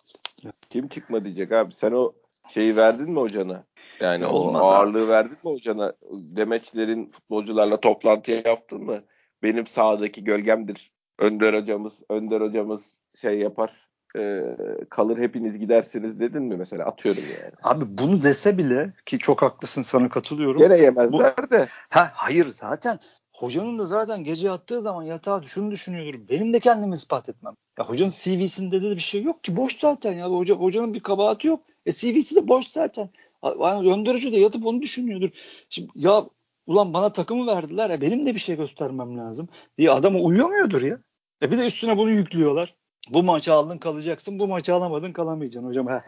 Kim 0.69 0.87
çıkma 0.87 1.25
diyecek 1.25 1.51
abi? 1.51 1.73
Sen 1.73 1.91
o 1.91 2.13
şeyi 2.47 2.75
verdin 2.75 3.11
mi 3.11 3.19
hocana? 3.19 3.63
Yani 4.01 4.25
Olmaz 4.25 4.61
o 4.63 4.65
ağırlığı 4.65 5.03
abi. 5.03 5.09
verdin 5.09 5.37
mi 5.43 5.51
hocana? 5.51 5.93
Demeçlerin 6.11 7.11
futbolcularla 7.11 7.79
toplantı 7.79 8.31
yaptın 8.31 8.83
mı? 8.83 8.99
Benim 9.43 9.67
sağdaki 9.67 10.23
gölgemdir. 10.23 10.91
Önder 11.19 11.53
hocamız, 11.53 11.93
Önder 12.09 12.41
hocamız 12.41 12.99
şey 13.21 13.39
yapar 13.39 13.89
e, 14.17 14.43
kalır 14.89 15.17
hepiniz 15.17 15.59
gidersiniz 15.59 16.19
dedin 16.19 16.43
mi 16.43 16.55
mesela 16.57 16.85
atıyorum 16.85 17.23
yani. 17.23 17.51
Abi 17.63 17.85
bunu 17.97 18.23
dese 18.23 18.57
bile 18.57 18.93
ki 19.05 19.19
çok 19.19 19.41
haklısın 19.41 19.81
sana 19.81 20.09
katılıyorum. 20.09 20.57
Gene 20.57 20.77
yemezler 20.77 21.33
Bu, 21.43 21.51
de. 21.51 21.67
Ha, 21.89 22.11
hayır 22.13 22.47
zaten 22.47 22.99
hocanın 23.43 23.79
da 23.79 23.85
zaten 23.85 24.23
gece 24.23 24.47
yattığı 24.47 24.81
zaman 24.81 25.03
yatağa 25.03 25.41
şunu 25.43 25.71
düşünüyordur. 25.71 26.19
Benim 26.29 26.53
de 26.53 26.59
kendimi 26.59 26.95
ispat 26.95 27.29
etmem. 27.29 27.53
Ya 27.79 27.85
hocanın 27.85 28.09
CV'sinde 28.09 28.81
de 28.81 28.95
bir 28.95 29.01
şey 29.01 29.23
yok 29.23 29.43
ki 29.43 29.57
boş 29.57 29.79
zaten 29.79 30.13
ya. 30.13 30.29
Hoca, 30.29 30.55
hocanın 30.55 30.93
bir 30.93 30.99
kabahati 30.99 31.47
yok. 31.47 31.63
E 31.85 31.91
CV'si 31.91 32.35
de 32.35 32.47
boş 32.47 32.67
zaten. 32.67 33.09
Yani 33.43 33.83
gönderici 33.83 34.31
de 34.31 34.37
yatıp 34.37 34.65
onu 34.65 34.81
düşünüyordur. 34.81 35.29
Şimdi 35.69 35.91
ya 35.95 36.25
ulan 36.67 36.93
bana 36.93 37.13
takımı 37.13 37.47
verdiler 37.47 37.89
ya 37.89 38.01
benim 38.01 38.25
de 38.25 38.35
bir 38.35 38.39
şey 38.39 38.55
göstermem 38.55 39.17
lazım 39.17 39.49
diye 39.77 39.91
adama 39.91 40.19
uyuyamıyordur 40.19 40.81
ya. 40.81 40.99
E 41.41 41.51
bir 41.51 41.57
de 41.57 41.67
üstüne 41.67 41.97
bunu 41.97 42.11
yüklüyorlar. 42.11 42.75
Bu 43.09 43.23
maçı 43.23 43.53
aldın 43.53 43.77
kalacaksın. 43.77 44.39
Bu 44.39 44.47
maçı 44.47 44.73
alamadın 44.73 45.13
kalamayacaksın 45.13 45.67
hocam. 45.69 45.87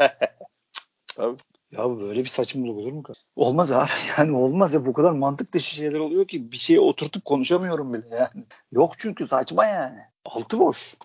Tabii. 1.15 1.37
Ya 1.71 1.99
böyle 1.99 2.19
bir 2.19 2.29
saçmalık 2.29 2.77
olur 2.77 2.91
mu? 2.91 3.03
Olmaz 3.35 3.71
abi. 3.71 3.89
Yani 4.17 4.37
olmaz 4.37 4.73
ya. 4.73 4.85
Bu 4.85 4.93
kadar 4.93 5.11
mantık 5.11 5.53
dışı 5.53 5.75
şeyler 5.75 5.99
oluyor 5.99 6.27
ki 6.27 6.51
bir 6.51 6.57
şeye 6.57 6.79
oturtup 6.79 7.25
konuşamıyorum 7.25 7.93
bile 7.93 8.15
yani. 8.15 8.45
Yok 8.71 8.91
çünkü 8.97 9.27
saçma 9.27 9.65
yani. 9.65 9.99
Altı 10.25 10.59
boş. 10.59 10.97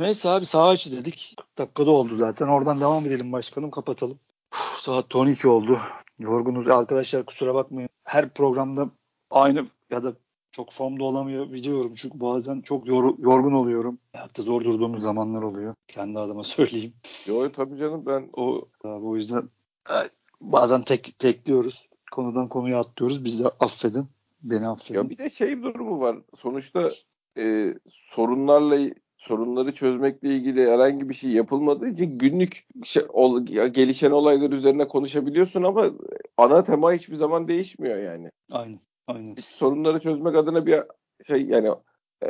Neyse 0.00 0.28
abi 0.28 0.46
sağ 0.46 0.68
açı 0.68 0.92
dedik. 0.92 1.34
40 1.36 1.58
dakikada 1.58 1.90
oldu 1.90 2.16
zaten. 2.16 2.48
Oradan 2.48 2.80
devam 2.80 3.06
edelim 3.06 3.32
başkanım. 3.32 3.70
Kapatalım. 3.70 4.18
Uf, 4.52 4.78
saat 4.80 5.16
12 5.16 5.48
oldu. 5.48 5.80
Yorgunuz. 6.18 6.68
Arkadaşlar 6.68 7.26
kusura 7.26 7.54
bakmayın. 7.54 7.88
Her 8.04 8.28
programda 8.28 8.90
aynı 9.30 9.66
ya 9.90 10.04
da 10.04 10.14
çok 10.52 10.72
formda 10.72 11.04
olamıyor 11.04 11.52
biliyorum 11.52 11.92
çünkü 11.96 12.20
bazen 12.20 12.60
çok 12.60 12.86
yor, 12.88 13.18
yorgun 13.18 13.52
oluyorum. 13.52 13.98
Hatta 14.12 14.42
zor 14.42 14.64
durduğumuz 14.64 15.02
zamanlar 15.02 15.42
oluyor. 15.42 15.74
Kendi 15.88 16.18
adıma 16.18 16.44
söyleyeyim. 16.44 16.94
Yok 17.26 17.54
tabii 17.54 17.76
canım 17.76 18.06
ben 18.06 18.30
o 18.32 18.68
abi, 18.84 19.06
o 19.06 19.14
yüzden 19.14 19.50
bazen 20.40 20.82
tek 20.82 21.18
tekliyoruz. 21.18 21.88
Konudan 22.12 22.48
konuya 22.48 22.80
atlıyoruz. 22.80 23.24
Bizi 23.24 23.48
affedin. 23.60 24.06
Beni 24.42 24.68
affedin. 24.68 24.98
Ya 24.98 25.10
bir 25.10 25.18
de 25.18 25.30
şey 25.30 25.62
durumu 25.62 26.00
var. 26.00 26.16
Sonuçta 26.34 26.90
e, 27.38 27.74
sorunlarla 27.88 28.94
sorunları 29.16 29.74
çözmekle 29.74 30.28
ilgili 30.28 30.70
herhangi 30.70 31.08
bir 31.08 31.14
şey 31.14 31.30
yapılmadığı 31.30 31.88
için 31.88 32.18
günlük 32.18 32.66
şey, 32.84 33.02
ol, 33.08 33.46
gelişen 33.46 34.10
olaylar 34.10 34.50
üzerine 34.50 34.88
konuşabiliyorsun 34.88 35.62
ama 35.62 35.90
ana 36.36 36.64
tema 36.64 36.92
hiçbir 36.92 37.16
zaman 37.16 37.48
değişmiyor 37.48 38.02
yani. 38.02 38.30
Aynen. 38.50 38.80
Aynen. 39.06 39.36
Sorunları 39.46 40.00
çözmek 40.00 40.36
adına 40.36 40.66
bir 40.66 40.82
şey 41.26 41.46
yani 41.46 41.68
e, 42.22 42.28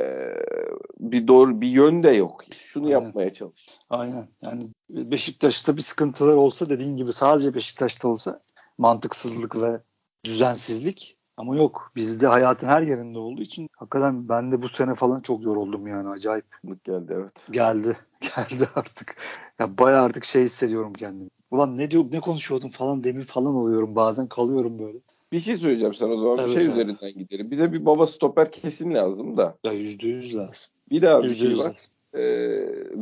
bir 1.00 1.28
doğru 1.28 1.60
bir 1.60 1.68
yön 1.68 2.02
de 2.02 2.10
yok. 2.10 2.44
Şunu 2.52 2.86
Aynen. 2.86 3.00
yapmaya 3.00 3.32
çalış. 3.32 3.68
Aynen. 3.90 4.28
Yani 4.42 4.68
Beşiktaş'ta 4.90 5.76
bir 5.76 5.82
sıkıntılar 5.82 6.34
olsa 6.34 6.68
dediğin 6.68 6.96
gibi 6.96 7.12
sadece 7.12 7.54
Beşiktaş'ta 7.54 8.08
olsa 8.08 8.40
mantıksızlık 8.78 9.62
ve 9.62 9.80
düzensizlik 10.24 11.18
ama 11.36 11.56
yok. 11.56 11.92
Bizde 11.96 12.26
hayatın 12.26 12.66
her 12.66 12.82
yerinde 12.82 13.18
olduğu 13.18 13.42
için 13.42 13.68
hakikaten 13.76 14.28
ben 14.28 14.52
de 14.52 14.62
bu 14.62 14.68
sene 14.68 14.94
falan 14.94 15.20
çok 15.20 15.42
yoruldum 15.42 15.86
yani 15.86 16.08
acayip. 16.08 16.46
Geldi 16.84 17.12
evet. 17.16 17.46
Geldi. 17.50 17.96
Geldi 18.20 18.68
artık. 18.74 19.16
Ya 19.58 19.78
bayağı 19.78 20.02
artık 20.02 20.24
şey 20.24 20.44
hissediyorum 20.44 20.92
kendimi. 20.92 21.30
Ulan 21.50 21.78
ne 21.78 21.90
diyor 21.90 22.04
ne 22.12 22.20
konuşuyordum 22.20 22.70
falan 22.70 23.04
demir 23.04 23.22
falan 23.22 23.54
oluyorum 23.54 23.96
bazen 23.96 24.28
kalıyorum 24.28 24.78
böyle. 24.78 24.98
Bir 25.32 25.40
şey 25.40 25.56
söyleyeceğim 25.56 25.94
sana 25.94 26.12
o 26.12 26.18
zaman. 26.18 26.38
Evet, 26.38 26.48
bir 26.48 26.54
şey 26.54 26.64
evet. 26.64 26.72
üzerinden 26.74 27.12
gidelim. 27.18 27.50
Bize 27.50 27.72
bir 27.72 27.86
baba 27.86 28.06
stoper 28.06 28.52
kesin 28.52 28.94
lazım 28.94 29.36
da. 29.36 29.56
Ya 29.66 29.72
yüzde 29.72 30.08
yüz 30.08 30.36
lazım. 30.36 30.72
Bir 30.90 31.02
daha 31.02 31.22
bir 31.22 31.36
şey 31.36 31.58
var. 31.58 31.76
Ee, 32.14 32.22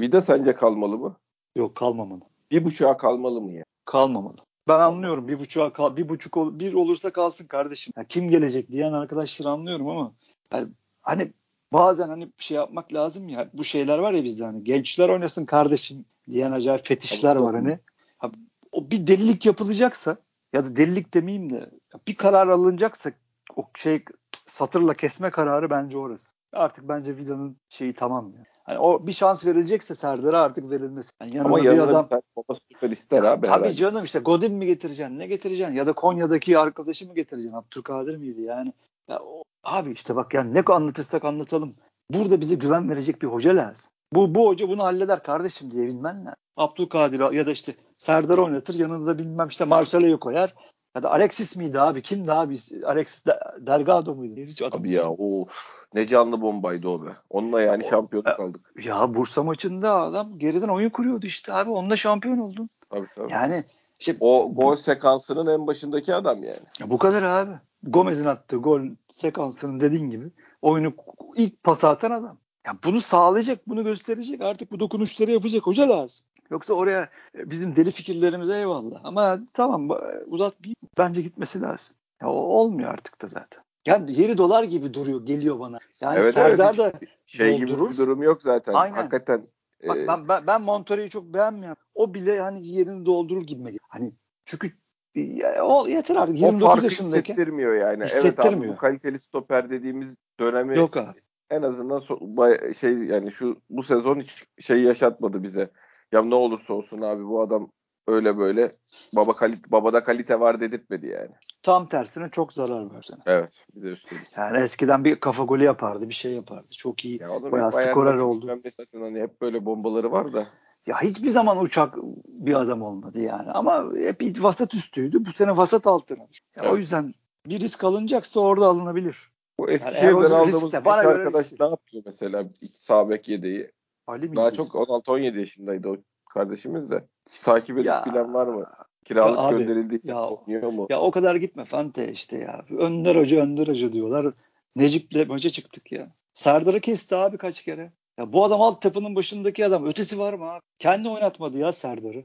Vida 0.00 0.22
sence 0.22 0.54
kalmalı 0.54 0.98
mı? 0.98 1.16
Yok 1.56 1.74
kalmamalı. 1.74 2.20
Bir 2.50 2.64
buçuğa 2.64 2.96
kalmalı 2.96 3.40
mı 3.40 3.52
ya? 3.52 3.64
Kalmamalı. 3.84 4.36
Ben 4.68 4.78
anlıyorum 4.78 5.28
bir 5.28 5.38
buçuğa 5.38 5.72
kal, 5.72 5.96
bir 5.96 6.08
buçuk 6.08 6.36
ol, 6.36 6.58
bir 6.58 6.74
olursa 6.74 7.10
kalsın 7.10 7.46
kardeşim. 7.46 7.92
Ya 7.96 8.04
kim 8.04 8.30
gelecek 8.30 8.70
diyen 8.70 8.92
arkadaşları 8.92 9.48
anlıyorum 9.48 9.88
ama 9.88 10.12
yani 10.52 10.68
hani 11.02 11.32
bazen 11.72 12.08
hani 12.08 12.26
bir 12.26 12.44
şey 12.44 12.56
yapmak 12.56 12.94
lazım 12.94 13.28
ya. 13.28 13.50
Bu 13.52 13.64
şeyler 13.64 13.98
var 13.98 14.12
ya 14.12 14.24
bizde 14.24 14.44
hani 14.44 14.64
gençler 14.64 15.08
oynasın 15.08 15.44
kardeşim 15.44 16.04
diyen 16.30 16.52
acayip 16.52 16.84
fetişler 16.84 17.36
var 17.36 17.54
hani. 17.54 17.78
Ha, 18.18 18.30
o 18.72 18.90
bir 18.90 19.06
delilik 19.06 19.46
yapılacaksa 19.46 20.16
ya 20.52 20.64
da 20.64 20.76
delilik 20.76 21.14
demeyeyim 21.14 21.50
de 21.50 21.70
bir 22.08 22.14
karar 22.14 22.48
alınacaksa 22.48 23.10
o 23.56 23.64
şey 23.76 24.04
satırla 24.46 24.94
kesme 24.94 25.30
kararı 25.30 25.70
bence 25.70 25.98
orası. 25.98 26.34
Artık 26.52 26.88
bence 26.88 27.16
Vida'nın 27.16 27.56
şeyi 27.68 27.92
tamam 27.92 28.32
ya. 28.38 28.44
Hani 28.64 28.78
o 28.78 29.06
bir 29.06 29.12
şans 29.12 29.46
verilecekse 29.46 29.94
Serdar'a 29.94 30.42
artık 30.42 30.70
verilmesi. 30.70 31.10
Yani 31.20 31.40
Ama 31.40 31.56
bir 31.56 31.78
adam 31.78 32.08
bir 32.48 32.54
süper 32.54 32.90
ister 32.90 33.22
abi. 33.22 33.46
Tabii 33.46 33.60
herhalde. 33.60 33.72
canım 33.72 34.04
işte 34.04 34.18
Godin 34.18 34.54
mi 34.54 34.66
getireceksin 34.66 35.18
ne 35.18 35.26
getireceksin 35.26 35.74
ya 35.74 35.86
da 35.86 35.92
Konya'daki 35.92 36.58
arkadaşı 36.58 37.06
mı 37.06 37.14
getireceksin 37.14 37.56
Abdülkadir 37.56 38.16
miydi 38.16 38.42
yani. 38.42 38.72
Ya 39.08 39.18
o, 39.20 39.42
abi 39.64 39.92
işte 39.92 40.16
bak 40.16 40.34
yani 40.34 40.54
ne 40.54 40.60
anlatırsak 40.60 41.24
anlatalım. 41.24 41.74
Burada 42.10 42.40
bize 42.40 42.54
güven 42.54 42.88
verecek 42.90 43.22
bir 43.22 43.26
hoca 43.26 43.56
lazım. 43.56 43.91
Bu, 44.12 44.34
bu 44.34 44.48
hoca 44.48 44.68
bunu 44.68 44.84
halleder 44.84 45.22
kardeşim 45.22 45.70
diye 45.70 45.86
bilmen 45.86 46.20
lazım. 46.20 46.36
Abdülkadir 46.56 47.32
ya 47.32 47.46
da 47.46 47.50
işte 47.50 47.74
Serdar 47.96 48.38
oynatır 48.38 48.74
yanında 48.74 49.18
bilmem 49.18 49.48
işte 49.48 49.64
Marcelo'yu 49.64 50.20
koyar. 50.20 50.54
Ya 50.96 51.02
da 51.02 51.10
Alexis 51.10 51.56
miydi 51.56 51.80
abi? 51.80 52.02
Kimdi 52.02 52.32
abi? 52.32 52.54
Alexis 52.86 53.24
Delgado 53.58 54.14
muydu? 54.14 54.40
Hiç 54.40 54.62
abi 54.62 54.94
ya 54.94 55.10
o 55.10 55.46
ne 55.94 56.06
canlı 56.06 56.40
bombaydı 56.40 56.88
o 56.88 57.06
be. 57.06 57.10
Onunla 57.30 57.62
yani 57.62 57.84
şampiyonluk 57.84 58.40
aldık. 58.40 58.72
Ya 58.84 59.14
Bursa 59.14 59.42
maçında 59.42 59.94
adam 59.94 60.38
geriden 60.38 60.68
oyun 60.68 60.90
kuruyordu 60.90 61.26
işte 61.26 61.52
abi. 61.52 61.70
Onunla 61.70 61.96
şampiyon 61.96 62.38
oldun. 62.38 62.70
Tabii 62.90 63.06
tabii. 63.14 63.32
Yani 63.32 63.64
işte, 64.00 64.16
o 64.20 64.54
gol 64.54 64.76
sekansının 64.76 65.60
en 65.60 65.66
başındaki 65.66 66.14
adam 66.14 66.36
yani. 66.36 66.66
Ya 66.80 66.90
bu 66.90 66.98
kadar 66.98 67.22
abi. 67.22 67.52
Gomez'in 67.82 68.24
attığı 68.24 68.56
gol 68.56 68.80
sekansının 69.08 69.80
dediğin 69.80 70.10
gibi 70.10 70.30
oyunu 70.62 70.92
ilk 71.36 71.62
pas 71.62 71.84
atan 71.84 72.10
adam. 72.10 72.38
Ya 72.66 72.78
bunu 72.84 73.00
sağlayacak, 73.00 73.68
bunu 73.68 73.84
gösterecek. 73.84 74.40
Artık 74.40 74.72
bu 74.72 74.80
dokunuşları 74.80 75.30
yapacak 75.30 75.62
hoca 75.62 75.88
lazım. 75.88 76.26
Yoksa 76.50 76.74
oraya 76.74 77.08
e, 77.34 77.50
bizim 77.50 77.76
deli 77.76 77.90
fikirlerimize 77.90 78.58
eyvallah. 78.58 79.00
Ama 79.04 79.38
tamam 79.52 79.98
uzat 80.26 80.62
bir 80.62 80.76
bence 80.98 81.22
gitmesi 81.22 81.60
lazım. 81.60 81.96
Ya, 82.22 82.28
o 82.28 82.32
olmuyor 82.32 82.90
artık 82.90 83.22
da 83.22 83.26
zaten. 83.28 83.62
Yani 83.86 84.20
yeri 84.20 84.38
dolar 84.38 84.64
gibi 84.64 84.94
duruyor, 84.94 85.26
geliyor 85.26 85.60
bana. 85.60 85.78
Yani 86.00 86.18
evet, 86.18 86.34
Serdar 86.34 86.74
evet, 86.74 86.78
da 86.78 87.06
şey 87.26 87.52
doldurur. 87.52 87.78
gibi 87.78 87.92
bir 87.92 87.96
durum 87.96 88.22
yok 88.22 88.42
zaten. 88.42 88.72
Aynen. 88.74 88.96
Hakikaten 88.96 89.46
Bak, 89.88 89.96
e... 89.96 90.06
ben, 90.06 90.28
ben, 90.28 90.46
ben 90.46 90.62
Montore'yi 90.62 91.10
çok 91.10 91.24
beğenmiyorum. 91.24 91.82
O 91.94 92.14
bile 92.14 92.40
hani 92.40 92.66
yerini 92.66 93.06
doldurur 93.06 93.42
gibi. 93.42 93.78
Hani 93.88 94.12
çünkü 94.44 94.72
Ya, 95.14 95.64
o 95.64 95.88
yeter 95.88 96.16
artık. 96.16 96.34
O 96.34 96.38
29 96.38 96.60
farkı 96.60 96.84
yaşındayken. 96.84 97.34
hissettirmiyor 97.34 97.74
yani. 97.74 98.02
Evet 98.02 98.12
abi 98.12 98.18
Hissettirmiyor. 98.18 98.72
bu 98.72 98.76
kaliteli 98.76 99.20
stoper 99.20 99.70
dediğimiz 99.70 100.16
dönemi 100.40 100.76
Yok 100.76 100.96
abi. 100.96 101.20
En 101.52 101.62
azından 101.62 102.00
so- 102.00 102.74
şey 102.74 102.92
yani 102.92 103.32
şu 103.32 103.56
bu 103.70 103.82
sezon 103.82 104.18
hiç 104.18 104.44
şey 104.60 104.82
yaşatmadı 104.82 105.42
bize. 105.42 105.70
Ya 106.12 106.22
ne 106.22 106.34
olursa 106.34 106.74
olsun 106.74 107.02
abi 107.02 107.24
bu 107.24 107.40
adam 107.40 107.70
öyle 108.06 108.38
böyle 108.38 108.72
baba 109.16 109.32
kalite 109.32 109.70
babada 109.72 110.02
kalite 110.02 110.40
var 110.40 110.60
dedirtmedi 110.60 111.06
yani. 111.06 111.30
Tam 111.62 111.88
tersine 111.88 112.28
çok 112.30 112.52
zarar 112.52 112.94
versene. 112.94 113.20
Evet. 113.26 113.52
Bir 113.74 113.82
de 113.82 113.86
üstelik. 113.86 114.36
Yani 114.36 114.60
eskiden 114.60 115.04
bir 115.04 115.20
kafa 115.20 115.44
golü 115.44 115.64
yapardı, 115.64 116.08
bir 116.08 116.14
şey 116.14 116.32
yapardı. 116.32 116.68
Çok 116.76 117.04
iyi. 117.04 117.22
Ya 117.22 117.52
Bayağı 117.52 117.72
skorer 117.72 118.14
oldu. 118.14 118.60
zaten 118.76 119.00
hani 119.00 119.20
hep 119.20 119.40
böyle 119.40 119.66
bombaları 119.66 120.12
var 120.12 120.32
da. 120.32 120.46
Ya 120.86 121.02
hiçbir 121.02 121.30
zaman 121.30 121.60
uçak 121.60 121.94
bir 122.26 122.54
adam 122.54 122.82
olmadı 122.82 123.20
yani. 123.20 123.50
Ama 123.50 123.92
hep 123.96 124.42
vasat 124.42 124.74
üstüydü. 124.74 125.24
Bu 125.24 125.32
sene 125.32 125.56
vasat 125.56 125.86
altına. 125.86 126.22
Ya 126.22 126.28
Evet. 126.56 126.72
O 126.72 126.76
yüzden 126.76 127.14
bir 127.46 127.60
risk 127.60 127.84
alınacaksa 127.84 128.40
orada 128.40 128.66
alınabilir. 128.66 129.31
Bu 129.62 129.70
Eskişehir'den 129.70 130.30
o 130.30 130.34
aldığımız 130.34 130.70
göre 130.72 130.90
arkadaş 130.90 131.52
ne 131.60 131.66
yapıyor 131.66 132.02
mesela 132.06 132.44
sağ 132.76 133.10
bek 133.10 133.28
yedeği? 133.28 133.70
Ali 134.06 134.28
mi? 134.28 134.36
Daha 134.36 134.50
çok 134.50 134.66
16-17 134.66 135.38
yaşındaydı 135.38 135.88
o 135.88 135.96
kardeşimiz 136.34 136.90
de. 136.90 137.04
Hiç 137.30 137.40
takip 137.40 137.76
edip 137.76 137.86
Ya- 137.86 138.04
bilen 138.06 138.34
var 138.34 138.46
mı? 138.46 138.66
Kiralık 139.04 139.38
abi, 139.38 139.58
gönderildi. 139.58 140.00
ya- 140.04 140.28
oynuyor 140.28 140.72
mu? 140.72 140.86
Ya 140.90 141.00
o 141.00 141.10
kadar 141.10 141.36
gitme 141.36 141.64
Fante 141.64 142.12
işte 142.12 142.38
ya. 142.38 142.64
Önder 142.78 143.16
Hoca 143.16 143.42
Önder 143.42 143.68
Hoca 143.68 143.92
diyorlar. 143.92 144.34
Necip'le 144.76 145.28
maça 145.28 145.50
çıktık 145.50 145.92
ya. 145.92 146.14
Serdar'ı 146.34 146.80
kesti 146.80 147.16
abi 147.16 147.38
kaç 147.38 147.62
kere. 147.62 147.92
Ya 148.18 148.32
bu 148.32 148.44
adam 148.44 148.62
altyapının 148.62 149.16
başındaki 149.16 149.66
adam. 149.66 149.86
Ötesi 149.86 150.18
var 150.18 150.34
mı 150.34 150.44
abi? 150.50 150.60
Kendi 150.78 151.08
oynatmadı 151.08 151.58
ya 151.58 151.72
Serdar'ı. 151.72 152.24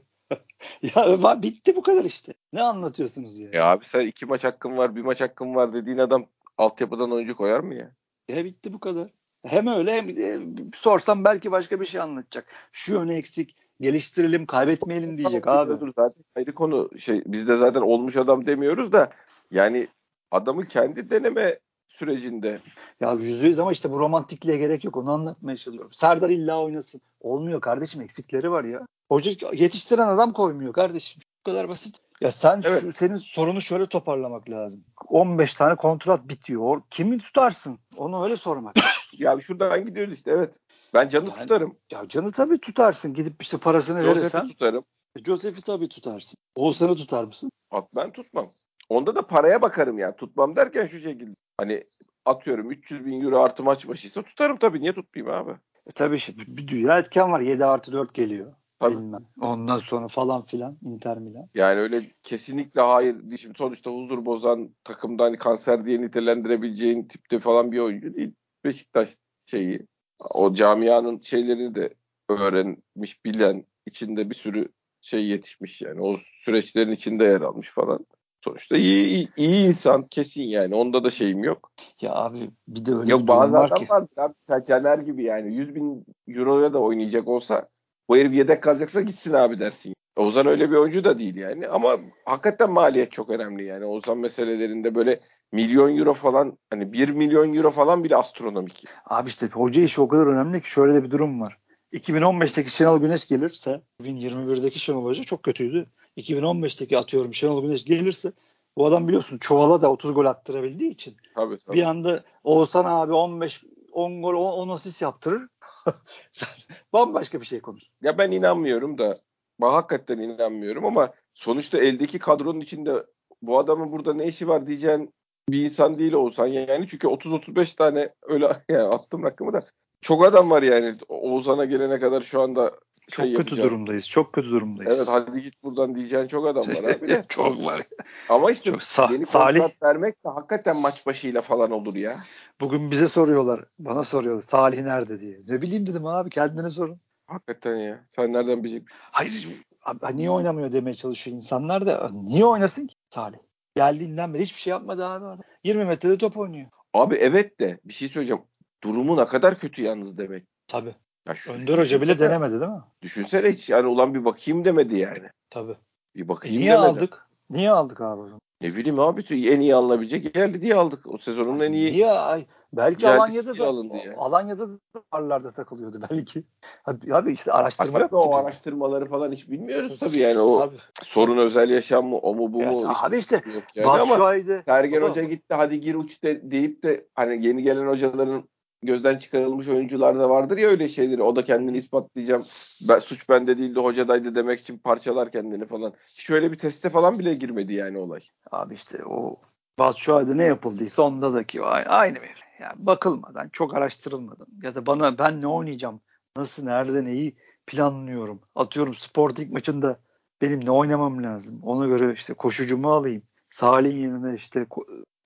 ya 0.96 1.42
bitti 1.42 1.76
bu 1.76 1.82
kadar 1.82 2.04
işte. 2.04 2.34
Ne 2.52 2.62
anlatıyorsunuz 2.62 3.38
ya? 3.38 3.48
Ya 3.52 3.66
abi 3.66 3.84
sen 3.84 4.06
iki 4.06 4.26
maç 4.26 4.44
hakkın 4.44 4.76
var, 4.76 4.96
bir 4.96 5.02
maç 5.02 5.20
hakkın 5.20 5.54
var 5.54 5.74
dediğin 5.74 5.98
adam 5.98 6.26
altyapıdan 6.58 7.12
oyuncu 7.12 7.36
koyar 7.36 7.60
mı 7.60 7.74
ya? 7.74 7.90
Ya 8.28 8.44
bitti 8.44 8.72
bu 8.72 8.80
kadar. 8.80 9.10
Hem 9.46 9.66
öyle 9.66 9.92
hem 9.92 10.16
de 10.16 10.40
sorsam 10.74 11.24
belki 11.24 11.50
başka 11.50 11.80
bir 11.80 11.86
şey 11.86 12.00
anlatacak. 12.00 12.46
Şu 12.72 12.92
yönü 12.94 13.14
eksik. 13.14 13.56
Geliştirelim, 13.80 14.46
kaybetmeyelim 14.46 15.18
diyecek 15.18 15.44
Tamam, 15.44 15.58
abi. 15.58 15.64
biliyordur 15.64 15.92
zaten 15.96 16.24
ayrı 16.36 16.54
konu 16.54 16.90
şey 16.98 17.22
biz 17.26 17.48
de 17.48 17.56
zaten 17.56 17.80
olmuş 17.80 18.16
adam 18.16 18.46
demiyoruz 18.46 18.92
da 18.92 19.10
yani 19.50 19.88
adamın 20.30 20.62
kendi 20.62 21.10
deneme 21.10 21.58
sürecinde 21.88 22.58
Ya 23.00 23.12
yüzde 23.12 23.46
yüz 23.46 23.58
ama 23.58 23.72
işte 23.72 23.90
bu 23.90 24.00
romantikliğe 24.00 24.58
gerek 24.58 24.84
yok. 24.84 24.96
Onu 24.96 25.12
anlatmaya 25.12 25.56
çalışıyorum. 25.56 25.92
Serdar 25.92 26.30
illa 26.30 26.62
oynasın. 26.62 27.00
Olmuyor 27.20 27.60
kardeşim 27.60 28.02
eksikleri 28.02 28.50
var 28.50 28.64
ya. 28.64 28.86
Hoca 29.08 29.32
yetiştiren 29.52 30.08
adam 30.08 30.32
koymuyor 30.32 30.72
kardeşim. 30.72 31.22
Bu 31.40 31.50
kadar 31.50 31.68
basit. 31.68 31.98
Ya 32.20 32.32
sen 32.32 32.60
şu, 32.60 32.68
Evet. 32.68 32.96
senin 32.96 33.16
sorunu 33.16 33.60
şöyle 33.60 33.86
toparlamak 33.86 34.50
lazım. 34.50 34.84
15 35.08 35.54
tane 35.54 35.76
kontrat 35.76 36.28
bitiyor. 36.28 36.82
Kimi 36.90 37.18
tutarsın? 37.18 37.78
Onu 37.96 38.24
öyle 38.24 38.36
sormak. 38.36 38.74
ya 39.18 39.40
şuradan 39.40 39.86
gidiyoruz 39.86 40.14
işte 40.14 40.30
evet. 40.30 40.54
Ben 40.94 41.08
canı 41.08 41.28
Yani- 41.28 41.38
tutarım. 41.40 41.76
ya 41.92 42.08
canı 42.08 42.32
tabii 42.32 42.58
tutarsın. 42.60 43.14
Gidip 43.14 43.42
işte 43.42 43.56
parasını 43.58 44.00
Josef'i 44.02 44.20
verirsen. 44.20 44.48
tutarım. 44.48 44.84
Joseph'i 45.26 45.62
tabii 45.62 45.88
tutarsın. 45.88 46.36
Oğuzhan'ı 46.54 46.96
tutar 46.96 47.24
mısın? 47.24 47.50
At 47.70 47.88
ben 47.96 48.12
tutmam. 48.12 48.48
Onda 48.88 49.14
da 49.14 49.26
paraya 49.26 49.62
bakarım 49.62 49.98
yani. 49.98 50.16
Tutmam 50.16 50.56
derken 50.56 50.86
şu 50.86 50.98
şekilde. 51.00 51.30
Hani 51.58 51.84
atıyorum 52.24 52.70
300 52.70 53.06
bin 53.06 53.24
euro 53.24 53.38
artı 53.42 53.62
maç 53.62 53.88
başıysa 53.88 54.22
tutarım 54.22 54.56
tabii. 54.56 54.80
Niye 54.80 54.92
tutmayayım 54.92 55.34
abi? 55.48 55.52
E 55.86 55.90
tabii 55.94 56.16
işte 56.16 56.36
bir, 56.38 56.46
bir 56.56 56.68
dünya 56.68 56.98
etken 56.98 57.32
var. 57.32 57.40
7 57.40 57.64
artı 57.64 57.92
4 57.92 58.14
geliyor. 58.14 58.52
Tabii. 58.80 58.96
Bilmem. 58.96 59.26
Ondan 59.40 59.78
sonra 59.78 60.08
falan 60.08 60.44
filan 60.44 60.76
Inter 60.82 61.18
Milan. 61.18 61.48
Yani 61.54 61.80
öyle 61.80 62.02
kesinlikle 62.22 62.80
hayır. 62.80 63.16
Şimdi 63.38 63.58
sonuçta 63.58 63.90
huzur 63.90 64.24
bozan 64.24 64.70
takımda 64.84 65.24
hani 65.24 65.38
kanser 65.38 65.84
diye 65.84 66.00
nitelendirebileceğin 66.00 67.04
tipte 67.04 67.38
falan 67.38 67.72
bir 67.72 67.78
oyuncu 67.78 68.14
değil. 68.14 68.32
Beşiktaş 68.64 69.16
şeyi. 69.46 69.86
O 70.34 70.54
camianın 70.54 71.18
şeylerini 71.18 71.74
de 71.74 71.94
öğrenmiş, 72.28 73.24
bilen, 73.24 73.64
içinde 73.86 74.30
bir 74.30 74.34
sürü 74.34 74.68
şey 75.00 75.26
yetişmiş 75.26 75.82
yani. 75.82 76.00
O 76.02 76.16
süreçlerin 76.44 76.92
içinde 76.92 77.24
yer 77.24 77.40
almış 77.40 77.70
falan. 77.70 78.06
Sonuçta 78.44 78.76
iyi, 78.76 79.06
iyi, 79.06 79.28
iyi 79.36 79.68
insan 79.68 80.06
kesin 80.06 80.42
yani. 80.42 80.74
Onda 80.74 81.04
da 81.04 81.10
şeyim 81.10 81.44
yok. 81.44 81.72
Ya 82.00 82.14
abi 82.14 82.50
bir 82.68 82.86
de 82.86 82.94
öyle 82.94 83.10
Yok 83.10 83.22
bir 83.22 83.28
bazı 83.28 83.52
var 83.52 83.66
adam 83.66 83.78
ki. 83.78 83.88
vardır 83.88 84.16
abi. 84.16 84.64
Caner 84.66 84.98
gibi 84.98 85.24
yani. 85.24 85.56
100 85.56 85.74
bin 85.74 86.04
euroya 86.28 86.72
da 86.72 86.78
oynayacak 86.78 87.28
olsa 87.28 87.68
bu 88.08 88.16
herif 88.16 88.32
yedek 88.32 88.62
kalacaksa 88.62 89.00
gitsin 89.00 89.32
abi 89.32 89.58
dersin. 89.58 89.94
Ozan 90.16 90.46
öyle 90.46 90.70
bir 90.70 90.76
oyuncu 90.76 91.04
da 91.04 91.18
değil 91.18 91.36
yani. 91.36 91.68
Ama 91.68 91.96
hakikaten 92.24 92.70
maliyet 92.70 93.12
çok 93.12 93.30
önemli 93.30 93.64
yani. 93.64 93.84
Ozan 93.84 94.18
meselelerinde 94.18 94.94
böyle 94.94 95.20
milyon 95.52 95.96
euro 95.96 96.14
falan 96.14 96.58
hani 96.70 96.92
1 96.92 97.08
milyon 97.08 97.54
euro 97.54 97.70
falan 97.70 98.04
bile 98.04 98.16
astronomik. 98.16 98.84
Abi 99.04 99.28
işte 99.28 99.46
hoca 99.46 99.82
işi 99.82 100.00
o 100.00 100.08
kadar 100.08 100.26
önemli 100.26 100.62
ki 100.62 100.70
şöyle 100.70 100.94
de 100.94 101.04
bir 101.04 101.10
durum 101.10 101.40
var. 101.40 101.58
2015'teki 101.92 102.70
Şenol 102.70 103.00
Güneş 103.00 103.28
gelirse 103.28 103.82
2021'deki 104.02 104.78
Şenol 104.78 105.04
Hoca 105.04 105.22
çok 105.24 105.42
kötüydü. 105.42 105.86
2015'teki 106.16 106.98
atıyorum 106.98 107.34
Şenol 107.34 107.62
Güneş 107.62 107.84
gelirse 107.84 108.32
bu 108.76 108.86
adam 108.86 109.08
biliyorsun 109.08 109.38
çuvala 109.38 109.82
da 109.82 109.90
30 109.90 110.14
gol 110.14 110.24
attırabildiği 110.24 110.90
için 110.90 111.16
Tabii 111.34 111.58
tabii. 111.58 111.76
bir 111.76 111.82
anda 111.82 112.24
Oğuzhan 112.44 112.84
abi 112.84 113.12
15 113.12 113.64
10 113.92 114.22
gol 114.22 114.34
10 114.34 114.68
asist 114.68 115.02
yaptırır. 115.02 115.48
Bambaşka 116.92 117.40
bir 117.40 117.46
şey 117.46 117.60
konuş. 117.60 117.82
Ya 118.02 118.18
ben 118.18 118.30
inanmıyorum 118.30 118.98
da 118.98 119.20
ben 119.60 119.70
hakikaten 119.70 120.18
inanmıyorum 120.18 120.84
ama 120.84 121.12
sonuçta 121.34 121.78
eldeki 121.78 122.18
kadronun 122.18 122.60
içinde 122.60 123.06
bu 123.42 123.58
adamın 123.58 123.92
burada 123.92 124.14
ne 124.14 124.26
işi 124.26 124.48
var 124.48 124.66
diyeceğin 124.66 125.14
bir 125.48 125.64
insan 125.64 125.98
değil 125.98 126.12
olsan 126.12 126.46
yani 126.46 126.88
çünkü 126.88 127.06
30-35 127.06 127.76
tane 127.76 128.14
öyle 128.22 128.62
yani 128.70 128.82
attım 128.82 129.22
rakamı 129.22 129.52
da. 129.52 129.66
Çok 130.00 130.24
adam 130.24 130.50
var 130.50 130.62
yani. 130.62 130.96
Oğuzhan'a 131.08 131.64
gelene 131.64 132.00
kadar 132.00 132.22
şu 132.22 132.40
anda 132.40 132.72
Çok 133.10 133.26
şey 133.26 133.34
kötü 133.34 133.40
yapacağım. 133.50 133.68
durumdayız. 133.68 134.08
Çok 134.08 134.32
kötü 134.32 134.48
durumdayız. 134.50 134.96
Evet 134.98 135.08
hadi 135.08 135.42
git 135.42 135.62
buradan 135.62 135.94
diyeceğin 135.94 136.26
çok 136.28 136.46
adam 136.46 136.68
var 136.68 136.90
abi 136.90 137.08
de. 137.08 137.24
çok 137.28 137.58
var. 137.64 137.86
Ama 138.28 138.50
işte 138.50 138.70
Çok 138.70 138.80
sa- 138.80 139.12
yeni 139.12 139.26
Salih 139.26 139.60
kontrat 139.60 139.82
vermek 139.82 140.24
de 140.24 140.28
hakikaten 140.28 140.76
maç 140.80 141.06
başıyla 141.06 141.42
falan 141.42 141.70
olur 141.70 141.94
ya. 141.94 142.24
bugün 142.60 142.90
bize 142.90 143.08
soruyorlar. 143.08 143.64
Bana 143.78 144.04
soruyorlar. 144.04 144.42
Salih 144.42 144.82
nerede 144.82 145.20
diye. 145.20 145.38
Ne 145.48 145.62
bileyim 145.62 145.86
dedim 145.86 146.06
abi 146.06 146.30
kendine 146.30 146.70
sorun. 146.70 147.00
Hakikaten 147.26 147.76
ya. 147.76 148.04
Sen 148.16 148.32
nereden 148.32 148.64
bilecek? 148.64 148.82
Hayır 148.90 149.48
abi, 149.84 150.16
niye 150.16 150.30
oynamıyor 150.30 150.72
demeye 150.72 150.94
çalışıyor 150.94 151.36
insanlar 151.36 151.86
da 151.86 152.10
niye 152.12 152.44
oynasın 152.44 152.86
ki 152.86 152.94
Salih? 153.10 153.38
Geldiğinden 153.76 154.34
beri 154.34 154.42
hiçbir 154.42 154.60
şey 154.60 154.70
yapmadı 154.70 155.06
abi 155.06 155.24
adam. 155.24 155.40
20 155.64 155.84
metrede 155.84 156.18
top 156.18 156.36
oynuyor. 156.36 156.68
Abi 156.94 157.14
evet 157.14 157.60
de 157.60 157.80
bir 157.84 157.92
şey 157.92 158.08
söyleyeceğim. 158.08 158.42
Durumu 158.82 159.16
ne 159.16 159.26
kadar 159.26 159.58
kötü 159.58 159.82
yalnız 159.82 160.18
demek. 160.18 160.44
Tabii. 160.66 160.94
Ya 161.28 161.34
şu, 161.34 161.52
Önder 161.52 161.78
Hoca 161.78 162.00
bile 162.00 162.18
denemedi 162.18 162.60
değil 162.60 162.72
mi? 162.72 162.82
Düşünsene 163.02 163.52
hiç 163.52 163.68
yani 163.68 163.86
ulan 163.86 164.14
bir 164.14 164.24
bakayım 164.24 164.64
demedi 164.64 164.98
yani. 164.98 165.28
Tabii. 165.50 165.76
Bir 166.14 166.24
E 166.24 166.28
bakayım 166.28 166.56
niye 166.56 166.72
demedi. 166.72 166.86
aldık? 166.86 167.26
Niye 167.50 167.70
aldık 167.70 168.00
abi 168.00 168.20
o 168.20 168.24
zaman? 168.24 168.40
Ne 168.60 168.76
bileyim 168.76 169.00
abi 169.00 169.22
en 169.30 169.60
iyi 169.60 169.74
alınabilecek 169.74 170.34
geldi 170.34 170.60
diye 170.60 170.74
aldık. 170.74 171.06
O 171.06 171.18
sezonun 171.18 171.60
en 171.60 171.72
iyi. 171.72 171.92
Niye? 171.92 172.10
Ay, 172.10 172.46
belki 172.72 173.08
Alanya'da 173.08 173.58
da 173.58 173.66
alındı 173.66 173.96
yani. 173.96 174.16
Alanya'da 174.16 174.68
da 174.68 174.78
barlarda 175.12 175.50
takılıyordu 175.50 176.00
belki. 176.10 176.44
Abi, 176.84 177.14
abi 177.14 177.32
işte 177.32 177.52
araştırma 177.52 177.98
yok 177.98 178.12
o 178.12 178.36
araştırmaları 178.36 179.06
falan 179.06 179.32
hiç 179.32 179.50
bilmiyoruz 179.50 179.98
tabii 179.98 180.18
yani. 180.18 180.38
O 180.38 180.60
Tabii. 180.60 180.76
sorun 181.02 181.38
özel 181.38 181.70
yaşam 181.70 182.06
mı 182.06 182.16
o 182.16 182.34
mu 182.34 182.52
bu 182.52 182.62
Evet, 182.62 182.72
mu? 182.72 182.92
abi 183.02 183.18
işte 183.18 183.42
yok 183.54 183.64
yani 183.74 183.88
ama 183.88 184.00
Batshuayi'de 184.00 184.62
Sergen 184.66 185.02
Hoca 185.02 185.22
gitti 185.22 185.54
hadi 185.54 185.80
gir 185.80 185.94
uç 185.94 186.22
de, 186.22 186.50
deyip 186.50 186.82
de 186.82 187.08
hani 187.14 187.46
yeni 187.46 187.62
gelen 187.62 187.86
hocaların 187.86 188.48
gözden 188.82 189.18
çıkarılmış 189.18 189.68
oyuncular 189.68 190.18
da 190.18 190.30
vardır 190.30 190.58
ya 190.58 190.68
öyle 190.68 190.88
şeyleri. 190.88 191.22
O 191.22 191.36
da 191.36 191.44
kendini 191.44 191.76
ispatlayacağım. 191.76 192.42
Ben, 192.88 192.98
suç 192.98 193.28
bende 193.28 193.58
değildi 193.58 193.80
hocadaydı 193.80 194.34
demek 194.34 194.60
için 194.60 194.78
parçalar 194.78 195.32
kendini 195.32 195.66
falan. 195.66 195.92
Hiç 196.06 196.30
öyle 196.30 196.52
bir 196.52 196.58
teste 196.58 196.90
falan 196.90 197.18
bile 197.18 197.34
girmedi 197.34 197.74
yani 197.74 197.98
olay. 197.98 198.20
Abi 198.50 198.74
işte 198.74 199.04
o 199.04 199.36
Batshuayi'de 199.78 200.36
ne 200.36 200.44
yapıldıysa 200.44 201.02
onda 201.02 201.34
da 201.34 201.44
ki 201.44 201.62
aynı, 201.62 202.20
veri. 202.20 202.38
Yani 202.60 202.74
bakılmadan, 202.78 203.48
çok 203.48 203.74
araştırılmadan 203.74 204.46
ya 204.62 204.74
da 204.74 204.86
bana 204.86 205.18
ben 205.18 205.40
ne 205.40 205.46
oynayacağım, 205.46 206.00
nasıl, 206.36 206.64
nerede, 206.64 207.04
neyi 207.04 207.36
planlıyorum. 207.66 208.40
Atıyorum 208.54 208.94
Sporting 208.94 209.52
maçında 209.52 209.98
benim 210.40 210.64
ne 210.64 210.70
oynamam 210.70 211.22
lazım. 211.22 211.60
Ona 211.62 211.86
göre 211.86 212.12
işte 212.12 212.34
koşucumu 212.34 212.92
alayım. 212.92 213.22
Salih'in 213.50 213.98
yerine 213.98 214.34
işte 214.34 214.66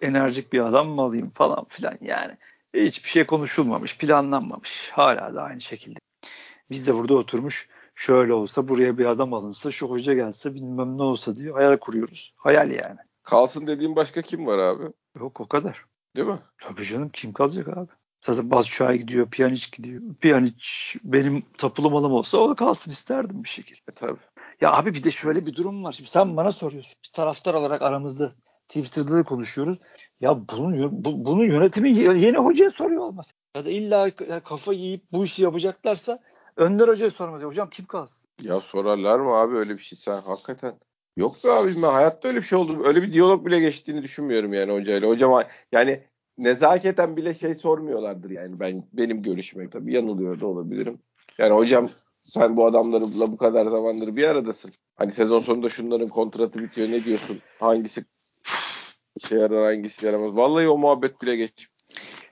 enerjik 0.01 0.53
bir 0.53 0.61
adam 0.61 0.89
mı 0.89 1.03
alayım 1.03 1.31
falan 1.31 1.65
filan 1.69 1.99
yani. 2.01 2.37
Hiçbir 2.75 3.09
şey 3.09 3.27
konuşulmamış, 3.27 3.99
planlanmamış. 3.99 4.91
Hala 4.93 5.35
da 5.35 5.43
aynı 5.43 5.61
şekilde. 5.61 5.99
Biz 6.70 6.87
de 6.87 6.95
burada 6.95 7.14
oturmuş 7.14 7.68
şöyle 7.95 8.33
olsa 8.33 8.68
buraya 8.68 8.99
bir 8.99 9.05
adam 9.05 9.35
alınsa 9.35 9.70
şu 9.70 9.91
hoca 9.91 10.14
gelse 10.14 10.55
bilmem 10.55 10.99
ne 10.99 11.03
olsa 11.03 11.37
diye 11.37 11.53
hayal 11.53 11.77
kuruyoruz. 11.77 12.35
Hayal 12.37 12.70
yani. 12.70 12.99
Kalsın 13.23 13.66
dediğim 13.66 13.97
başka 13.97 14.23
kim 14.23 14.47
var 14.47 14.59
abi? 14.59 14.85
Yok 15.18 15.41
o 15.41 15.49
kadar. 15.49 15.85
Değil 16.16 16.29
mi? 16.29 16.39
Tabii 16.59 16.85
canım 16.85 17.09
kim 17.09 17.33
kalacak 17.33 17.68
abi? 17.68 17.91
Zaten 18.27 18.51
Batshuayi 18.51 18.99
gidiyor, 18.99 19.31
Pjanic 19.31 19.66
gidiyor. 19.73 20.03
Pjanic 20.20 20.66
benim 21.05 21.43
tapulu 21.59 21.91
malım 21.91 22.12
olsa 22.12 22.39
o 22.39 22.55
kalsın 22.55 22.91
isterdim 22.91 23.45
bir 23.45 23.49
şekilde. 23.49 23.81
E 23.89 23.93
tabii. 23.95 24.20
Ya 24.61 24.73
abi 24.73 24.95
bir 24.95 25.05
de 25.05 25.11
şöyle 25.11 25.47
bir 25.47 25.55
durum 25.55 25.85
var. 25.85 25.93
Şimdi 25.93 26.11
sen 26.11 26.37
bana 26.37 26.53
soruyorsun. 26.53 26.95
Biz 27.05 27.11
taraftar 27.11 27.55
olarak 27.55 27.83
aramızda 27.83 28.33
Twitter'da 28.73 29.16
da 29.16 29.23
konuşuyoruz. 29.23 29.79
Ya 30.20 30.49
bunun 30.49 31.05
bu, 31.05 31.25
bunun 31.25 31.45
yönetimi 31.45 31.99
yeni 31.99 32.39
hocaya 32.39 32.70
soruyor 32.70 33.03
olması. 33.03 33.33
Ya 33.57 33.64
da 33.64 33.70
illa 33.70 34.11
kafa 34.45 34.73
yiyip 34.73 35.03
bu 35.12 35.25
işi 35.25 35.43
yapacaklarsa 35.43 36.18
Önder 36.57 36.89
Hoca'ya 36.89 37.11
sormaz. 37.11 37.43
Hocam 37.43 37.70
kim 37.70 37.87
kalsın? 37.87 38.31
Ya 38.43 38.61
sorarlar 38.61 39.20
mı 39.20 39.35
abi 39.35 39.57
öyle 39.57 39.75
bir 39.75 39.83
şey 39.83 39.99
sen 39.99 40.20
hakikaten? 40.20 40.75
Yok 41.16 41.37
be 41.45 41.53
abi 41.53 41.68
ben 41.77 41.83
hayatta 41.83 42.29
öyle 42.29 42.39
bir 42.39 42.45
şey 42.45 42.59
oldu. 42.59 42.83
Öyle 42.85 43.03
bir 43.03 43.12
diyalog 43.12 43.47
bile 43.47 43.61
geçtiğini 43.61 44.03
düşünmüyorum 44.03 44.55
yani 44.55 44.73
hocayla. 44.73 45.09
Hocam 45.09 45.43
yani 45.73 46.05
nezaketen 46.39 47.16
bile 47.16 47.35
şey 47.35 47.55
sormuyorlardır 47.55 48.31
yani 48.31 48.61
ben 48.61 48.85
benim 48.93 49.23
görüşmem 49.23 49.70
tabii 49.70 49.95
yanılıyor 49.95 50.41
da 50.41 50.47
olabilirim. 50.47 50.99
Yani 51.39 51.55
hocam 51.55 51.91
sen 52.25 52.57
bu 52.57 52.66
adamlarla 52.66 53.33
bu 53.33 53.37
kadar 53.37 53.66
zamandır 53.66 54.16
bir 54.16 54.25
aradasın. 54.25 54.73
Hani 54.97 55.12
sezon 55.12 55.41
sonunda 55.41 55.68
şunların 55.68 56.09
kontratı 56.09 56.59
bitiyor 56.59 56.89
ne 56.89 57.05
diyorsun? 57.05 57.41
Hangisi 57.61 58.05
işe 59.17 59.37
yarar 59.37 59.65
hangisi 59.65 60.07
yaramaz? 60.07 60.37
Vallahi 60.37 60.69
o 60.69 60.79
muhabbet 60.79 61.23
bile 61.23 61.37
geç. 61.37 61.69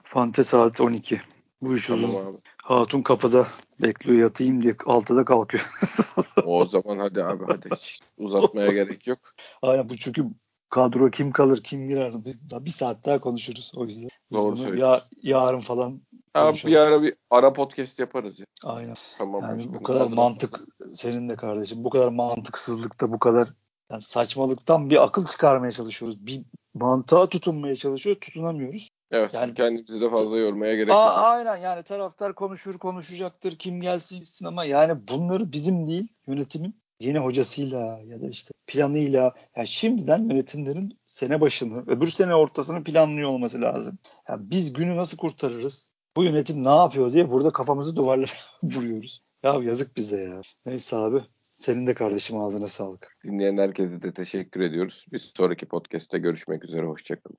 Fante 0.03 0.43
saat 0.43 0.81
12. 0.81 1.21
Bu 1.61 1.75
iş 1.75 1.87
tamam 1.87 2.09
uzun. 2.09 2.25
Abi. 2.25 2.37
Hatun 2.57 3.01
kapıda 3.01 3.47
bekliyor 3.81 4.19
yatayım 4.19 4.61
diye 4.61 4.75
altıda 4.85 5.25
kalkıyor. 5.25 5.69
o 6.45 6.65
zaman 6.65 6.99
hadi 6.99 7.23
abi 7.23 7.43
hadi 7.47 7.69
hiç 7.75 7.99
uzatmaya 8.17 8.67
gerek 8.71 9.07
yok. 9.07 9.19
Aynen 9.61 9.89
bu 9.89 9.97
çünkü 9.97 10.25
kadro 10.69 11.09
kim 11.09 11.31
kalır 11.31 11.63
kim 11.63 11.89
girer 11.89 12.25
bir, 12.25 12.37
bir 12.65 12.71
saat 12.71 13.05
daha 13.05 13.21
konuşuruz 13.21 13.71
o 13.75 13.85
yüzden. 13.85 14.09
Biz 14.31 14.37
Doğru 14.37 14.57
bunu 14.57 14.77
ya, 14.77 15.01
yarın 15.21 15.59
falan 15.59 16.01
Abi 16.33 16.57
bir 16.65 16.75
ara 16.75 17.03
bir 17.03 17.13
ara 17.29 17.53
podcast 17.53 17.99
yaparız 17.99 18.39
ya. 18.39 18.45
Aynen. 18.63 18.95
Tamam. 19.17 19.41
Yani 19.41 19.73
bu 19.73 19.83
kadar 19.83 20.07
mantık 20.07 20.59
senin 20.93 21.29
de 21.29 21.35
kardeşim 21.35 21.83
bu 21.83 21.89
kadar 21.89 22.07
mantıksızlıkta 22.07 23.11
bu 23.11 23.19
kadar 23.19 23.53
yani 23.91 24.01
saçmalıktan 24.01 24.89
bir 24.89 25.03
akıl 25.03 25.25
çıkarmaya 25.25 25.71
çalışıyoruz. 25.71 26.25
Bir 26.25 26.41
mantığa 26.73 27.29
tutunmaya 27.29 27.75
çalışıyoruz, 27.75 28.19
tutunamıyoruz. 28.19 28.89
Evet, 29.11 29.33
yani 29.33 29.53
kendimizi 29.53 30.01
de 30.01 30.09
fazla 30.09 30.37
yormaya 30.37 30.75
gerek 30.75 30.89
yok. 30.89 31.11
Aynen 31.15 31.57
yani 31.57 31.83
taraftar 31.83 32.35
konuşur, 32.35 32.77
konuşacaktır, 32.77 33.55
kim 33.57 33.81
gelsin 33.81 34.15
gitsin 34.15 34.45
ama 34.45 34.65
yani 34.65 35.07
bunları 35.07 35.51
bizim 35.51 35.87
değil, 35.87 36.07
yönetimin 36.27 36.81
yeni 36.99 37.19
hocasıyla 37.19 37.99
ya 38.05 38.21
da 38.21 38.29
işte 38.29 38.51
planıyla 38.67 39.33
yani 39.55 39.67
şimdiden 39.67 40.29
yönetimlerin 40.29 40.99
sene 41.07 41.41
başını, 41.41 41.83
öbür 41.87 42.07
sene 42.07 42.35
ortasını 42.35 42.83
planlıyor 42.83 43.29
olması 43.29 43.61
lazım. 43.61 43.97
Yani 44.29 44.49
biz 44.49 44.73
günü 44.73 44.95
nasıl 44.95 45.17
kurtarırız? 45.17 45.89
Bu 46.15 46.23
yönetim 46.23 46.63
ne 46.63 46.75
yapıyor 46.75 47.13
diye 47.13 47.31
burada 47.31 47.51
kafamızı 47.51 47.95
duvarlara 47.95 48.31
vuruyoruz. 48.63 49.21
Ya 49.43 49.53
yazık 49.53 49.97
bize 49.97 50.23
ya. 50.23 50.41
Neyse 50.65 50.95
abi. 50.95 51.23
Senin 51.61 51.87
de 51.87 51.93
kardeşim 51.93 52.37
ağzına 52.37 52.67
sağlık. 52.67 53.17
Dinleyen 53.23 53.57
herkese 53.57 54.01
de 54.01 54.13
teşekkür 54.13 54.61
ediyoruz. 54.61 55.05
Bir 55.11 55.31
sonraki 55.37 55.65
podcast'te 55.65 56.17
görüşmek 56.17 56.65
üzere. 56.65 56.85
Hoşçakalın. 56.85 57.37